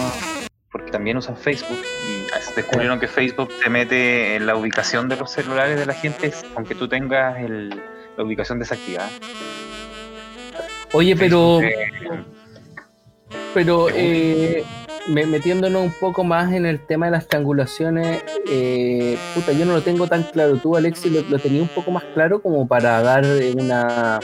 porque 0.72 0.92
también 0.92 1.18
usan 1.18 1.36
Facebook 1.36 1.80
y 2.08 2.28
descubrieron 2.56 3.00
que 3.00 3.08
Facebook 3.08 3.50
te 3.64 3.70
mete 3.72 4.36
en 4.36 4.46
la 4.46 4.56
ubicación 4.56 5.10
de 5.10 5.16
los 5.16 5.32
celulares 5.32 5.80
de 5.80 5.86
la 5.88 5.96
gente, 5.96 6.32
aunque 6.56 6.76
tú 6.76 6.88
tengas 6.88 7.40
el- 7.40 7.82
la 8.16 8.24
ubicación 8.24 8.60
desactivada. 8.60 9.10
Oye, 10.94 11.16
pero, 11.16 11.60
pero 13.54 13.88
eh, 13.94 14.64
me- 15.08 15.26
metiéndonos 15.26 15.84
un 15.84 15.92
poco 16.00 16.24
más 16.24 16.52
en 16.54 16.66
el 16.66 16.80
tema 16.86 17.06
de 17.06 17.12
las 17.12 17.28
triangulaciones, 17.28 18.24
eh, 18.50 19.18
puta, 19.36 19.52
yo 19.52 19.66
no 19.66 19.74
lo 19.74 19.82
tengo 19.84 20.08
tan 20.08 20.24
claro. 20.24 20.58
Tú, 20.58 20.76
Alexis, 20.76 21.12
lo, 21.12 21.22
lo 21.22 21.40
tenías 21.40 21.62
un 21.64 21.68
poco 21.70 21.92
más 21.92 22.04
claro 22.14 22.42
como 22.42 22.68
para 22.68 23.02
dar 23.02 23.24
eh, 23.26 23.54
una, 23.56 24.20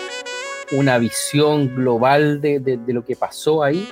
una 0.72 0.97
visión 0.97 1.76
global 1.76 2.41
de, 2.41 2.59
de- 2.59 2.78
de 2.78 2.93
lo 2.93 3.05
que 3.05 3.16
pasó 3.16 3.63
ahí. 3.63 3.88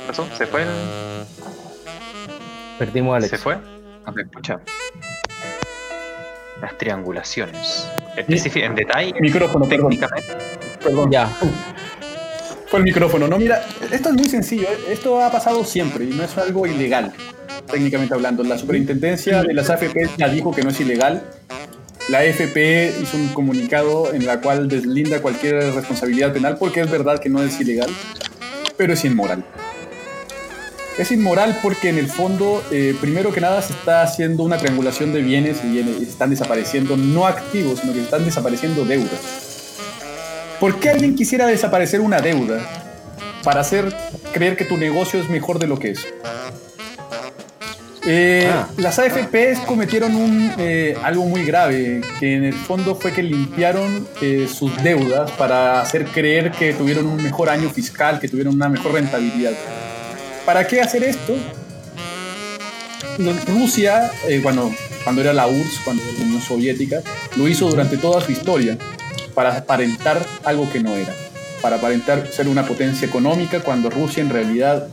¿qué 0.00 0.06
pasó? 0.06 0.26
¿Se 0.36 0.46
fue? 0.46 0.62
el- 0.62 0.68
Perdimos 2.78 3.14
a 3.14 3.16
Alex. 3.16 3.30
¿Se 3.30 3.38
fue? 3.38 3.56
No 4.06 4.12
te 4.12 4.22
escucha. 4.22 4.60
Las 6.60 6.76
triangulaciones. 6.78 7.88
Especifi- 8.16 8.62
en 8.64 8.74
detalle, 8.74 9.14
Micrófono, 9.20 9.66
perdón. 9.68 9.90
técnicamente. 9.90 10.28
Perdón. 10.82 11.10
Ya, 11.10 11.26
Fue 12.66 12.78
el 12.78 12.84
micrófono. 12.84 13.28
No, 13.28 13.38
mira, 13.38 13.62
esto 13.90 14.08
es 14.08 14.14
muy 14.14 14.28
sencillo. 14.28 14.64
¿eh? 14.68 14.78
Esto 14.92 15.22
ha 15.22 15.30
pasado 15.30 15.62
siempre 15.64 16.04
y 16.04 16.08
no 16.08 16.22
es 16.24 16.36
algo 16.38 16.66
ilegal, 16.66 17.12
técnicamente 17.70 18.14
hablando. 18.14 18.42
La 18.44 18.56
superintendencia 18.56 19.42
de 19.42 19.52
las 19.52 19.68
AFP 19.70 20.08
ya 20.16 20.28
dijo 20.28 20.52
que 20.52 20.62
no 20.62 20.70
es 20.70 20.80
ilegal. 20.80 21.22
La 22.08 22.18
AFP 22.20 22.94
hizo 23.00 23.16
un 23.16 23.28
comunicado 23.28 24.12
en 24.14 24.26
la 24.26 24.40
cual 24.40 24.68
deslinda 24.68 25.20
cualquier 25.20 25.72
responsabilidad 25.74 26.32
penal 26.32 26.56
porque 26.58 26.80
es 26.80 26.90
verdad 26.90 27.18
que 27.18 27.28
no 27.28 27.42
es 27.42 27.60
ilegal, 27.60 27.90
pero 28.76 28.92
es 28.94 29.04
inmoral. 29.04 29.44
Es 30.98 31.10
inmoral 31.10 31.58
porque 31.62 31.88
en 31.88 31.98
el 31.98 32.08
fondo, 32.08 32.62
eh, 32.70 32.94
primero 33.00 33.32
que 33.32 33.40
nada, 33.40 33.62
se 33.62 33.72
está 33.72 34.02
haciendo 34.02 34.42
una 34.42 34.58
triangulación 34.58 35.12
de 35.12 35.22
bienes 35.22 35.58
y 35.64 35.68
bienes 35.68 36.02
están 36.02 36.30
desapareciendo 36.30 36.96
no 36.96 37.26
activos, 37.26 37.80
sino 37.80 37.92
que 37.92 38.02
están 38.02 38.24
desapareciendo 38.24 38.84
deudas. 38.84 39.20
¿Por 40.60 40.78
qué 40.78 40.90
alguien 40.90 41.14
quisiera 41.14 41.46
desaparecer 41.46 42.00
una 42.00 42.20
deuda 42.20 42.60
para 43.42 43.60
hacer 43.60 43.92
creer 44.32 44.56
que 44.56 44.64
tu 44.64 44.76
negocio 44.76 45.18
es 45.18 45.28
mejor 45.28 45.58
de 45.58 45.66
lo 45.66 45.78
que 45.78 45.90
es? 45.92 46.06
Eh, 48.06 48.48
Ah. 48.50 48.68
Las 48.76 48.98
AFPs 48.98 49.60
cometieron 49.66 50.14
un, 50.16 50.52
eh, 50.58 50.96
algo 51.02 51.24
muy 51.24 51.44
grave, 51.44 52.00
que 52.18 52.36
en 52.36 52.44
el 52.44 52.54
fondo 52.54 52.94
fue 52.96 53.12
que 53.12 53.22
limpiaron 53.22 54.06
eh, 54.20 54.48
sus 54.52 54.82
deudas 54.82 55.30
para 55.32 55.80
hacer 55.80 56.04
creer 56.06 56.50
que 56.50 56.72
tuvieron 56.74 57.06
un 57.06 57.22
mejor 57.22 57.48
año 57.48 57.70
fiscal, 57.70 58.18
que 58.18 58.28
tuvieron 58.28 58.54
una 58.54 58.68
mejor 58.68 58.92
rentabilidad. 58.92 59.52
¿Para 60.44 60.66
qué 60.66 60.80
hacer 60.80 61.04
esto? 61.04 61.36
Rusia, 63.46 64.10
eh, 64.26 64.40
bueno, 64.42 64.74
cuando 65.04 65.20
era 65.20 65.32
la 65.32 65.46
URSS, 65.46 65.80
cuando 65.84 66.02
era 66.02 66.12
la 66.18 66.24
Unión 66.24 66.42
Soviética, 66.42 67.02
lo 67.36 67.46
hizo 67.46 67.68
durante 67.68 67.96
toda 67.96 68.20
su 68.20 68.32
historia 68.32 68.76
para 69.34 69.56
aparentar 69.56 70.24
algo 70.44 70.68
que 70.70 70.80
no 70.80 70.94
era, 70.94 71.14
para 71.60 71.76
aparentar 71.76 72.26
ser 72.26 72.48
una 72.48 72.66
potencia 72.66 73.06
económica 73.06 73.60
cuando 73.60 73.88
Rusia 73.88 74.22
en 74.22 74.30
realidad, 74.30 74.88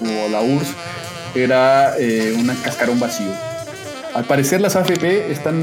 o 0.00 0.28
la 0.30 0.40
URSS, 0.40 0.68
era 1.34 1.98
eh, 1.98 2.34
un 2.34 2.46
cascarón 2.62 2.98
vacío. 2.98 3.32
Al 4.14 4.24
parecer 4.24 4.62
las 4.62 4.76
AFP 4.76 5.30
están 5.30 5.62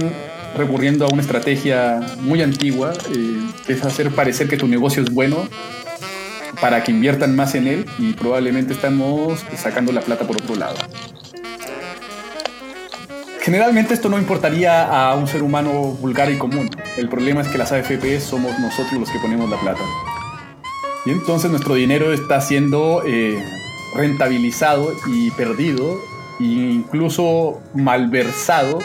recurriendo 0.56 1.06
a 1.06 1.10
una 1.12 1.24
estrategia 1.24 2.00
muy 2.20 2.44
antigua, 2.44 2.94
eh, 3.16 3.50
que 3.66 3.74
es 3.74 3.84
hacer 3.84 4.12
parecer 4.12 4.48
que 4.48 4.58
tu 4.58 4.68
negocio 4.68 5.02
es 5.02 5.10
bueno 5.10 5.48
para 6.64 6.82
que 6.82 6.92
inviertan 6.92 7.36
más 7.36 7.56
en 7.56 7.68
él 7.68 7.86
y 8.00 8.14
probablemente 8.14 8.72
estamos 8.72 9.44
sacando 9.58 9.92
la 9.92 10.00
plata 10.00 10.26
por 10.26 10.38
otro 10.38 10.56
lado. 10.56 10.78
Generalmente 13.42 13.94
esto 13.94 14.08
no 14.08 14.18
importaría 14.18 14.86
a 14.86 15.14
un 15.16 15.28
ser 15.28 15.44
humano 15.44 15.72
vulgar 15.74 16.32
y 16.32 16.38
común. 16.38 16.70
El 16.96 17.10
problema 17.10 17.42
es 17.42 17.50
que 17.50 17.58
las 17.58 17.74
AFP 17.74 18.18
somos 18.22 18.58
nosotros 18.60 18.94
los 18.98 19.10
que 19.10 19.20
ponemos 19.20 19.50
la 19.50 19.60
plata. 19.60 19.82
Y 21.06 21.10
entonces 21.10 21.52
nuestro 21.52 21.76
dinero 21.76 22.14
está 22.14 22.40
siendo 22.40 23.04
eh, 23.06 23.44
rentabilizado 23.94 24.96
y 25.08 25.32
perdido 25.32 26.00
e 26.40 26.46
incluso 26.46 27.60
malversado 27.74 28.80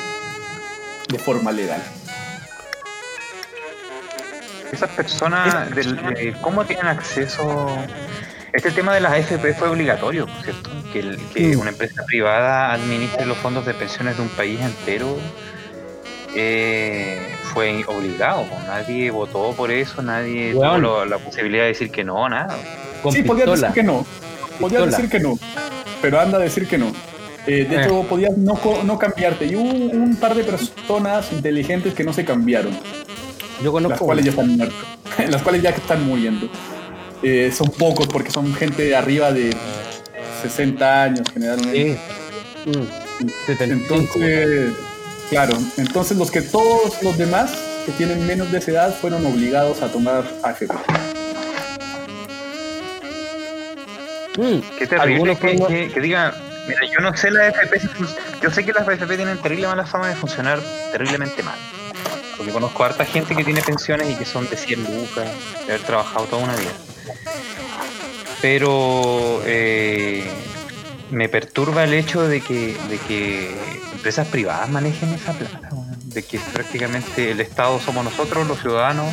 de 1.09 1.19
forma 1.21 1.53
legal. 1.53 1.81
Esas 4.73 4.91
personas, 4.91 5.75
del- 5.75 5.97
de 5.97 6.35
¿cómo 6.41 6.65
tienen 6.65 6.87
acceso? 6.87 7.69
Este 8.53 8.71
tema 8.71 8.95
de 8.95 9.01
las 9.01 9.13
AFP 9.13 9.55
fue 9.55 9.69
obligatorio, 9.69 10.27
¿cierto? 10.43 10.71
Que, 10.93 11.01
el- 11.01 11.19
que 11.35 11.57
una 11.57 11.71
empresa 11.71 12.03
privada 12.07 12.73
administre 12.73 13.27
los 13.27 13.37
fondos 13.39 13.65
de 13.67 13.75
pensiones 13.75 14.17
de 14.17 14.23
un 14.23 14.29
país 14.31 14.61
entero 14.61 15.17
eh, 16.35 17.19
fue 17.55 17.85
obligado. 17.87 18.45
Nadie 18.67 19.11
votó 19.11 19.53
por 19.53 19.71
eso, 19.71 20.03
nadie 20.03 20.53
tuvo 20.53 20.79
lo- 20.79 21.05
la 21.05 21.19
posibilidad 21.19 21.63
de 21.65 21.69
decir 21.69 21.91
que 21.91 22.05
no, 22.05 22.29
nada. 22.29 22.57
con 23.03 23.13
sí, 23.13 23.23
podías 23.23 23.47
pistola. 23.49 23.69
decir 23.69 23.75
que 23.83 23.87
no. 23.87 24.07
Podías 24.61 24.83
Pistola. 24.83 24.87
decir 24.97 25.09
que 25.11 25.21
no. 25.21 25.39
Pero 26.03 26.21
anda 26.21 26.39
a 26.39 26.41
decir 26.41 26.67
que 26.69 26.79
no. 26.79 26.93
Eh, 27.47 27.65
de 27.65 27.77
Eh. 27.77 27.83
hecho, 27.85 28.03
podías 28.03 28.37
no, 28.37 28.55
co- 28.55 28.83
no 28.85 28.99
cambiarte. 28.99 29.47
Y 29.47 29.57
hubo 29.57 29.71
un 29.71 30.17
par 30.17 30.35
de 30.35 30.45
personas 30.45 31.33
inteligentes 31.33 31.95
que 31.95 32.05
no 32.05 32.13
se 32.13 32.25
cambiaron. 32.25 32.79
Yo 33.63 33.65
las 33.65 33.73
conozco 33.73 34.05
cuales 34.07 34.25
ya 34.25 34.31
están 34.31 34.57
muertos, 34.57 34.79
las 35.31 35.43
cuales 35.43 35.63
ya 35.63 35.71
están 35.71 36.07
muriendo. 36.07 36.49
Eh, 37.23 37.53
son 37.57 37.71
pocos 37.71 38.07
porque 38.07 38.31
son 38.31 38.55
gente 38.55 38.83
de 38.85 38.95
arriba 38.97 39.33
de 39.33 39.55
60 40.43 41.03
años 41.03 41.27
generalmente. 41.33 41.99
Sí. 42.65 42.71
Mm, 42.71 43.27
75. 43.47 43.95
Entonces, 43.95 44.73
claro, 45.31 45.59
entonces 45.77 46.17
los 46.17 46.31
que 46.31 46.43
todos 46.43 47.03
los 47.03 47.19
demás 47.19 47.53
que 47.87 47.93
tienen 47.93 48.25
menos 48.27 48.53
de 48.53 48.59
esa 48.59 48.71
edad 48.71 48.95
fueron 49.01 49.27
obligados 49.27 49.83
a 49.83 49.89
tomar 49.89 50.25
AFP. 50.45 50.73
Mm, 54.37 54.61
Qué 54.79 54.87
terrible 54.87 55.37
que, 55.37 55.57
que- 55.67 55.91
que 55.93 56.01
digan, 56.01 56.33
mira, 56.69 56.81
yo 56.93 57.01
no 57.01 57.17
sé 57.17 57.31
las 57.33 57.53
AFP, 57.57 57.81
yo 58.41 58.51
sé 58.51 58.65
que 58.65 58.73
las 58.73 58.87
AFP 58.87 59.17
tienen 59.17 59.39
terrible 59.39 59.67
mala 59.67 59.85
fama 59.85 60.09
de 60.09 60.15
funcionar 60.15 60.61
terriblemente 60.93 61.43
mal. 61.43 61.59
Porque 62.39 62.53
conozco 62.53 62.83
a 62.85 62.87
harta 62.87 63.05
gente 63.05 63.35
que 63.37 63.45
tiene 63.45 63.61
pensiones 63.61 64.09
y 64.11 64.15
que 64.15 64.25
son 64.25 64.49
de 64.49 64.57
100 64.57 64.85
lucas, 64.85 65.27
de 65.67 65.73
haber 65.75 65.81
trabajado 65.85 66.25
toda 66.27 66.45
una 66.45 66.55
vida. 66.57 66.71
Pero 68.41 69.43
eh, 69.45 70.25
me 71.11 71.29
perturba 71.29 71.85
el 71.85 71.93
hecho 71.95 72.23
de 72.29 72.41
que, 72.41 72.77
de 72.89 72.99
que 72.99 73.57
empresas 73.93 74.29
privadas 74.29 74.69
manejen 74.71 75.13
esa 75.13 75.33
plata, 75.33 75.69
de 76.05 76.23
que 76.25 76.39
prácticamente 76.39 77.33
el 77.33 77.41
Estado 77.41 77.81
somos 77.81 78.05
nosotros, 78.05 78.47
los 78.47 78.61
ciudadanos, 78.61 79.13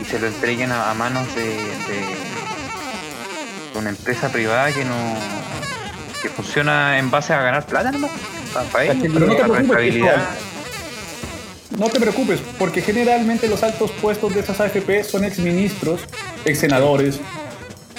y 0.00 0.04
se 0.04 0.18
lo 0.18 0.26
entreguen 0.26 0.72
a, 0.72 0.90
a 0.90 0.94
manos 0.94 1.32
de, 1.36 1.54
una 3.78 3.90
empresa 3.90 4.28
privada 4.30 4.72
que 4.72 4.84
no 4.84 4.94
que 6.20 6.28
funciona 6.28 6.98
en 6.98 7.10
base 7.10 7.32
a 7.32 7.40
ganar 7.42 7.66
plata 7.66 7.90
nomás. 7.90 8.10
pa- 8.52 8.62
pa' 8.64 8.84
ellos, 8.84 8.96
Pero 9.14 9.26
no 9.26 9.34
te 9.34 9.42
rentabilidad. 9.44 10.26
No 11.78 11.88
te 11.88 11.98
preocupes, 11.98 12.40
porque 12.58 12.82
generalmente 12.82 13.48
los 13.48 13.62
altos 13.62 13.90
puestos 13.92 14.34
de 14.34 14.40
esas 14.40 14.60
AFP 14.60 15.04
son 15.04 15.24
exministros, 15.24 16.00
ex 16.44 16.58
senadores. 16.58 17.20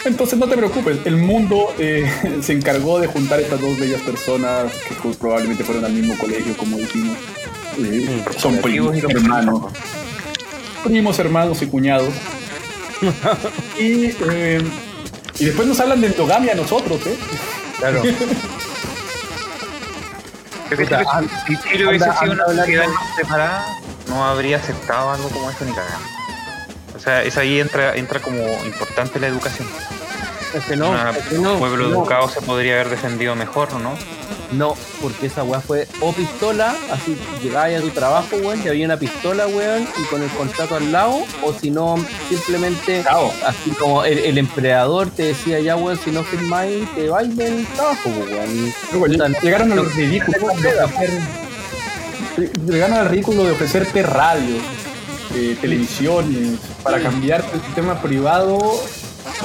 Entonces 0.05 0.37
no 0.37 0.47
te 0.47 0.57
preocupes, 0.57 0.99
el 1.05 1.17
mundo 1.17 1.73
eh, 1.79 2.05
se 2.41 2.53
encargó 2.53 2.99
de 2.99 3.07
juntar 3.07 3.39
estas 3.39 3.61
dos 3.61 3.77
bellas 3.77 4.01
personas 4.01 4.71
que 4.73 5.09
probablemente 5.17 5.63
fueron 5.63 5.85
al 5.85 5.93
mismo 5.93 6.17
colegio, 6.17 6.55
como 6.57 6.77
dijimos. 6.77 7.17
Eh, 7.79 8.23
son 8.37 8.57
primos, 8.57 8.95
hermanos. 8.97 9.71
primos, 10.83 11.19
hermanos 11.19 11.61
y 11.61 11.67
cuñados. 11.67 12.13
y, 13.79 14.11
eh, 14.29 14.61
y 15.39 15.45
después 15.45 15.67
nos 15.67 15.79
hablan 15.79 16.01
de 16.01 16.07
endogamia 16.07 16.51
a 16.53 16.55
nosotros, 16.55 16.99
¿eh? 17.07 17.17
Claro. 17.79 18.03
Puta, 20.77 21.03
si 21.47 21.57
Chile 21.57 21.87
hubiese 21.87 22.05
anda- 22.05 22.19
sido 22.19 22.31
anda 22.33 22.45
una 22.45 22.55
sociedad 22.61 22.83
hablando- 22.85 23.15
separada, 23.15 23.65
no 24.07 24.25
habría 24.25 24.57
aceptado 24.57 25.11
algo 25.11 25.29
como 25.29 25.49
eso 25.49 25.65
ni 25.65 25.71
cagando. 25.73 26.07
O 26.95 26.99
sea, 26.99 27.23
es 27.23 27.37
ahí 27.37 27.59
entra, 27.59 27.95
entra 27.95 28.19
como 28.21 28.37
importante 28.65 29.19
la 29.19 29.27
educación. 29.27 29.67
Es 30.53 30.63
que 30.65 30.75
no, 30.75 30.91
Una- 30.91 31.09
es 31.11 31.25
que 31.27 31.37
no, 31.39 31.53
un 31.53 31.59
pueblo 31.59 31.87
no. 31.87 31.95
educado 32.01 32.29
se 32.29 32.41
podría 32.41 32.73
haber 32.75 32.89
defendido 32.89 33.35
mejor, 33.35 33.73
¿no? 33.73 33.93
No, 34.53 34.75
porque 35.01 35.27
esa 35.27 35.43
weá 35.43 35.59
fue 35.61 35.87
o 35.99 36.13
pistola, 36.13 36.75
así 36.91 37.17
llegabas 37.41 37.75
a 37.75 37.81
tu 37.81 37.89
trabajo, 37.89 38.35
weón, 38.37 38.61
y 38.63 38.67
había 38.67 38.85
una 38.85 38.97
pistola, 38.97 39.47
weón, 39.47 39.87
y 39.99 40.03
con 40.05 40.21
el 40.21 40.29
contrato 40.29 40.75
al 40.75 40.91
lado, 40.91 41.23
o 41.43 41.53
si 41.53 41.71
no, 41.71 41.95
simplemente, 42.29 43.03
así 43.45 43.71
como 43.71 44.03
el, 44.03 44.19
el 44.19 44.37
empleador 44.37 45.09
te 45.09 45.23
decía, 45.23 45.59
ya, 45.59 45.75
weón, 45.75 45.97
si 45.97 46.11
no 46.11 46.23
firmáis, 46.23 46.87
te 46.93 47.09
vais 47.09 47.35
del 47.35 47.65
trabajo, 47.67 48.09
pues, 48.09 48.31
weón. 48.31 48.73
Luego, 48.91 49.05
puta, 49.07 49.27
llegaron 49.41 49.71
al 49.71 49.91
ridículo 49.91 50.37
de 50.61 50.83
ofrecer, 50.83 51.21
llegaron 52.67 52.97
al 52.97 53.09
ridículo 53.09 53.43
de 53.45 53.51
ofrecerte 53.51 54.03
radio, 54.03 54.55
eh, 55.35 55.57
televisiones, 55.59 56.59
para 56.83 57.01
cambiar 57.01 57.43
el 57.53 57.61
sistema 57.61 57.99
privado, 58.01 58.59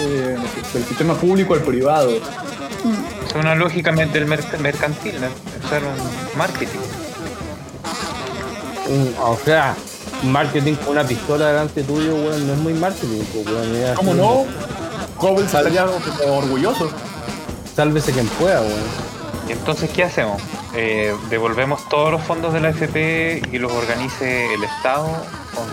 eh, 0.01 0.37
del 0.75 0.85
sistema 0.85 1.15
público 1.15 1.55
al 1.55 1.63
privado. 1.63 2.11
Una 3.39 3.55
lógica 3.55 3.93
del 3.93 4.27
merc- 4.27 4.59
mercantil, 4.59 5.21
¿no? 5.21 5.29
usar 5.67 5.83
un 5.85 6.39
marketing. 6.39 6.79
Mm, 8.89 9.21
O 9.23 9.39
sea, 9.45 9.75
marketing 10.25 10.75
con 10.75 10.89
una 10.91 11.05
pistola 11.05 11.49
delante 11.49 11.83
tuyo, 11.83 12.15
weón, 12.15 12.47
no 12.47 12.53
es 12.55 12.59
muy 12.59 12.73
marketing, 12.75 13.23
pues, 13.33 13.47
weón. 13.47 13.77
es 13.77 13.97
¿Cómo 13.97 14.15
no? 14.15 14.45
Goebbels 15.19 15.47
estaría 15.55 15.87
orgulloso. 16.27 16.91
Sálvese 17.77 18.13
quien 18.13 18.27
pueda, 18.29 18.61
weón. 18.61 19.09
Y 19.49 19.53
entonces, 19.53 19.91
¿qué 19.91 20.05
hacemos? 20.05 20.41
Eh, 20.75 21.15
¿Devolvemos 21.31 21.89
todos 21.89 22.11
los 22.13 22.23
fondos 22.23 22.53
de 22.53 22.61
la 22.61 22.71
FP 22.71 23.43
y 23.53 23.59
los 23.59 23.73
organice 23.73 24.53
el 24.55 24.63
Estado? 24.65 25.07
¿O 25.57 25.65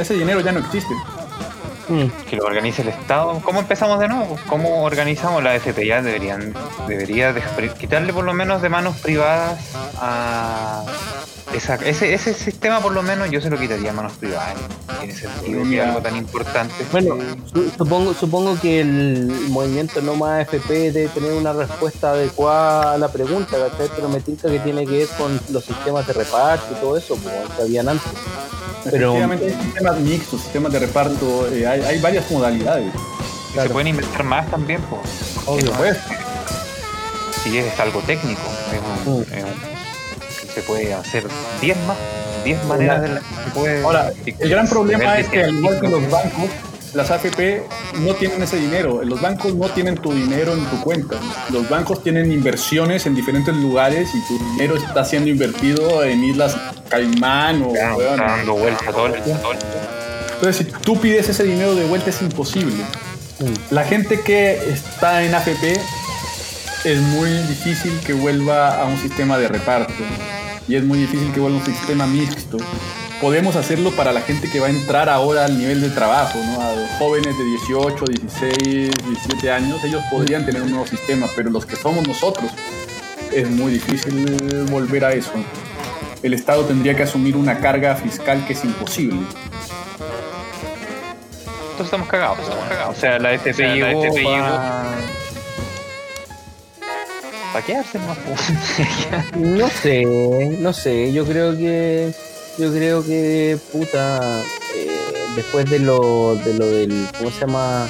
Ese 0.00 0.14
dinero 0.14 0.40
ya 0.40 0.52
no 0.52 0.60
existe. 0.60 0.94
Mm. 1.88 2.06
que 2.28 2.36
lo 2.36 2.44
organice 2.44 2.82
el 2.82 2.88
Estado? 2.88 3.40
¿Cómo 3.44 3.60
empezamos 3.60 3.98
de 4.00 4.08
nuevo? 4.08 4.38
¿Cómo 4.48 4.84
organizamos 4.84 5.42
la 5.42 5.54
FP? 5.54 5.86
Ya 5.86 6.00
deberían, 6.02 6.54
debería 6.88 7.32
de- 7.32 7.42
quitarle 7.78 8.12
por 8.12 8.24
lo 8.24 8.32
menos 8.32 8.62
de 8.62 8.68
manos 8.68 8.96
privadas 8.98 9.58
a 10.00 10.84
esa- 11.52 11.74
ese, 11.76 12.14
ese 12.14 12.32
sistema 12.34 12.80
por 12.80 12.92
lo 12.92 13.02
menos 13.02 13.30
yo 13.30 13.40
se 13.40 13.50
lo 13.50 13.58
quitaría 13.58 13.90
a 13.90 13.92
manos 13.92 14.12
privadas. 14.14 14.54
Tiene 14.98 15.14
sentido 15.14 15.62
que 15.68 15.80
algo 15.82 16.00
tan 16.00 16.16
importante. 16.16 16.74
Bueno, 16.90 17.16
su- 17.52 17.70
supongo, 17.76 18.14
supongo 18.14 18.58
que 18.60 18.80
el 18.80 19.26
movimiento 19.50 20.00
No 20.00 20.14
Más 20.14 20.40
FP 20.42 20.90
debe 20.90 21.08
tener 21.08 21.32
una 21.32 21.52
respuesta 21.52 22.10
adecuada 22.12 22.94
a 22.94 22.98
la 22.98 23.08
pregunta, 23.08 23.56
¿cachai? 23.58 23.88
Pero 23.94 24.08
me 24.08 24.20
tinca 24.20 24.48
que 24.48 24.58
tiene 24.60 24.86
que 24.86 24.98
ver 24.98 25.08
con 25.18 25.38
los 25.50 25.64
sistemas 25.64 26.06
de 26.06 26.14
reparto 26.14 26.66
y 26.72 26.80
todo 26.80 26.96
eso, 26.96 27.14
como 27.16 27.30
que 27.56 27.62
habían 27.62 27.88
antes. 27.90 28.10
Pero- 28.90 29.16
Efectivamente, 29.16 29.46
hay 29.46 29.62
sistemas 29.64 29.98
mixtos, 30.00 30.40
sistemas 30.42 30.72
de 30.72 30.78
reparto, 30.78 31.48
eh, 31.52 31.66
hay, 31.66 31.80
hay 31.82 31.98
varias 32.00 32.30
modalidades. 32.30 32.92
y 32.94 33.52
claro. 33.54 33.68
se 33.68 33.72
pueden 33.72 33.88
inventar 33.88 34.24
más 34.24 34.50
también, 34.50 34.80
pues. 34.82 35.00
Obvio. 35.46 35.72
Pues, 35.72 35.96
Si 37.42 37.58
es 37.58 37.78
algo 37.78 38.00
técnico, 38.00 38.40
es 38.72 39.06
un- 39.06 39.22
es 39.22 39.44
un- 39.44 40.54
se 40.54 40.62
puede 40.62 40.94
hacer 40.94 41.24
10 41.60 41.76
más, 41.86 41.96
10 42.44 42.64
maneras 42.64 43.02
de 43.02 43.08
las 43.08 43.22
que 43.22 43.34
se 43.44 43.50
puede. 43.50 43.82
Ahora, 43.84 44.12
el 44.26 44.48
gran 44.48 44.66
problema 44.68 45.18
es 45.18 45.28
que 45.28 45.44
al 45.44 45.54
igual 45.54 45.80
que 45.80 45.88
los 45.88 46.10
bancos, 46.10 46.48
las 46.94 47.10
AFP 47.10 47.62
no 48.00 48.14
tienen 48.14 48.42
ese 48.42 48.56
dinero. 48.56 49.02
Los 49.04 49.20
bancos 49.20 49.54
no 49.54 49.68
tienen 49.68 49.96
tu 49.96 50.12
dinero 50.12 50.52
en 50.54 50.64
tu 50.66 50.80
cuenta. 50.80 51.16
Los 51.50 51.68
bancos 51.68 52.02
tienen 52.02 52.30
inversiones 52.32 53.06
en 53.06 53.14
diferentes 53.14 53.54
lugares 53.56 54.10
y 54.14 54.20
tu 54.28 54.38
dinero 54.52 54.76
está 54.76 55.04
siendo 55.04 55.28
invertido 55.28 56.04
en 56.04 56.24
islas 56.24 56.56
Caimán 56.88 57.62
o 57.62 57.72
Claro, 57.72 57.96
weón. 57.96 58.16
dando 58.18 58.54
vuelta 58.54 58.84
todo 58.92 59.06
el 59.06 59.14
Entonces, 59.14 60.56
si 60.56 60.64
tú 60.64 61.00
pides 61.00 61.28
ese 61.28 61.44
dinero 61.44 61.74
de 61.74 61.84
vuelta 61.86 62.10
es 62.10 62.22
imposible. 62.22 62.82
Mm. 63.40 63.74
La 63.74 63.84
gente 63.84 64.20
que 64.20 64.52
está 64.70 65.24
en 65.24 65.34
AFP 65.34 65.80
es 66.84 67.00
muy 67.00 67.30
difícil 67.30 67.98
que 68.06 68.12
vuelva 68.12 68.80
a 68.80 68.84
un 68.84 68.98
sistema 68.98 69.38
de 69.38 69.48
reparto 69.48 70.04
y 70.68 70.76
es 70.76 70.84
muy 70.84 70.98
difícil 70.98 71.32
que 71.32 71.40
vuelva 71.40 71.58
a 71.58 71.60
un 71.60 71.66
sistema 71.66 72.06
mixto. 72.06 72.58
Podemos 73.24 73.56
hacerlo 73.56 73.90
para 73.92 74.12
la 74.12 74.20
gente 74.20 74.50
que 74.50 74.60
va 74.60 74.66
a 74.66 74.70
entrar 74.70 75.08
ahora 75.08 75.46
al 75.46 75.56
nivel 75.56 75.80
de 75.80 75.88
trabajo, 75.88 76.38
¿no? 76.44 76.60
a 76.60 76.74
los 76.74 76.90
jóvenes 76.98 77.34
de 77.38 77.42
18, 77.42 78.04
16, 78.04 78.90
17 79.02 79.50
años, 79.50 79.82
ellos 79.82 80.02
podrían 80.10 80.44
tener 80.44 80.60
un 80.60 80.68
nuevo 80.68 80.86
sistema, 80.86 81.26
pero 81.34 81.48
los 81.48 81.64
que 81.64 81.74
somos 81.74 82.06
nosotros 82.06 82.50
es 83.32 83.48
muy 83.48 83.72
difícil 83.72 84.66
volver 84.70 85.06
a 85.06 85.14
eso. 85.14 85.32
El 86.22 86.34
Estado 86.34 86.66
tendría 86.66 86.94
que 86.94 87.04
asumir 87.04 87.34
una 87.34 87.60
carga 87.60 87.96
fiscal 87.96 88.44
que 88.46 88.52
es 88.52 88.62
imposible. 88.62 89.16
Entonces 91.62 91.86
estamos 91.86 92.08
cagados. 92.08 92.40
estamos 92.40 92.68
cagados. 92.68 92.94
O 92.94 93.00
sea, 93.00 93.18
la 93.18 93.32
FP 93.32 93.54
sea, 93.54 93.68
la 93.68 93.74
llegó 93.74 94.04
FP 94.04 94.22
para... 94.22 94.94
¿Para 97.54 97.64
quedarse 97.64 97.98
nomás? 97.98 98.18
po. 98.18 99.38
No 99.38 99.68
sé, 99.70 100.04
no 100.60 100.74
sé, 100.74 101.10
yo 101.14 101.24
creo 101.24 101.56
que 101.56 102.12
yo 102.58 102.70
creo 102.72 103.04
que 103.04 103.58
puta 103.72 104.40
eh, 104.76 104.88
después 105.36 105.68
de 105.70 105.78
lo 105.80 106.36
de 106.36 106.54
lo 106.54 106.66
del 106.66 107.06
¿cómo 107.18 107.30
se 107.30 107.40
llama? 107.40 107.86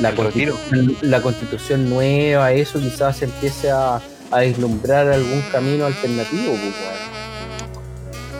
la 0.00 0.14
constitución, 0.14 0.96
la 1.00 1.22
constitución 1.22 1.88
nueva, 1.88 2.52
eso 2.52 2.78
quizás 2.78 3.16
se 3.16 3.24
empiece 3.24 3.70
a, 3.70 3.98
a 4.30 4.40
vislumbrar 4.40 5.08
algún 5.08 5.40
camino 5.50 5.86
alternativo, 5.86 6.52
pues. 6.52 6.74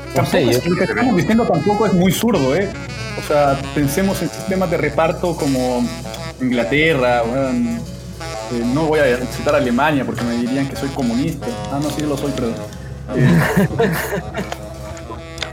No 0.08 0.22
Tampoco 0.22 0.30
sé, 0.30 0.50
es- 0.50 0.62
yo- 0.64 0.70
lo 0.70 0.76
que 0.76 0.84
estamos 0.84 1.16
diciendo 1.16 1.44
tampoco 1.46 1.86
es 1.86 1.94
muy 1.94 2.12
zurdo, 2.12 2.54
¿eh? 2.54 2.68
O 3.18 3.26
sea, 3.26 3.58
pensemos 3.74 4.20
en 4.20 4.28
sistemas 4.28 4.70
de 4.70 4.76
reparto 4.76 5.34
como 5.34 5.82
Inglaterra, 6.40 7.22
weón. 7.24 7.78
Eh, 8.52 8.62
no 8.74 8.84
voy 8.84 9.00
a 9.00 9.16
citar 9.26 9.54
Alemania 9.56 10.04
porque 10.04 10.22
me 10.24 10.36
dirían 10.36 10.68
que 10.68 10.76
soy 10.76 10.90
comunista. 10.90 11.46
Ah, 11.72 11.80
no, 11.82 11.90
sí 11.90 12.02
lo 12.02 12.16
soy, 12.18 12.32
pero... 12.36 12.48
eh, 13.16 13.68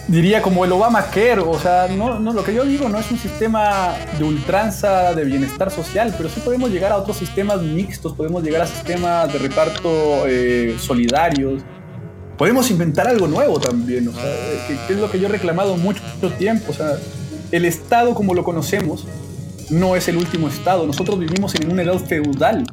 diría 0.08 0.42
como 0.42 0.66
el 0.66 0.72
Obamacare, 0.72 1.40
o 1.40 1.58
sea, 1.60 1.88
no, 1.88 2.20
no, 2.20 2.34
lo 2.34 2.44
que 2.44 2.54
yo 2.54 2.66
digo 2.66 2.90
no 2.90 3.00
es 3.00 3.10
un 3.12 3.18
sistema 3.18 3.96
de 4.18 4.24
ultranza 4.24 5.14
de 5.14 5.24
bienestar 5.24 5.72
social, 5.72 6.14
pero 6.18 6.30
sí 6.30 6.42
podemos 6.42 6.72
llegar 6.72 6.92
a 6.92 6.98
otros 6.98 7.18
sistemas 7.18 7.62
mixtos, 7.62 8.14
podemos 8.14 8.44
llegar 8.44 8.62
a 8.62 8.68
sistemas 8.68 9.32
de 9.32 9.40
reparto 9.40 10.28
eh, 10.28 10.76
solidarios, 10.78 11.64
podemos 12.38 12.70
inventar 12.70 13.08
algo 13.08 13.28
nuevo 13.28 13.60
también, 13.60 14.08
o 14.08 14.14
sea, 14.14 14.24
que, 14.68 14.94
es 14.94 15.00
lo 15.00 15.10
que 15.10 15.20
yo 15.20 15.28
he 15.28 15.32
reclamado 15.32 15.78
mucho 15.78 16.02
tiempo, 16.38 16.72
o 16.72 16.74
sea, 16.74 16.98
el 17.52 17.66
Estado 17.66 18.14
como 18.14 18.34
lo 18.34 18.44
conocemos 18.44 19.06
no 19.70 19.96
es 19.96 20.08
el 20.10 20.18
último 20.18 20.50
Estado, 20.50 20.86
nosotros 20.86 21.18
vivimos 21.18 21.56
en 21.56 21.72
un 21.72 21.80
edad 21.80 21.98
feudal, 21.98 22.66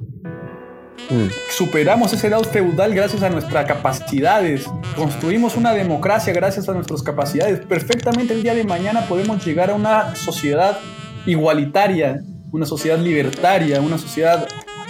Superamos 1.50 2.12
ese 2.12 2.28
edad 2.28 2.42
feudal 2.42 2.94
gracias 2.94 3.22
a 3.22 3.30
nuestras 3.30 3.66
capacidades, 3.66 4.64
construimos 4.96 5.56
una 5.56 5.72
democracia 5.72 6.32
gracias 6.32 6.68
a 6.68 6.72
nuestras 6.72 7.02
capacidades. 7.02 7.60
Perfectamente 7.66 8.34
el 8.34 8.42
día 8.42 8.54
de 8.54 8.64
mañana 8.64 9.02
podemos 9.08 9.44
llegar 9.44 9.70
a 9.70 9.74
una 9.74 10.14
sociedad 10.14 10.78
igualitaria, 11.26 12.22
una 12.52 12.66
sociedad 12.66 12.98
libertaria, 12.98 13.80
una 13.80 13.98
sociedad 13.98 14.46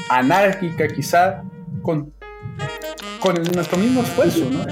anárquica 0.09 0.89
quizá, 0.89 1.43
con, 1.83 2.13
con 3.21 3.35
nuestro 3.55 3.79
mismo 3.79 4.03
esfuerzo, 4.03 4.45
¿no? 4.51 4.65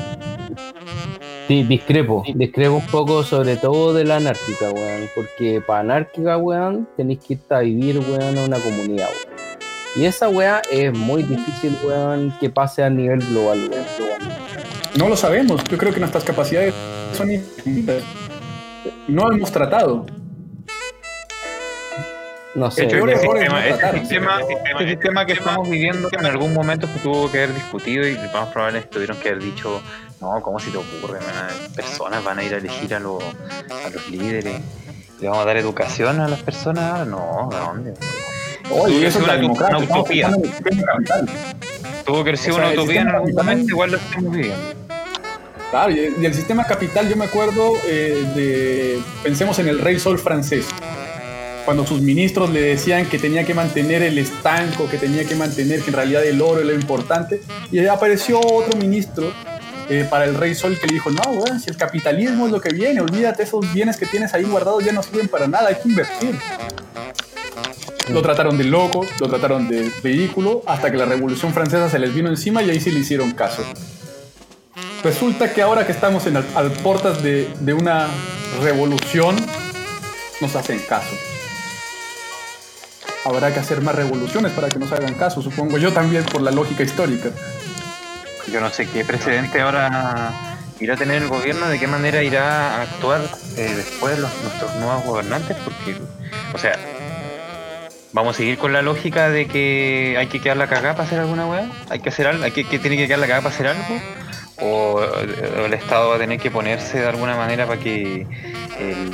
Sí, 1.48 1.62
discrepo, 1.62 2.24
discrepo 2.34 2.74
un 2.76 2.86
poco 2.86 3.22
sobre 3.22 3.56
todo 3.56 3.94
de 3.94 4.04
la 4.04 4.16
anárquica, 4.16 4.70
weón, 4.70 5.08
porque 5.14 5.62
para 5.66 5.80
anárquica, 5.80 6.36
weón, 6.36 6.86
tenéis 6.94 7.20
que 7.20 7.34
irte 7.34 7.54
a 7.54 7.60
vivir, 7.60 7.98
weón, 8.00 8.36
a 8.36 8.44
una 8.44 8.58
comunidad, 8.58 9.08
weón. 9.08 9.37
Y 9.96 10.04
esa 10.04 10.28
weá 10.28 10.62
es 10.70 10.92
muy 10.92 11.22
difícil, 11.22 11.76
weón, 11.84 12.32
que 12.38 12.50
pase 12.50 12.82
a 12.84 12.90
nivel 12.90 13.20
global, 13.20 13.68
weón. 13.70 13.84
No 14.96 15.08
lo 15.08 15.16
sabemos, 15.16 15.62
yo 15.64 15.78
creo 15.78 15.92
que 15.92 16.00
nuestras 16.00 16.24
capacidades 16.24 16.74
son 17.16 17.30
infinitas. 17.32 18.02
No 19.06 19.26
lo 19.28 19.34
hemos 19.36 19.50
tratado. 19.52 20.06
No 22.54 22.70
sé, 22.70 22.84
hecho, 22.84 22.96
este 22.96 22.98
error 22.98 23.10
es 23.12 23.20
sistema, 23.20 23.60
no 23.60 23.66
este 23.66 23.98
sistema, 24.00 24.40
este 24.40 24.88
sistema 24.88 25.26
que 25.26 25.32
estamos 25.34 25.68
viviendo 25.68 26.08
en 26.10 26.26
algún 26.26 26.52
momento 26.54 26.88
se 26.88 26.98
tuvo 27.00 27.30
que 27.30 27.38
haber 27.44 27.54
discutido 27.54 28.06
y 28.06 28.14
lo 28.14 28.22
más 28.32 28.48
probable 28.48 28.78
es 28.78 28.84
que 28.86 28.90
tuvieron 28.90 29.16
que 29.18 29.28
haber 29.28 29.42
dicho, 29.44 29.80
no, 30.20 30.40
¿cómo 30.42 30.58
si 30.58 30.70
te 30.70 30.78
ocurre? 30.78 31.18
Van 31.20 31.36
a- 31.36 31.74
personas 31.76 32.24
van 32.24 32.38
a 32.38 32.42
ir 32.42 32.54
a 32.54 32.56
elegir 32.56 32.94
a, 32.94 32.98
los 33.00 33.22
a 33.22 33.90
los 33.90 34.08
líderes. 34.10 34.60
¿Le 35.20 35.28
vamos 35.28 35.42
a 35.44 35.46
dar 35.46 35.56
educación 35.58 36.20
a 36.20 36.26
las 36.28 36.42
personas? 36.42 37.06
No, 37.06 37.48
¿a 37.52 37.58
dónde? 37.66 37.94
Oye, 38.70 39.06
eso 39.06 39.18
es 39.18 39.24
una, 39.24 39.78
utopía. 39.78 40.30
Tuvo 42.04 42.24
que 42.24 42.30
O 42.30 42.36
sea, 42.36 42.54
una 42.54 42.70
utopía 42.70 43.02
en 43.02 43.08
algún 43.08 43.34
momento, 43.34 43.70
igual 43.70 43.90
lo 43.92 43.96
estamos 43.98 44.32
viviendo. 44.32 44.78
Claro, 45.70 45.92
y 45.92 46.14
y 46.20 46.24
el 46.24 46.34
sistema 46.34 46.64
capital, 46.64 47.08
yo 47.08 47.16
me 47.16 47.26
acuerdo 47.26 47.74
eh, 47.86 48.24
de. 48.34 49.02
Pensemos 49.22 49.58
en 49.58 49.68
el 49.68 49.78
rey 49.78 49.98
sol 49.98 50.18
francés. 50.18 50.66
Cuando 51.64 51.86
sus 51.86 52.00
ministros 52.00 52.48
le 52.48 52.62
decían 52.62 53.04
que 53.06 53.18
tenía 53.18 53.44
que 53.44 53.52
mantener 53.52 54.02
el 54.02 54.16
estanco, 54.16 54.88
que 54.88 54.96
tenía 54.96 55.24
que 55.24 55.34
mantener 55.34 55.82
que 55.82 55.90
en 55.90 55.96
realidad 55.96 56.24
el 56.24 56.40
oro 56.40 56.60
era 56.60 56.68
lo 56.68 56.74
importante. 56.74 57.42
Y 57.70 57.86
apareció 57.86 58.40
otro 58.40 58.78
ministro 58.78 59.30
eh, 59.90 60.06
para 60.08 60.24
el 60.24 60.34
rey 60.34 60.54
sol 60.54 60.78
que 60.80 60.86
le 60.86 60.94
dijo: 60.94 61.10
No, 61.10 61.30
weón, 61.32 61.60
si 61.60 61.68
el 61.68 61.76
capitalismo 61.76 62.46
es 62.46 62.52
lo 62.52 62.60
que 62.62 62.70
viene, 62.70 63.02
olvídate, 63.02 63.42
esos 63.42 63.70
bienes 63.74 63.98
que 63.98 64.06
tienes 64.06 64.32
ahí 64.32 64.44
guardados 64.44 64.82
ya 64.82 64.92
no 64.92 65.02
sirven 65.02 65.28
para 65.28 65.46
nada, 65.46 65.68
hay 65.68 65.74
que 65.74 65.88
invertir. 65.90 66.34
Lo 68.10 68.22
trataron 68.22 68.56
de 68.56 68.64
loco, 68.64 69.04
lo 69.20 69.28
trataron 69.28 69.68
de 69.68 69.92
ridículo, 70.02 70.62
hasta 70.66 70.90
que 70.90 70.96
la 70.96 71.04
revolución 71.04 71.52
francesa 71.52 71.90
se 71.90 71.98
les 71.98 72.14
vino 72.14 72.28
encima 72.28 72.62
y 72.62 72.70
ahí 72.70 72.80
sí 72.80 72.90
le 72.90 73.00
hicieron 73.00 73.32
caso. 73.32 73.62
Resulta 75.04 75.52
que 75.52 75.62
ahora 75.62 75.86
que 75.86 75.92
estamos 75.92 76.26
en 76.26 76.38
al, 76.38 76.46
al 76.54 76.70
portas 76.70 77.22
de, 77.22 77.52
de 77.60 77.74
una 77.74 78.08
revolución, 78.62 79.36
nos 80.40 80.56
hacen 80.56 80.80
caso. 80.88 81.14
Habrá 83.24 83.52
que 83.52 83.60
hacer 83.60 83.82
más 83.82 83.94
revoluciones 83.94 84.52
para 84.52 84.68
que 84.68 84.78
nos 84.78 84.90
hagan 84.92 85.14
caso, 85.14 85.42
supongo 85.42 85.76
yo 85.76 85.92
también 85.92 86.24
por 86.24 86.40
la 86.40 86.50
lógica 86.50 86.82
histórica. 86.82 87.28
Yo 88.50 88.60
no 88.60 88.70
sé 88.70 88.88
qué 88.88 89.04
precedente 89.04 89.60
ahora 89.60 90.32
irá 90.80 90.94
a 90.94 90.96
tener 90.96 91.22
el 91.22 91.28
gobierno, 91.28 91.68
de 91.68 91.78
qué 91.78 91.86
manera 91.86 92.22
irá 92.22 92.76
a 92.76 92.82
actuar 92.82 93.20
eh, 93.56 93.74
después 93.76 94.18
los, 94.18 94.30
nuestros 94.42 94.74
nuevos 94.76 95.04
gobernantes, 95.04 95.56
porque, 95.64 95.96
o 96.54 96.58
sea, 96.58 96.78
vamos 98.12 98.34
a 98.34 98.38
seguir 98.38 98.58
con 98.58 98.72
la 98.72 98.82
lógica 98.82 99.28
de 99.30 99.46
que 99.46 100.16
hay 100.18 100.26
que 100.28 100.40
quedar 100.40 100.56
la 100.56 100.66
cagada 100.66 100.94
para 100.94 101.04
hacer 101.06 101.18
alguna 101.20 101.46
weá, 101.46 101.68
hay 101.90 102.00
que 102.00 102.08
hacer 102.08 102.26
algo, 102.26 102.44
hay 102.44 102.50
que, 102.52 102.64
que 102.64 102.78
tiene 102.78 102.96
que 102.96 103.06
quedar 103.06 103.18
la 103.20 103.26
cagada 103.26 103.42
para 103.42 103.54
hacer 103.54 103.66
algo, 103.68 104.00
o 104.60 105.00
el 105.64 105.72
Estado 105.74 106.08
va 106.10 106.16
a 106.16 106.18
tener 106.18 106.38
que 106.40 106.50
ponerse 106.50 107.00
de 107.00 107.06
alguna 107.06 107.36
manera 107.36 107.66
para 107.66 107.78
que 107.80 108.26
el, 108.78 109.12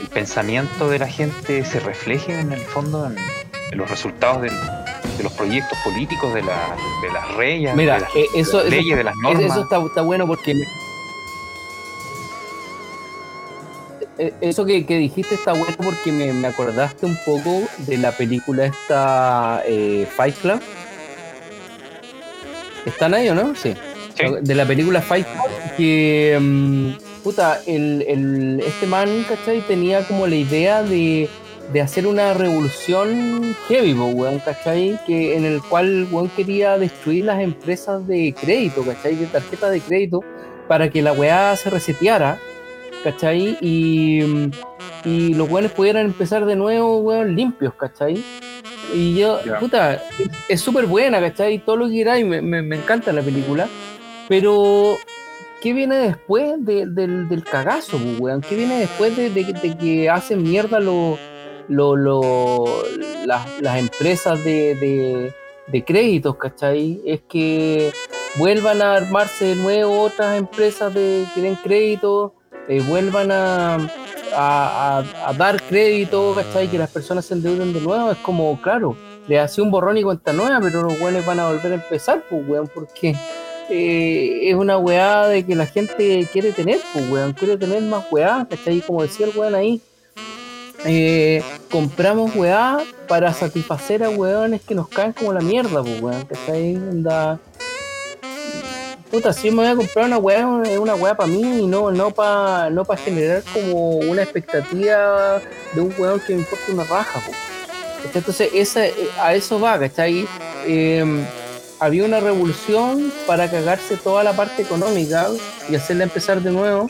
el 0.00 0.08
pensamiento 0.12 0.88
de 0.88 0.98
la 0.98 1.06
gente 1.08 1.64
se 1.64 1.78
refleje 1.80 2.38
en 2.38 2.52
el 2.52 2.60
fondo 2.60 3.06
en, 3.06 3.16
en 3.70 3.78
los 3.78 3.88
resultados 3.90 4.42
del- 4.42 4.58
de 5.16 5.24
los 5.24 5.32
proyectos 5.34 5.76
políticos, 5.84 6.32
de, 6.32 6.40
la- 6.42 6.74
de 7.02 7.12
las 7.12 7.34
reyes, 7.34 7.74
Mira, 7.74 7.94
de 7.96 8.00
las 8.00 8.16
eh, 8.16 8.24
eso- 8.36 8.62
leyes, 8.64 8.96
de 8.96 9.04
las 9.04 9.14
normas. 9.16 9.44
Eso 9.52 9.62
está, 9.64 9.78
está 9.84 10.00
bueno 10.00 10.26
porque. 10.26 10.54
Eso 14.40 14.64
que, 14.64 14.84
que 14.86 14.96
dijiste 14.98 15.34
está 15.34 15.52
bueno 15.52 15.74
porque 15.76 16.12
me, 16.12 16.32
me 16.32 16.48
acordaste 16.48 17.06
un 17.06 17.16
poco 17.24 17.62
de 17.78 17.96
la 17.98 18.12
película 18.12 18.66
esta 18.66 19.62
eh, 19.66 20.06
Fight 20.16 20.36
Club. 20.36 20.60
¿Están 22.86 23.14
ahí 23.14 23.28
o 23.28 23.34
no? 23.34 23.54
Sí. 23.54 23.74
Sí. 24.18 24.24
De 24.42 24.54
la 24.54 24.66
película 24.66 25.00
Fight 25.00 25.26
Club 25.26 25.50
que. 25.76 26.38
mm, 26.40 26.90
puta, 27.22 27.60
el, 27.66 28.04
el- 28.08 28.62
este 28.66 28.86
man, 28.86 29.24
¿cachai? 29.28 29.60
Tenía 29.66 30.06
como 30.06 30.26
la 30.26 30.36
idea 30.36 30.82
de, 30.82 31.28
de 31.72 31.80
hacer 31.80 32.06
una 32.06 32.32
revolución 32.34 33.54
heavy, 33.68 33.92
weón, 33.94 34.38
¿cachai? 34.40 34.98
Que, 35.06 35.36
en 35.36 35.44
el 35.44 35.60
cual 35.62 36.06
weón 36.10 36.28
quería 36.30 36.78
destruir 36.78 37.26
las 37.26 37.40
empresas 37.40 38.06
de 38.06 38.34
crédito, 38.40 38.82
¿cachai? 38.84 39.16
De 39.16 39.26
tarjeta 39.26 39.68
de 39.70 39.80
crédito 39.80 40.20
para 40.66 40.88
que 40.90 41.02
la 41.02 41.12
weá 41.12 41.54
se 41.56 41.68
reseteara, 41.68 42.38
¿cachai? 43.04 43.56
Y, 43.60 44.20
y 45.04 45.34
los 45.34 45.50
weones 45.50 45.72
pudieran 45.72 46.06
empezar 46.06 46.44
de 46.46 46.56
nuevo, 46.56 46.98
weón, 46.98 47.34
limpios, 47.36 47.74
¿cachai? 47.74 48.22
Y 48.94 49.14
yo, 49.18 49.38
puta, 49.60 50.02
es- 50.48 50.60
súper 50.60 50.86
buena, 50.86 51.20
¿cachai? 51.20 51.58
Todo 51.64 51.76
lo 51.76 51.88
que 51.88 51.94
queráis, 51.94 52.26
me, 52.26 52.42
me, 52.42 52.62
me 52.62 52.76
encanta 52.76 53.12
la 53.12 53.22
película. 53.22 53.68
Pero, 54.28 54.96
¿qué 55.60 55.72
viene 55.72 55.96
después 55.96 56.54
de- 56.64 56.86
del, 56.86 57.28
del 57.28 57.44
cagazo, 57.44 57.98
pues, 57.98 58.18
weón? 58.20 58.40
¿Qué 58.40 58.56
viene 58.56 58.80
después 58.80 59.16
de, 59.16 59.30
de 59.30 59.46
que- 59.46 59.52
de 59.52 59.76
que 59.78 60.10
hacen 60.10 60.42
mierda 60.42 60.80
lo, 60.80 61.18
lo- 61.68 61.96
lo- 61.96 62.64
las, 63.26 63.60
las 63.60 63.78
empresas 63.78 64.42
de, 64.44 64.74
de- 64.74 65.32
de 65.68 65.84
créditos, 65.84 66.36
¿cachai? 66.36 67.00
Es 67.06 67.20
que 67.28 67.92
vuelvan 68.38 68.82
a 68.82 68.94
armarse 68.96 69.44
de 69.46 69.54
nuevo 69.56 70.02
otras 70.02 70.36
empresas 70.36 70.92
de, 70.92 71.24
que 71.34 71.40
den 71.42 71.54
crédito, 71.56 72.34
eh, 72.68 72.80
vuelvan 72.86 73.30
a, 73.32 73.74
a- 74.34 74.98
a- 74.98 75.28
a 75.28 75.32
dar 75.34 75.60
crédito, 75.62 76.34
¿cachai? 76.34 76.68
Que 76.68 76.78
las 76.78 76.90
personas 76.90 77.24
se 77.26 77.34
endeuden 77.34 77.72
de 77.72 77.80
nuevo. 77.80 78.10
Es 78.10 78.18
como, 78.18 78.60
claro, 78.62 78.96
le 79.26 79.38
hace 79.38 79.60
un 79.62 79.70
borrón 79.70 79.96
y 79.98 80.02
cuenta 80.02 80.32
nueva, 80.32 80.60
pero 80.60 80.82
los 80.82 81.00
weones 81.00 81.24
van 81.26 81.40
a 81.40 81.48
volver 81.48 81.72
a 81.72 81.74
empezar, 81.76 82.22
pues, 82.28 82.42
weón, 82.48 82.68
porque 82.72 83.14
eh, 83.70 84.40
es 84.50 84.54
una 84.54 84.76
weá 84.78 85.26
de 85.26 85.44
que 85.46 85.54
la 85.54 85.66
gente 85.66 86.28
quiere 86.32 86.52
tener, 86.52 86.78
pues, 86.92 87.08
weón, 87.10 87.32
quiere 87.32 87.56
tener 87.56 87.82
más 87.82 88.04
weá, 88.10 88.46
¿cachai? 88.48 88.80
Como 88.80 89.02
decía 89.02 89.26
el 89.26 89.36
weón 89.36 89.54
ahí, 89.54 89.80
eh, 90.84 91.42
compramos 91.70 92.34
weá 92.34 92.78
para 93.06 93.32
satisfacer 93.32 94.02
a 94.02 94.10
weones 94.10 94.62
que 94.62 94.74
nos 94.74 94.88
caen 94.88 95.12
como 95.12 95.32
la 95.32 95.40
mierda, 95.40 95.82
pues, 95.82 96.00
weón, 96.00 96.24
¿cachai? 96.24 96.76
Onda, 96.76 97.38
Puta, 99.10 99.32
yo 99.32 99.50
me 99.50 99.56
voy 99.56 99.66
a 99.66 99.74
comprar 99.74 100.04
una 100.04 100.18
weá, 100.18 100.62
es 100.66 100.78
una 100.78 100.94
weá 100.94 101.16
para 101.16 101.28
mí 101.28 101.62
y 101.62 101.66
no, 101.66 101.90
no 101.90 102.12
para 102.12 102.70
no 102.70 102.84
pa 102.84 102.96
generar 102.96 103.42
como 103.52 103.96
una 103.96 104.22
expectativa 104.22 105.40
de 105.74 105.80
un 105.80 105.92
weón 105.98 106.20
que 106.20 106.34
me 106.34 106.40
importa 106.40 106.64
una 106.72 106.84
raja, 106.84 107.18
po. 107.18 107.32
Entonces, 108.14 108.50
esa, 108.54 108.86
eh, 108.86 108.94
a 109.20 109.34
eso 109.34 109.58
va, 109.60 109.80
¿cachai? 109.80 110.28
Eh, 110.64 111.04
había 111.80 112.04
una 112.04 112.20
revolución 112.20 113.12
para 113.26 113.50
cagarse 113.50 113.96
toda 113.96 114.22
la 114.22 114.32
parte 114.32 114.62
económica 114.62 115.26
y 115.68 115.74
hacerla 115.74 116.04
empezar 116.04 116.40
de 116.40 116.52
nuevo, 116.52 116.88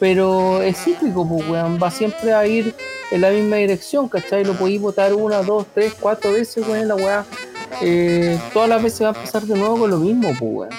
pero 0.00 0.62
es 0.62 0.76
cíclico, 0.76 1.28
pues, 1.28 1.48
weón, 1.48 1.78
va 1.80 1.92
siempre 1.92 2.32
a 2.32 2.44
ir 2.48 2.74
en 3.12 3.20
la 3.20 3.30
misma 3.30 3.56
dirección, 3.56 4.08
¿cachai? 4.08 4.44
Lo 4.44 4.54
podéis 4.54 4.80
votar 4.80 5.14
una, 5.14 5.40
dos, 5.42 5.66
tres, 5.72 5.94
cuatro 6.00 6.32
veces, 6.32 6.66
weón, 6.66 6.88
la 6.88 6.96
weá. 6.96 7.24
Eh, 7.82 8.38
todas 8.52 8.68
las 8.68 8.82
veces 8.82 9.02
va 9.02 9.10
a 9.10 9.14
empezar 9.14 9.42
de 9.42 9.56
nuevo 9.56 9.78
con 9.78 9.90
lo 9.90 9.98
mismo, 9.98 10.34
pues. 10.38 10.70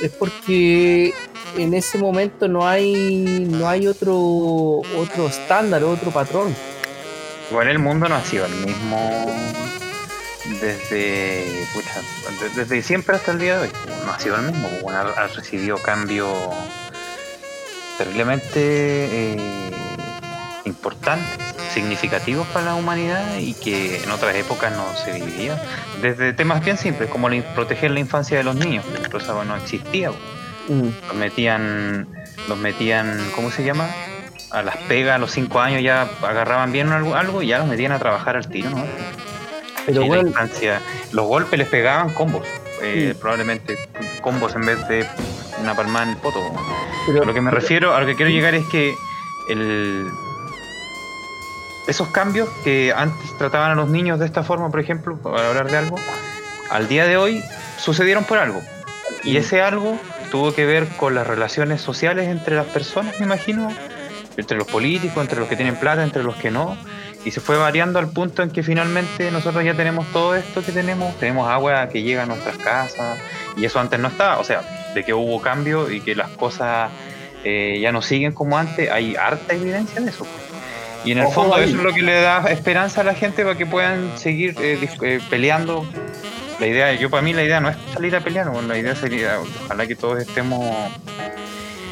Es 0.00 0.10
porque 0.12 1.12
en 1.56 1.74
ese 1.74 1.98
momento 1.98 2.46
no 2.48 2.66
hay 2.66 3.46
no 3.50 3.68
hay 3.68 3.86
otro 3.86 4.16
otro 4.16 5.26
estándar, 5.28 5.82
otro 5.84 6.10
patrón. 6.10 6.54
Igual 7.50 7.68
el 7.68 7.78
mundo 7.78 8.08
no 8.08 8.14
ha 8.14 8.24
sido 8.24 8.46
el 8.46 8.54
mismo 8.66 9.26
desde 10.60 11.44
desde 12.54 12.82
siempre 12.82 13.16
hasta 13.16 13.32
el 13.32 13.38
día 13.38 13.58
de 13.58 13.68
hoy. 13.68 13.72
No 14.04 14.12
ha 14.12 14.20
sido 14.20 14.36
el 14.36 14.42
mismo. 14.42 14.68
Bueno, 14.82 14.98
ha, 14.98 15.24
ha 15.24 15.26
recibido 15.28 15.78
cambios 15.78 16.28
terriblemente 17.98 18.60
eh, 18.60 19.36
importantes, 20.64 21.38
significativos 21.72 22.46
para 22.48 22.66
la 22.66 22.74
humanidad 22.74 23.36
y 23.38 23.54
que 23.54 24.02
en 24.02 24.10
otras 24.10 24.34
épocas 24.36 24.72
no 24.72 24.84
se 24.96 25.12
vivía. 25.20 25.60
Desde 26.00 26.32
temas 26.32 26.64
bien 26.64 26.76
simples 26.78 27.08
como 27.10 27.28
proteger 27.54 27.90
la 27.90 28.00
infancia 28.00 28.36
de 28.38 28.44
los 28.44 28.54
niños, 28.56 28.84
ejemplo, 28.94 29.18
eso 29.18 29.44
no 29.44 29.56
existía. 29.56 30.10
Mm. 30.68 30.88
Los 31.06 31.14
metían, 31.16 32.08
los 32.48 32.58
metían, 32.58 33.30
¿cómo 33.34 33.50
se 33.50 33.64
llama? 33.64 33.88
A 34.50 34.62
las 34.62 34.76
pegas 34.76 35.16
a 35.16 35.18
los 35.18 35.30
5 35.30 35.60
años 35.60 35.82
ya 35.82 36.08
agarraban 36.22 36.72
bien 36.72 36.90
algo, 36.90 37.14
algo 37.14 37.42
y 37.42 37.48
ya 37.48 37.58
los 37.58 37.66
metían 37.68 37.92
a 37.92 37.98
trabajar 37.98 38.36
al 38.36 38.48
tiro, 38.48 38.70
¿no? 38.70 38.84
Pero 39.86 40.00
Y 40.02 40.04
la 40.04 40.08
bueno, 40.08 40.28
instancia- 40.28 40.80
los 41.12 41.26
golpes 41.26 41.58
les 41.58 41.68
pegaban 41.68 42.12
combos, 42.12 42.46
eh, 42.82 43.12
Mm. 43.14 43.20
probablemente 43.20 43.78
combos 44.22 44.54
en 44.54 44.66
vez 44.66 44.86
de 44.88 45.06
una 45.62 45.74
palmada 45.74 46.04
en 46.06 46.10
el 46.12 46.16
poto. 46.18 46.40
pero, 47.06 47.22
A 47.22 47.24
lo 47.26 47.32
que 47.34 47.40
me 47.40 47.50
refiero, 47.50 47.94
a 47.94 48.00
lo 48.00 48.06
que 48.06 48.14
quiero 48.16 48.30
llegar 48.30 48.54
es 48.54 48.66
que 48.66 48.94
el, 49.48 50.06
esos 51.88 52.08
cambios 52.08 52.48
que 52.62 52.92
antes 52.94 53.36
trataban 53.38 53.70
a 53.70 53.74
los 53.74 53.88
niños 53.88 54.20
de 54.20 54.26
esta 54.26 54.42
forma, 54.44 54.70
por 54.70 54.78
ejemplo, 54.78 55.16
para 55.16 55.48
hablar 55.48 55.70
de 55.70 55.78
algo, 55.78 55.96
al 56.70 56.86
día 56.86 57.06
de 57.06 57.16
hoy 57.16 57.42
sucedieron 57.78 58.24
por 58.24 58.38
algo. 58.38 58.62
Y 59.24 59.38
ese 59.38 59.62
algo 59.62 59.98
tuvo 60.30 60.54
que 60.54 60.66
ver 60.66 60.86
con 60.98 61.14
las 61.14 61.26
relaciones 61.26 61.80
sociales 61.80 62.28
entre 62.28 62.56
las 62.56 62.66
personas, 62.66 63.18
me 63.18 63.24
imagino, 63.24 63.72
entre 64.36 64.58
los 64.58 64.66
políticos, 64.66 65.22
entre 65.22 65.40
los 65.40 65.48
que 65.48 65.56
tienen 65.56 65.76
plata, 65.76 66.04
entre 66.04 66.22
los 66.22 66.36
que 66.36 66.50
no. 66.50 66.76
Y 67.24 67.30
se 67.30 67.40
fue 67.40 67.56
variando 67.56 67.98
al 67.98 68.10
punto 68.10 68.42
en 68.42 68.50
que 68.50 68.62
finalmente 68.62 69.30
nosotros 69.30 69.64
ya 69.64 69.74
tenemos 69.74 70.06
todo 70.12 70.36
esto 70.36 70.62
que 70.62 70.72
tenemos, 70.72 71.18
tenemos 71.18 71.48
agua 71.48 71.88
que 71.88 72.02
llega 72.02 72.24
a 72.24 72.26
nuestras 72.26 72.58
casas, 72.58 73.18
y 73.56 73.64
eso 73.64 73.80
antes 73.80 73.98
no 73.98 74.08
estaba, 74.08 74.38
o 74.38 74.44
sea, 74.44 74.62
de 74.94 75.04
que 75.04 75.14
hubo 75.14 75.40
cambio 75.40 75.90
y 75.90 76.00
que 76.00 76.14
las 76.14 76.28
cosas 76.30 76.90
eh, 77.44 77.78
ya 77.80 77.92
no 77.92 78.02
siguen 78.02 78.32
como 78.32 78.58
antes, 78.58 78.90
hay 78.90 79.16
harta 79.16 79.54
evidencia 79.54 80.00
de 80.00 80.10
eso. 80.10 80.26
Y 81.08 81.12
en 81.12 81.18
el 81.18 81.24
Ojo 81.24 81.34
fondo 81.34 81.54
ahí. 81.56 81.64
eso 81.68 81.76
es 81.78 81.82
lo 81.82 81.92
que 81.94 82.02
le 82.02 82.20
da 82.20 82.44
esperanza 82.50 83.00
a 83.00 83.04
la 83.04 83.14
gente 83.14 83.42
para 83.42 83.56
que 83.56 83.64
puedan 83.64 84.18
seguir 84.18 84.54
eh, 84.60 84.78
eh, 85.02 85.20
peleando. 85.30 85.86
La 86.60 86.66
idea, 86.66 86.92
yo 86.94 87.08
para 87.08 87.22
mí 87.22 87.32
la 87.32 87.44
idea 87.44 87.60
no 87.60 87.68
es 87.70 87.76
salir 87.94 88.14
a 88.16 88.20
pelear, 88.20 88.50
bueno, 88.50 88.68
la 88.68 88.76
idea 88.76 88.94
sería, 88.94 89.38
ojalá 89.64 89.86
que 89.86 89.94
todos 89.94 90.18
estemos 90.18 90.66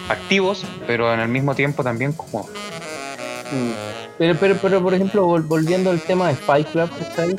activos, 0.08 0.64
pero 0.86 1.12
en 1.14 1.20
el 1.20 1.28
mismo 1.28 1.54
tiempo 1.54 1.82
también 1.84 2.12
como 2.12 2.42
mm. 2.42 3.70
pero, 4.18 4.34
pero, 4.38 4.56
pero 4.60 4.82
por 4.82 4.92
ejemplo, 4.94 5.26
vol- 5.26 5.46
volviendo 5.46 5.90
al 5.90 6.00
tema 6.00 6.28
de 6.28 6.34
Fight 6.34 6.68
Club, 6.72 6.90
¿cachai? 6.98 7.36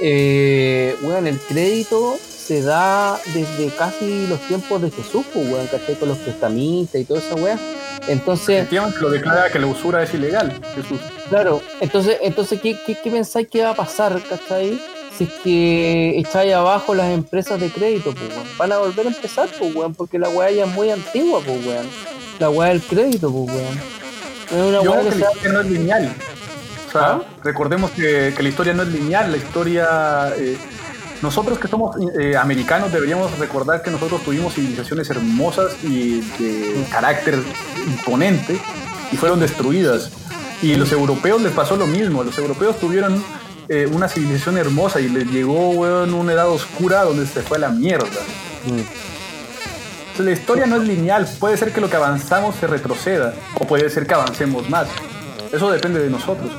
Eh, 0.00 0.96
bueno, 1.02 1.28
el 1.28 1.38
crédito 1.40 2.16
se 2.22 2.62
da 2.62 3.18
desde 3.34 3.68
casi 3.76 4.26
los 4.28 4.40
tiempos 4.48 4.80
de 4.80 4.90
Jesús, 4.90 5.26
pues, 5.34 5.48
weón, 5.50 5.66
¿cachai? 5.66 5.96
Con 5.96 6.08
los 6.08 6.18
prestamistas 6.18 7.00
y 7.00 7.04
toda 7.04 7.20
esa 7.20 7.34
weá. 7.34 7.58
Entonces, 8.06 8.58
Efectivamente, 8.60 9.00
lo 9.00 9.10
declara 9.10 9.50
que 9.50 9.58
la 9.58 9.66
usura 9.66 10.02
es 10.02 10.14
ilegal, 10.14 10.58
Jesús. 10.74 11.00
Claro, 11.28 11.60
entonces, 11.80 12.18
entonces 12.22 12.60
¿qué, 12.60 12.78
qué, 12.86 12.96
qué 13.02 13.10
pensáis 13.10 13.48
que 13.48 13.62
va 13.62 13.70
a 13.70 13.74
pasar, 13.74 14.20
cachai? 14.28 14.80
Si 15.16 15.24
es 15.24 15.32
que 15.42 16.18
echáis 16.18 16.54
abajo 16.54 16.94
las 16.94 17.10
empresas 17.12 17.60
de 17.60 17.70
crédito, 17.70 18.12
pues, 18.12 18.30
weón. 18.30 18.46
Van 18.56 18.72
a 18.72 18.78
volver 18.78 19.06
a 19.06 19.08
empezar, 19.08 19.48
pues, 19.58 19.74
weón, 19.74 19.94
porque 19.94 20.18
la 20.18 20.28
weá 20.28 20.50
ya 20.50 20.64
es 20.64 20.70
muy 20.70 20.90
antigua, 20.90 21.40
pues, 21.44 21.66
weón. 21.66 21.86
La 22.38 22.50
weá 22.50 22.68
del 22.68 22.80
crédito, 22.80 23.30
pues, 23.30 23.56
weón. 23.56 23.78
Es 24.46 24.52
una 24.52 24.82
Yo 24.82 24.92
weá 24.92 25.00
creo 25.00 25.12
que 25.12 25.18
la 25.18 25.26
historia 25.32 25.52
no 25.52 25.60
es 25.60 25.66
lineal. 25.66 26.14
O 26.86 26.92
sea, 26.92 27.02
¿Ah? 27.02 27.22
recordemos 27.42 27.90
que, 27.90 28.32
que 28.36 28.42
la 28.42 28.48
historia 28.48 28.74
no 28.74 28.82
es 28.82 28.88
lineal, 28.88 29.30
la 29.32 29.36
historia... 29.38 30.32
eh, 30.36 30.56
nosotros 31.20 31.58
que 31.58 31.66
somos 31.66 31.96
eh, 32.20 32.36
americanos 32.36 32.92
deberíamos 32.92 33.36
recordar 33.38 33.82
que 33.82 33.90
nosotros 33.90 34.22
tuvimos 34.22 34.54
civilizaciones 34.54 35.10
hermosas 35.10 35.72
y 35.82 36.20
de 36.38 36.84
carácter 36.92 37.40
imponente 37.86 38.56
y 39.10 39.16
fueron 39.16 39.40
destruidas. 39.40 40.12
Y 40.62 40.74
los 40.74 40.90
europeos 40.92 41.40
les 41.42 41.52
pasó 41.52 41.76
lo 41.76 41.86
mismo. 41.86 42.24
Los 42.24 42.36
europeos 42.38 42.78
tuvieron 42.78 43.22
eh, 43.68 43.86
una 43.90 44.08
civilización 44.08 44.58
hermosa 44.58 45.00
y 45.00 45.08
les 45.08 45.26
llegó 45.26 45.70
weón, 45.70 46.14
una 46.14 46.32
edad 46.32 46.48
oscura 46.48 47.04
donde 47.04 47.26
se 47.26 47.42
fue 47.42 47.58
a 47.58 47.60
la 47.60 47.68
mierda. 47.68 48.06
Entonces, 48.66 50.24
la 50.24 50.30
historia 50.32 50.66
no 50.66 50.76
es 50.76 50.88
lineal. 50.88 51.28
Puede 51.38 51.56
ser 51.56 51.72
que 51.72 51.80
lo 51.80 51.88
que 51.88 51.96
avanzamos 51.96 52.56
se 52.56 52.66
retroceda 52.66 53.34
o 53.54 53.66
puede 53.66 53.88
ser 53.90 54.06
que 54.06 54.14
avancemos 54.14 54.68
más. 54.68 54.88
Eso 55.52 55.70
depende 55.70 56.00
de 56.00 56.10
nosotros. 56.10 56.50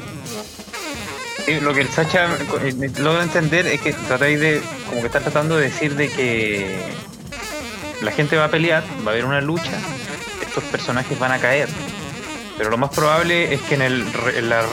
Sí, 1.45 1.59
lo 1.59 1.73
que 1.73 1.81
el 1.81 1.89
Sacha 1.89 2.29
eh, 2.61 2.91
logra 2.99 3.23
entender 3.23 3.65
es 3.67 3.81
que 3.81 3.93
tratáis 3.93 4.39
de, 4.39 4.61
como 4.87 5.01
que 5.01 5.07
está 5.07 5.19
tratando 5.19 5.57
de 5.57 5.63
decir 5.63 5.95
de 5.95 6.09
que 6.09 6.79
la 8.01 8.11
gente 8.11 8.37
va 8.37 8.45
a 8.45 8.49
pelear, 8.49 8.83
va 9.05 9.11
a 9.11 9.13
haber 9.13 9.25
una 9.25 9.41
lucha, 9.41 9.71
estos 10.41 10.63
personajes 10.65 11.17
van 11.19 11.31
a 11.31 11.39
caer. 11.39 11.69
Pero 12.59 12.71
lo 12.71 12.77
más 12.77 12.89
probable 12.89 13.53
es 13.53 13.61
que 13.61 13.75
en 13.75 13.81
el, 13.81 14.05
en 14.35 14.49
la 14.49 14.65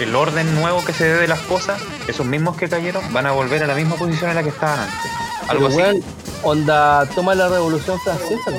el, 0.00 0.14
orden 0.16 0.54
nuevo 0.54 0.82
que 0.82 0.94
se 0.94 1.04
dé 1.04 1.18
de 1.20 1.28
las 1.28 1.40
cosas, 1.40 1.78
esos 2.08 2.24
mismos 2.24 2.56
que 2.56 2.66
cayeron 2.66 3.12
van 3.12 3.26
a 3.26 3.32
volver 3.32 3.62
a 3.62 3.66
la 3.66 3.74
misma 3.74 3.94
posición 3.96 4.30
en 4.30 4.36
la 4.36 4.42
que 4.42 4.48
estaban 4.48 4.78
antes. 4.80 5.10
Algo 5.48 5.68
Pero, 5.68 5.68
así. 5.68 5.76
weón, 5.76 6.04
onda, 6.44 7.04
toma 7.14 7.34
la 7.34 7.48
Revolución 7.48 7.98
Francesa. 8.00 8.50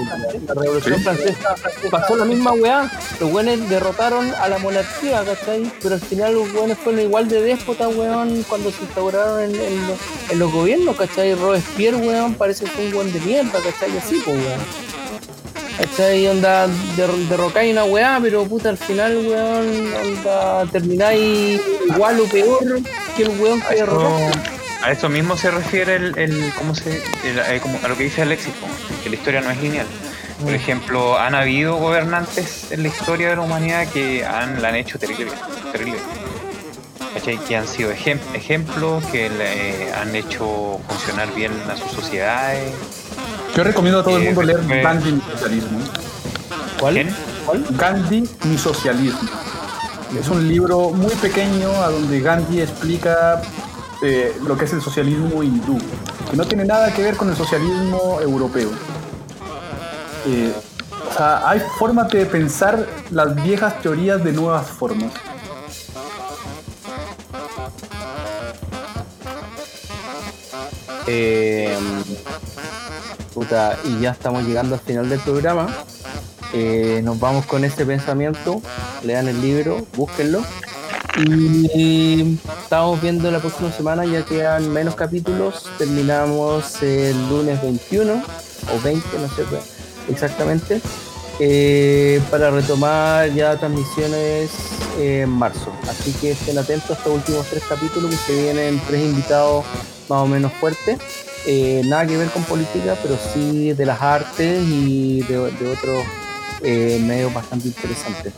La 0.48 0.54
Revolución 0.54 0.96
Sí. 0.98 1.04
Francesa 1.04 1.56
pasó 1.90 2.16
la 2.18 2.26
misma 2.26 2.52
weá. 2.52 2.92
Los 3.20 3.32
weones 3.34 3.68
derrotaron 3.68 4.32
a 4.40 4.48
la 4.48 4.60
monarquía, 4.60 5.24
¿cachai? 5.26 5.72
Pero 5.82 5.96
al 5.96 6.02
final 6.02 6.34
los 6.36 6.54
weones 6.54 6.78
fueron 6.78 7.02
igual 7.02 7.30
de 7.30 7.42
déspotas, 7.42 7.88
weón, 7.96 8.44
cuando 8.48 8.72
se 8.72 8.84
instauraron 8.84 9.42
en, 9.42 9.56
en 9.56 9.88
los- 9.88 9.98
en 10.30 10.38
los 10.38 10.52
gobiernos, 10.52 10.96
¿cachai? 10.98 11.34
Robespierre, 11.34 11.98
weón, 11.98 12.36
parece 12.36 12.66
que 12.66 12.72
fue 12.72 12.88
un 12.90 12.94
weón 12.94 13.12
de 13.12 13.20
mierda, 13.22 13.54
¿cachai? 13.60 13.98
Así, 13.98 14.22
pues, 14.24 14.38
weón. 14.38 14.91
¿Cachai? 15.82 16.28
Onda, 16.28 16.68
der- 16.96 17.10
derrocáis 17.30 17.72
una 17.72 17.86
weá, 17.86 18.20
pero 18.22 18.46
puta, 18.46 18.70
al 18.70 18.78
final, 18.78 19.18
weón, 19.26 19.94
onda, 19.96 20.66
termináis 20.72 21.60
igual 21.90 22.20
o 22.20 22.26
peor 22.26 22.82
que 23.18 23.24
el 23.24 23.30
weón 23.40 23.62
que 23.62 23.76
derrotó. 23.76 24.08
eso, 24.30 24.40
a 24.84 24.92
eso 24.92 25.10
mismo 25.10 25.36
se 25.36 25.50
refiere 25.50 25.96
el, 25.96 26.18
el- 26.20 26.54
¿cómo 26.58 26.76
se, 26.76 26.98
el- 27.24 27.40
eh, 27.40 27.60
como 27.62 27.80
a 27.84 27.88
lo 27.88 27.98
que 27.98 28.04
dice 28.04 28.22
Alexis, 28.22 28.54
que 29.04 29.10
la 29.10 29.16
historia 29.16 29.42
no 29.42 29.50
es 29.50 29.58
lineal. 29.60 29.88
Por 30.44 30.54
ejemplo, 30.54 31.18
han 31.20 31.34
habido 31.36 31.76
gobernantes 31.78 32.72
en 32.72 32.82
la 32.84 32.88
historia 32.90 33.30
de 33.30 33.36
la 33.36 33.42
humanidad 33.44 33.88
que 33.88 34.24
han, 34.26 34.62
la 34.62 34.70
han 34.70 34.76
hecho 34.76 35.00
terrible, 35.00 35.32
terrible. 35.72 36.00
¿Cachai? 37.16 37.38
Que 37.40 37.56
han 37.58 37.68
sido 37.68 37.92
ejem- 37.92 38.20
ejemplos, 38.36 39.04
que 39.06 39.30
le- 39.30 39.92
han 39.94 40.16
hecho 40.16 40.80
funcionar 40.88 41.34
bien 41.34 41.52
a 41.72 41.76
sus 41.76 41.92
sociedades. 41.92 42.72
Yo 43.56 43.64
recomiendo 43.66 44.00
a 44.00 44.04
todo 44.04 44.18
el 44.18 44.24
mundo 44.24 44.44
leer 44.44 44.66
Gandhi 44.66 45.12
mi 45.12 45.22
socialismo. 45.22 45.80
¿Cuál? 46.80 47.16
¿Cuál? 47.46 47.66
Gandhi 47.72 48.30
mi 48.46 48.58
socialismo. 48.58 49.30
Es 50.18 50.28
un 50.30 50.48
libro 50.48 50.92
muy 50.92 51.14
pequeño 51.16 51.70
a 51.84 51.90
donde 51.90 52.22
Gandhi 52.22 52.62
explica 52.62 53.42
eh, 54.02 54.36
lo 54.46 54.58
que 54.58 54.66
es 54.66 54.74
el 54.74 54.82
socialismo 54.82 55.44
hindú, 55.44 55.78
que 56.30 56.38
no 56.38 56.46
tiene 56.46 56.66
nada 56.66 56.94
que 56.94 57.04
ver 57.04 57.18
con 57.18 57.30
el 57.30 57.36
socialismo 57.36 58.20
europeo. 58.22 58.70
Eh, 60.26 60.54
o 61.10 61.14
sea, 61.14 61.50
hay 61.50 61.62
formas 61.78 62.10
de 62.10 62.26
pensar 62.26 62.88
las 63.10 63.36
viejas 63.44 63.82
teorías 63.82 64.24
de 64.24 64.32
nuevas 64.32 64.68
formas. 64.68 65.12
Eh, 71.08 71.78
y 73.86 74.02
ya 74.02 74.12
estamos 74.12 74.44
llegando 74.44 74.76
al 74.76 74.82
final 74.82 75.10
del 75.10 75.20
programa. 75.20 75.68
Eh, 76.54 77.02
nos 77.04 77.20
vamos 77.20 77.46
con 77.46 77.64
ese 77.64 77.86
pensamiento. 77.86 78.62
Lean 79.04 79.28
el 79.28 79.42
libro, 79.42 79.86
búsquenlo. 79.96 80.44
Y 81.18 82.38
estamos 82.64 83.02
viendo 83.02 83.30
la 83.32 83.40
próxima 83.40 83.72
semana, 83.72 84.06
ya 84.06 84.26
quedan 84.26 84.72
menos 84.72 84.96
capítulos. 84.96 85.70
Terminamos 85.78 86.82
el 86.82 87.18
lunes 87.30 87.62
21 87.62 88.14
o 88.14 88.82
20, 88.84 89.20
no 89.20 89.28
sé 89.30 89.44
exactamente. 90.10 90.82
eh, 91.40 92.22
para 92.30 92.52
retomar 92.52 93.34
ya 93.34 93.58
transmisiones 93.58 94.52
en 95.00 95.30
marzo. 95.30 95.72
Así 95.90 96.12
que 96.14 96.32
estén 96.32 96.58
atentos 96.58 96.92
a 96.92 96.94
estos 96.94 97.14
últimos 97.14 97.48
tres 97.48 97.64
capítulos 97.68 98.12
que 98.12 98.18
se 98.18 98.42
vienen 98.44 98.80
tres 98.88 99.02
invitados 99.02 99.66
más 100.08 100.20
o 100.20 100.28
menos 100.28 100.52
fuertes. 100.54 101.00
Eh, 101.48 101.82
nada 101.86 102.06
que 102.06 102.18
ver 102.18 102.30
con 102.30 102.44
política, 102.44 102.96
pero 103.02 103.18
sí 103.34 103.74
de 103.74 103.86
las 103.86 104.02
artes 104.02 104.64
y 104.68 105.22
de, 105.24 105.52
de 105.52 105.72
otros 105.72 106.04
eh, 106.62 107.02
medios 107.04 107.34
bastante 107.34 107.68
interesantes. 107.68 108.34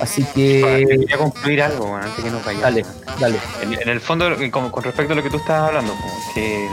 Así 0.00 0.24
que, 0.34 0.84
Quería 0.88 1.18
concluir 1.18 1.62
algo 1.62 1.86
bueno, 1.86 2.04
antes 2.06 2.24
que 2.24 2.30
nos 2.30 2.44
vayamos. 2.44 2.62
dale, 2.62 2.84
dale. 3.20 3.38
En, 3.62 3.72
en 3.74 3.88
el 3.88 4.00
fondo, 4.00 4.28
como- 4.50 4.70
con 4.72 4.82
respecto 4.84 5.12
a 5.12 5.16
lo 5.16 5.22
que 5.22 5.30
tú 5.30 5.36
estabas 5.38 5.68
hablando, 5.68 5.94
que 6.34 6.68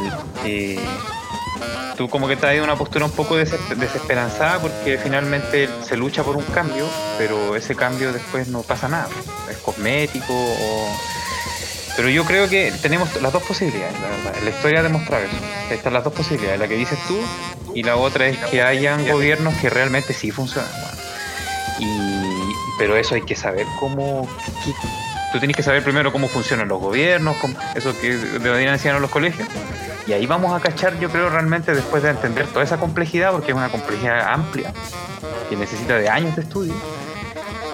eh, 0.45 0.79
tú 1.97 2.09
como 2.09 2.27
que 2.27 2.33
ido 2.33 2.61
a 2.61 2.63
una 2.63 2.75
postura 2.75 3.05
un 3.05 3.11
poco 3.11 3.35
des- 3.35 3.53
desesperanzada 3.77 4.59
porque 4.59 4.97
finalmente 4.97 5.69
se 5.87 5.95
lucha 5.97 6.23
por 6.23 6.35
un 6.35 6.43
cambio, 6.45 6.85
pero 7.17 7.55
ese 7.55 7.75
cambio 7.75 8.11
después 8.11 8.47
no 8.47 8.61
pasa 8.63 8.87
nada, 8.87 9.07
es 9.49 9.57
cosmético 9.57 10.33
o... 10.33 10.87
Pero 11.95 12.09
yo 12.09 12.25
creo 12.25 12.49
que 12.49 12.73
tenemos 12.81 13.21
las 13.21 13.31
dos 13.31 13.43
posibilidades, 13.43 13.93
la 14.01 14.07
verdad. 14.09 14.33
La 14.43 14.49
historia 14.49 14.79
ha 14.81 14.83
demostrado 14.83 15.23
eso. 15.23 15.35
Están 15.73 15.93
las 15.93 16.03
dos 16.03 16.13
posibilidades, 16.13 16.59
la 16.59 16.67
que 16.67 16.75
dices 16.75 16.99
tú 17.07 17.17
y 17.73 17.83
la 17.83 17.95
otra 17.95 18.27
es 18.27 18.37
que 18.37 18.61
hayan 18.61 19.07
gobiernos 19.07 19.53
que 19.55 19.69
realmente 19.69 20.13
sí 20.13 20.29
funcionan. 20.31 20.69
Y, 21.79 22.53
pero 22.77 22.95
eso 22.97 23.15
hay 23.15 23.21
que 23.21 23.35
saber 23.35 23.65
cómo, 23.79 24.27
tú 25.31 25.39
tienes 25.39 25.55
que 25.57 25.63
saber 25.63 25.83
primero 25.83 26.11
cómo 26.11 26.27
funcionan 26.27 26.67
los 26.67 26.79
gobiernos, 26.79 27.35
cómo- 27.37 27.57
eso 27.75 27.97
que 27.99 28.13
deberían 28.15 28.73
enseñar 28.73 28.97
en 28.97 29.01
los 29.01 29.11
colegios. 29.11 29.47
Y 30.07 30.13
ahí 30.13 30.25
vamos 30.25 30.53
a 30.53 30.59
cachar, 30.61 30.99
yo 30.99 31.09
creo, 31.09 31.29
realmente 31.29 31.73
después 31.73 32.03
de 32.03 32.09
entender 32.11 32.45
toda 32.47 32.63
esa 32.63 32.77
complejidad, 32.77 33.31
porque 33.31 33.51
es 33.51 33.57
una 33.57 33.69
complejidad 33.69 34.21
amplia, 34.33 34.71
que 35.49 35.55
necesita 35.55 35.95
de 35.97 36.09
años 36.09 36.35
de 36.35 36.43
estudio. 36.43 36.73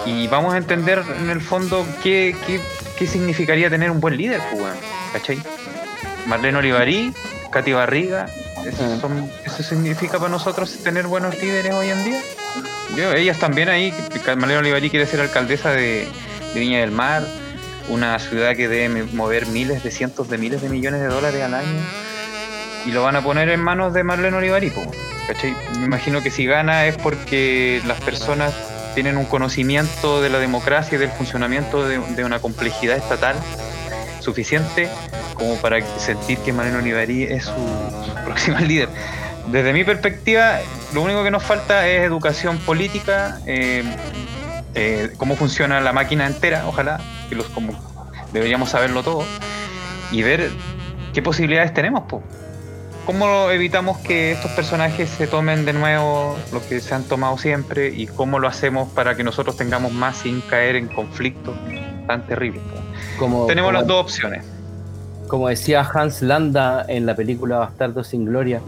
Y 0.06 0.26
vamos 0.28 0.54
a 0.54 0.56
entender 0.56 1.02
en 1.20 1.30
el 1.30 1.40
fondo 1.40 1.86
qué, 2.02 2.34
qué, 2.46 2.60
qué 2.98 3.06
significaría 3.06 3.68
tener 3.70 3.90
un 3.90 4.00
buen 4.00 4.16
líder, 4.16 4.40
pues, 4.52 4.74
¿cachai? 5.12 5.38
Marlene 6.26 6.58
Olivarí, 6.58 7.12
Katy 7.50 7.72
Barriga, 7.72 8.26
eso, 8.66 9.00
son- 9.00 9.30
eso 9.44 9.62
significa 9.62 10.18
para 10.18 10.30
nosotros 10.30 10.72
tener 10.84 11.06
buenos 11.06 11.36
líderes 11.40 11.72
hoy 11.74 11.90
en 11.90 12.04
día. 12.04 12.20
Yo, 12.96 13.12
ellas 13.12 13.38
también 13.38 13.68
ahí, 13.68 13.92
Marlene 14.36 14.58
Olivarí 14.58 14.90
quiere 14.90 15.06
ser 15.06 15.20
alcaldesa 15.20 15.70
de, 15.70 16.06
de 16.54 16.60
Viña 16.60 16.80
del 16.80 16.90
Mar, 16.92 17.24
una 17.88 18.18
ciudad 18.18 18.54
que 18.54 18.68
debe 18.68 19.04
mover 19.12 19.46
miles 19.46 19.82
de 19.82 19.90
cientos 19.90 20.28
de 20.30 20.38
miles 20.38 20.62
de 20.62 20.68
millones 20.68 21.00
de 21.00 21.06
dólares 21.08 21.42
al 21.42 21.54
año, 21.54 21.80
y 22.86 22.90
lo 22.92 23.02
van 23.02 23.16
a 23.16 23.22
poner 23.22 23.48
en 23.48 23.60
manos 23.60 23.92
de 23.92 24.04
Marlene 24.04 24.36
Olivarí, 24.36 24.70
po, 24.70 24.82
¿cachai? 25.26 25.56
Me 25.78 25.86
imagino 25.86 26.22
que 26.22 26.30
si 26.30 26.46
gana 26.46 26.86
es 26.86 26.96
porque 26.96 27.82
las 27.86 28.00
personas 28.00 28.52
tienen 28.94 29.16
un 29.16 29.24
conocimiento 29.24 30.20
de 30.20 30.30
la 30.30 30.38
democracia 30.38 30.96
y 30.96 30.98
del 30.98 31.10
funcionamiento 31.10 31.86
de, 31.86 31.98
de 31.98 32.24
una 32.24 32.40
complejidad 32.40 32.96
estatal 32.96 33.36
suficiente 34.20 34.88
como 35.34 35.56
para 35.56 35.80
sentir 35.98 36.38
que 36.38 36.52
Marlene 36.52 36.78
Olivarí 36.78 37.24
es 37.24 37.44
su, 37.44 37.52
su 37.52 38.14
próxima 38.24 38.60
líder. 38.60 38.88
Desde 39.48 39.72
mi 39.72 39.84
perspectiva, 39.84 40.60
lo 40.94 41.02
único 41.02 41.24
que 41.24 41.30
nos 41.30 41.42
falta 41.42 41.88
es 41.88 42.02
educación 42.02 42.58
política, 42.58 43.40
eh, 43.46 43.82
eh, 44.74 45.12
cómo 45.16 45.34
funciona 45.36 45.80
la 45.80 45.92
máquina 45.92 46.26
entera, 46.26 46.66
ojalá, 46.66 47.00
que 47.28 47.34
los 47.34 47.46
como 47.46 47.72
deberíamos 48.32 48.70
saberlo 48.70 49.02
todo, 49.02 49.24
y 50.12 50.22
ver 50.22 50.50
qué 51.12 51.22
posibilidades 51.22 51.74
tenemos, 51.74 52.04
po. 52.04 52.22
¿Cómo 53.06 53.50
evitamos 53.50 53.98
que 53.98 54.32
estos 54.32 54.50
personajes 54.52 55.10
se 55.10 55.26
tomen 55.26 55.64
de 55.64 55.72
nuevo 55.72 56.36
lo 56.52 56.60
que 56.68 56.78
se 56.80 56.94
han 56.94 57.02
tomado 57.02 57.36
siempre 57.36 57.88
y 57.88 58.06
cómo 58.06 58.38
lo 58.38 58.46
hacemos 58.46 58.88
para 58.90 59.16
que 59.16 59.24
nosotros 59.24 59.56
tengamos 59.56 59.92
más 59.92 60.18
sin 60.18 60.40
caer 60.42 60.76
en 60.76 60.86
conflictos 60.86 61.56
tan 62.06 62.24
terribles? 62.28 62.62
Como, 63.18 63.46
Tenemos 63.46 63.70
como, 63.70 63.78
las 63.80 63.88
dos 63.88 64.02
opciones. 64.02 64.44
como 65.26 65.48
decía 65.48 65.80
Hans 65.92 66.22
Landa 66.22 66.84
en 66.88 67.04
la 67.06 67.16
película 67.16 67.58
Bastardo 67.58 68.04
sin 68.04 68.24
Gloria, 68.24 68.60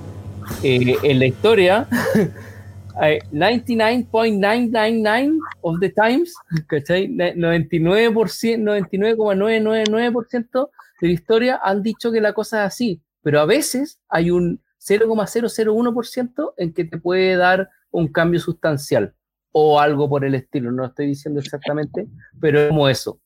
eh, 0.64 0.96
en 1.04 1.20
la 1.20 1.26
historia, 1.26 1.86
eh, 3.02 3.20
99.999 3.32 5.38
of 5.60 5.78
the 5.78 5.90
times, 5.90 6.34
¿cachai? 6.66 7.06
Ne- 7.06 7.36
99%, 7.36 8.58
99,999% 8.58 10.70
de 11.00 11.06
la 11.06 11.12
historia 11.12 11.60
han 11.62 11.84
dicho 11.84 12.10
que 12.10 12.20
la 12.20 12.32
cosa 12.32 12.64
es 12.64 12.72
así, 12.72 13.00
pero 13.24 13.40
a 13.40 13.46
veces 13.46 13.98
hay 14.08 14.30
un 14.30 14.60
0,001% 14.78 16.54
en 16.58 16.72
que 16.72 16.84
te 16.84 16.98
puede 16.98 17.36
dar 17.36 17.70
un 17.90 18.08
cambio 18.08 18.38
sustancial 18.38 19.14
o 19.50 19.80
algo 19.80 20.08
por 20.08 20.24
el 20.24 20.34
estilo, 20.34 20.70
no 20.70 20.82
lo 20.82 20.88
estoy 20.88 21.06
diciendo 21.06 21.40
exactamente, 21.40 22.06
pero 22.40 22.60
es 22.60 22.68
como 22.68 22.88
eso. 22.88 23.20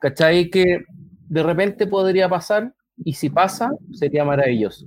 ¿Cachai? 0.00 0.48
Que 0.48 0.84
de 1.28 1.42
repente 1.42 1.86
podría 1.86 2.28
pasar 2.28 2.72
y 2.96 3.14
si 3.14 3.28
pasa, 3.28 3.70
sería 3.92 4.24
maravilloso. 4.24 4.86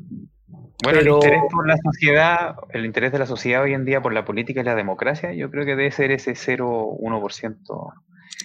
Bueno, 0.83 0.99
Pero- 0.99 1.19
el 1.19 1.23
interés 1.25 1.41
por 1.51 1.67
la 1.67 1.77
sociedad, 1.77 2.55
el 2.71 2.85
interés 2.85 3.11
de 3.11 3.19
la 3.19 3.25
sociedad 3.25 3.63
hoy 3.63 3.73
en 3.73 3.85
día 3.85 4.01
por 4.01 4.13
la 4.13 4.25
política 4.25 4.61
y 4.61 4.63
la 4.63 4.75
democracia, 4.75 5.33
yo 5.33 5.51
creo 5.51 5.65
que 5.65 5.75
debe 5.75 5.91
ser 5.91 6.11
ese 6.11 6.35
0,1%. 6.35 7.93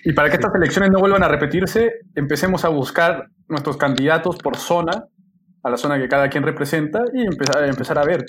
Y 0.04 0.12
para 0.12 0.28
que 0.28 0.36
estas 0.36 0.54
elecciones 0.54 0.90
no 0.90 0.98
vuelvan 0.98 1.22
a 1.22 1.28
repetirse, 1.28 1.92
empecemos 2.14 2.64
a 2.64 2.70
buscar 2.70 3.28
nuestros 3.48 3.76
candidatos 3.76 4.38
por 4.38 4.56
zona, 4.56 5.06
a 5.62 5.70
la 5.70 5.76
zona 5.76 5.98
que 5.98 6.08
cada 6.08 6.28
quien 6.28 6.42
representa, 6.42 7.02
y 7.14 7.24
empezar, 7.26 7.62
empezar 7.64 7.98
a 7.98 8.04
ver. 8.04 8.24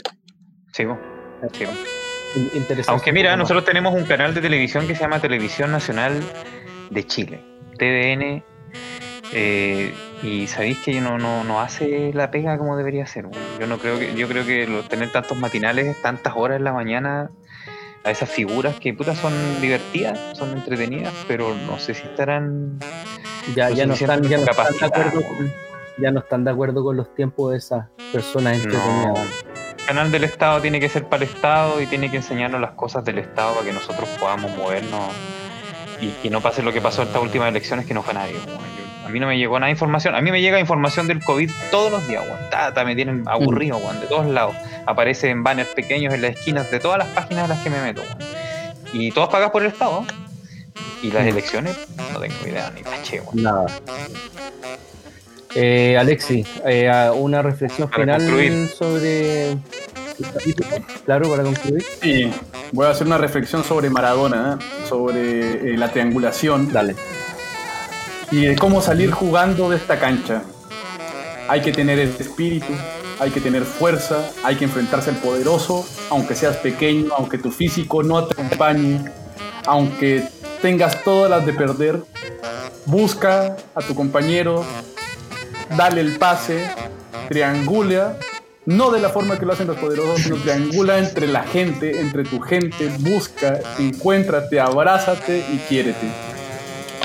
Sí, 0.71 0.85
po. 0.85 0.97
Sí, 1.53 1.65
po. 1.65 1.71
In- 2.35 2.49
Interesante. 2.55 2.91
Aunque 2.91 3.11
mira, 3.13 3.35
nosotros 3.35 3.65
tenemos 3.65 3.93
un 3.93 4.05
canal 4.05 4.33
de 4.33 4.41
televisión 4.41 4.87
que 4.87 4.95
se 4.95 5.01
llama 5.01 5.19
Televisión 5.19 5.71
Nacional 5.71 6.19
de 6.89 7.03
Chile, 7.05 7.39
TVN, 7.77 8.43
eh, 9.33 9.93
y 10.21 10.47
sabéis 10.47 10.77
que 10.79 10.99
no, 11.01 11.17
no, 11.17 11.43
no 11.43 11.59
hace 11.61 12.11
la 12.13 12.29
pega 12.31 12.57
como 12.57 12.77
debería 12.77 13.05
ser. 13.07 13.25
Yo 13.59 13.67
no 13.67 13.77
creo 13.77 13.97
que, 13.99 14.15
yo 14.15 14.27
creo 14.27 14.45
que 14.45 14.67
lo- 14.67 14.83
tener 14.83 15.11
tantos 15.11 15.37
matinales, 15.37 15.99
tantas 16.01 16.33
horas 16.35 16.57
en 16.57 16.63
la 16.63 16.73
mañana, 16.73 17.29
a 18.03 18.11
esas 18.11 18.29
figuras 18.29 18.75
que 18.79 18.93
putas 18.93 19.17
son 19.17 19.33
divertidas, 19.61 20.19
son 20.37 20.53
entretenidas, 20.53 21.13
pero 21.27 21.55
no 21.67 21.79
sé 21.79 21.93
si 21.93 22.03
estarán 22.07 22.79
ya, 23.55 23.69
lo 23.69 23.75
ya, 23.75 23.85
no 23.85 23.93
están, 23.93 24.21
ya, 24.23 24.37
no 24.37 24.43
están 24.45 24.73
de 24.79 24.85
acuerdo 24.85 25.21
con, 25.21 25.53
ya 25.99 26.11
no 26.11 26.19
están 26.21 26.43
de 26.43 26.51
acuerdo 26.51 26.83
con 26.83 26.97
los 26.97 27.13
tiempos 27.15 27.51
de 27.51 27.57
esas 27.57 27.87
personas 28.11 28.65
No. 28.65 29.13
El 29.15 29.85
canal 29.87 30.11
del 30.11 30.23
Estado 30.23 30.61
tiene 30.61 30.79
que 30.79 30.87
ser 30.89 31.05
para 31.09 31.23
el 31.25 31.29
Estado 31.29 31.81
y 31.81 31.85
tiene 31.87 32.09
que 32.09 32.17
enseñarnos 32.17 32.61
las 32.61 32.71
cosas 32.71 33.03
del 33.03 33.19
Estado 33.19 33.53
para 33.53 33.65
que 33.65 33.73
nosotros 33.73 34.07
podamos 34.19 34.55
movernos 34.55 35.11
y 35.99 36.07
que 36.21 36.29
no 36.29 36.39
pase 36.41 36.63
lo 36.63 36.71
que 36.71 36.79
pasó 36.81 37.01
en 37.01 37.09
estas 37.09 37.21
últimas 37.21 37.49
elecciones 37.49 37.85
que 37.85 37.93
no 37.93 38.01
fue 38.01 38.13
nadie. 38.13 38.33
Yo- 38.33 39.05
a 39.05 39.09
mí 39.09 39.19
no 39.19 39.27
me 39.27 39.37
llegó 39.37 39.59
nada 39.59 39.67
de 39.67 39.71
información. 39.73 40.15
A 40.15 40.21
mí 40.21 40.31
me 40.31 40.39
llega 40.41 40.59
información 40.59 41.07
del 41.07 41.21
COVID 41.23 41.51
todos 41.69 41.91
los 41.91 42.07
días, 42.07 42.23
weón. 42.25 42.49
Tata, 42.49 42.85
me 42.85 42.95
tienen 42.95 43.23
aburrido, 43.27 43.77
weón, 43.77 43.99
de 43.99 44.07
todos 44.07 44.25
lados. 44.25 44.55
Aparecen 44.85 45.43
banners 45.43 45.69
pequeños 45.69 46.13
en 46.13 46.21
las 46.21 46.31
esquinas 46.37 46.71
de 46.71 46.79
todas 46.79 46.97
las 46.99 47.09
páginas 47.09 47.43
a 47.45 47.47
las 47.49 47.59
que 47.61 47.69
me 47.69 47.81
meto, 47.81 48.01
weón. 48.01 48.17
Y 48.93 49.11
todos 49.11 49.27
pagados 49.29 49.51
por 49.51 49.61
el 49.63 49.67
Estado. 49.67 50.05
Y 51.03 51.11
las 51.11 51.27
elecciones, 51.27 51.77
no 52.13 52.19
tengo 52.19 52.35
idea 52.47 52.71
ni 52.73 52.81
pache, 52.83 53.19
weón. 53.21 53.43
Nada. 53.43 53.65
Eh, 55.55 55.97
Alexi, 55.97 56.45
eh, 56.65 56.89
una 57.15 57.41
reflexión 57.41 57.89
Para 57.89 58.17
final 58.17 58.21
concluir. 58.21 58.69
sobre. 58.69 59.57
Claro, 61.05 61.29
para 61.29 61.43
concluir. 61.43 61.83
Y 62.01 62.31
voy 62.71 62.85
a 62.87 62.91
hacer 62.91 63.07
una 63.07 63.17
reflexión 63.17 63.63
sobre 63.63 63.89
Maradona, 63.89 64.57
¿eh? 64.59 64.87
sobre 64.87 65.73
eh, 65.73 65.77
la 65.77 65.89
triangulación 65.91 66.71
Dale. 66.71 66.95
y 68.31 68.45
de 68.45 68.55
cómo 68.55 68.81
salir 68.81 69.11
jugando 69.11 69.69
de 69.69 69.77
esta 69.77 69.99
cancha. 69.99 70.43
Hay 71.47 71.61
que 71.61 71.71
tener 71.71 71.99
el 71.99 72.09
espíritu, 72.19 72.73
hay 73.19 73.31
que 73.31 73.41
tener 73.41 73.63
fuerza, 73.63 74.29
hay 74.43 74.55
que 74.55 74.65
enfrentarse 74.65 75.09
al 75.09 75.17
poderoso, 75.17 75.85
aunque 76.09 76.35
seas 76.35 76.57
pequeño, 76.57 77.11
aunque 77.17 77.37
tu 77.37 77.51
físico 77.51 78.01
no 78.01 78.25
te 78.25 78.33
acompañe, 78.33 79.01
aunque 79.65 80.23
tengas 80.61 81.03
todas 81.03 81.29
las 81.29 81.45
de 81.45 81.53
perder, 81.53 82.01
busca 82.85 83.57
a 83.75 83.81
tu 83.81 83.93
compañero, 83.93 84.63
dale 85.75 86.01
el 86.01 86.17
pase, 86.17 86.59
triangula, 87.29 88.17
no 88.65 88.91
de 88.91 88.99
la 88.99 89.09
forma 89.09 89.37
que 89.37 89.45
lo 89.45 89.53
hacen 89.53 89.67
los 89.67 89.77
poderosos, 89.77 90.19
sino 90.19 90.37
triangula 90.37 90.99
entre 90.99 91.27
la 91.27 91.43
gente, 91.43 91.99
entre 91.99 92.23
tu 92.23 92.39
gente, 92.39 92.89
busca, 92.99 93.59
encuéntrate, 93.77 94.59
abrázate 94.59 95.43
y 95.51 95.57
quiérete. 95.67 96.07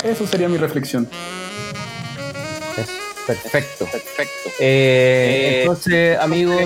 Eso 0.03 0.25
sería 0.25 0.47
mi 0.47 0.57
reflexión. 0.57 1.07
Eso. 2.77 3.09
Perfecto. 3.27 3.85
Perfecto. 3.85 4.49
Eh, 4.59 5.59
entonces, 5.61 6.17
amigos, 6.17 6.63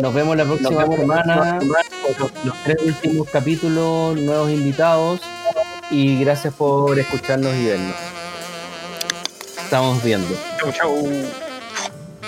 nos 0.00 0.14
vemos 0.14 0.36
la 0.36 0.44
próxima 0.44 0.86
semana 0.86 1.58
con 1.58 1.68
los 2.44 2.62
tres 2.62 2.76
últimos 2.84 3.28
capítulos, 3.28 4.16
nuevos 4.16 4.50
invitados. 4.50 5.20
Y 5.90 6.20
gracias 6.20 6.52
por 6.54 6.98
escucharnos 6.98 7.54
y 7.54 7.66
vernos. 7.66 8.15
Estamos 9.66 10.00
viendo. 10.00 10.32
Chau, 10.60 10.70
chau. 10.72 11.08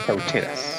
Chaucheras. 0.04 0.77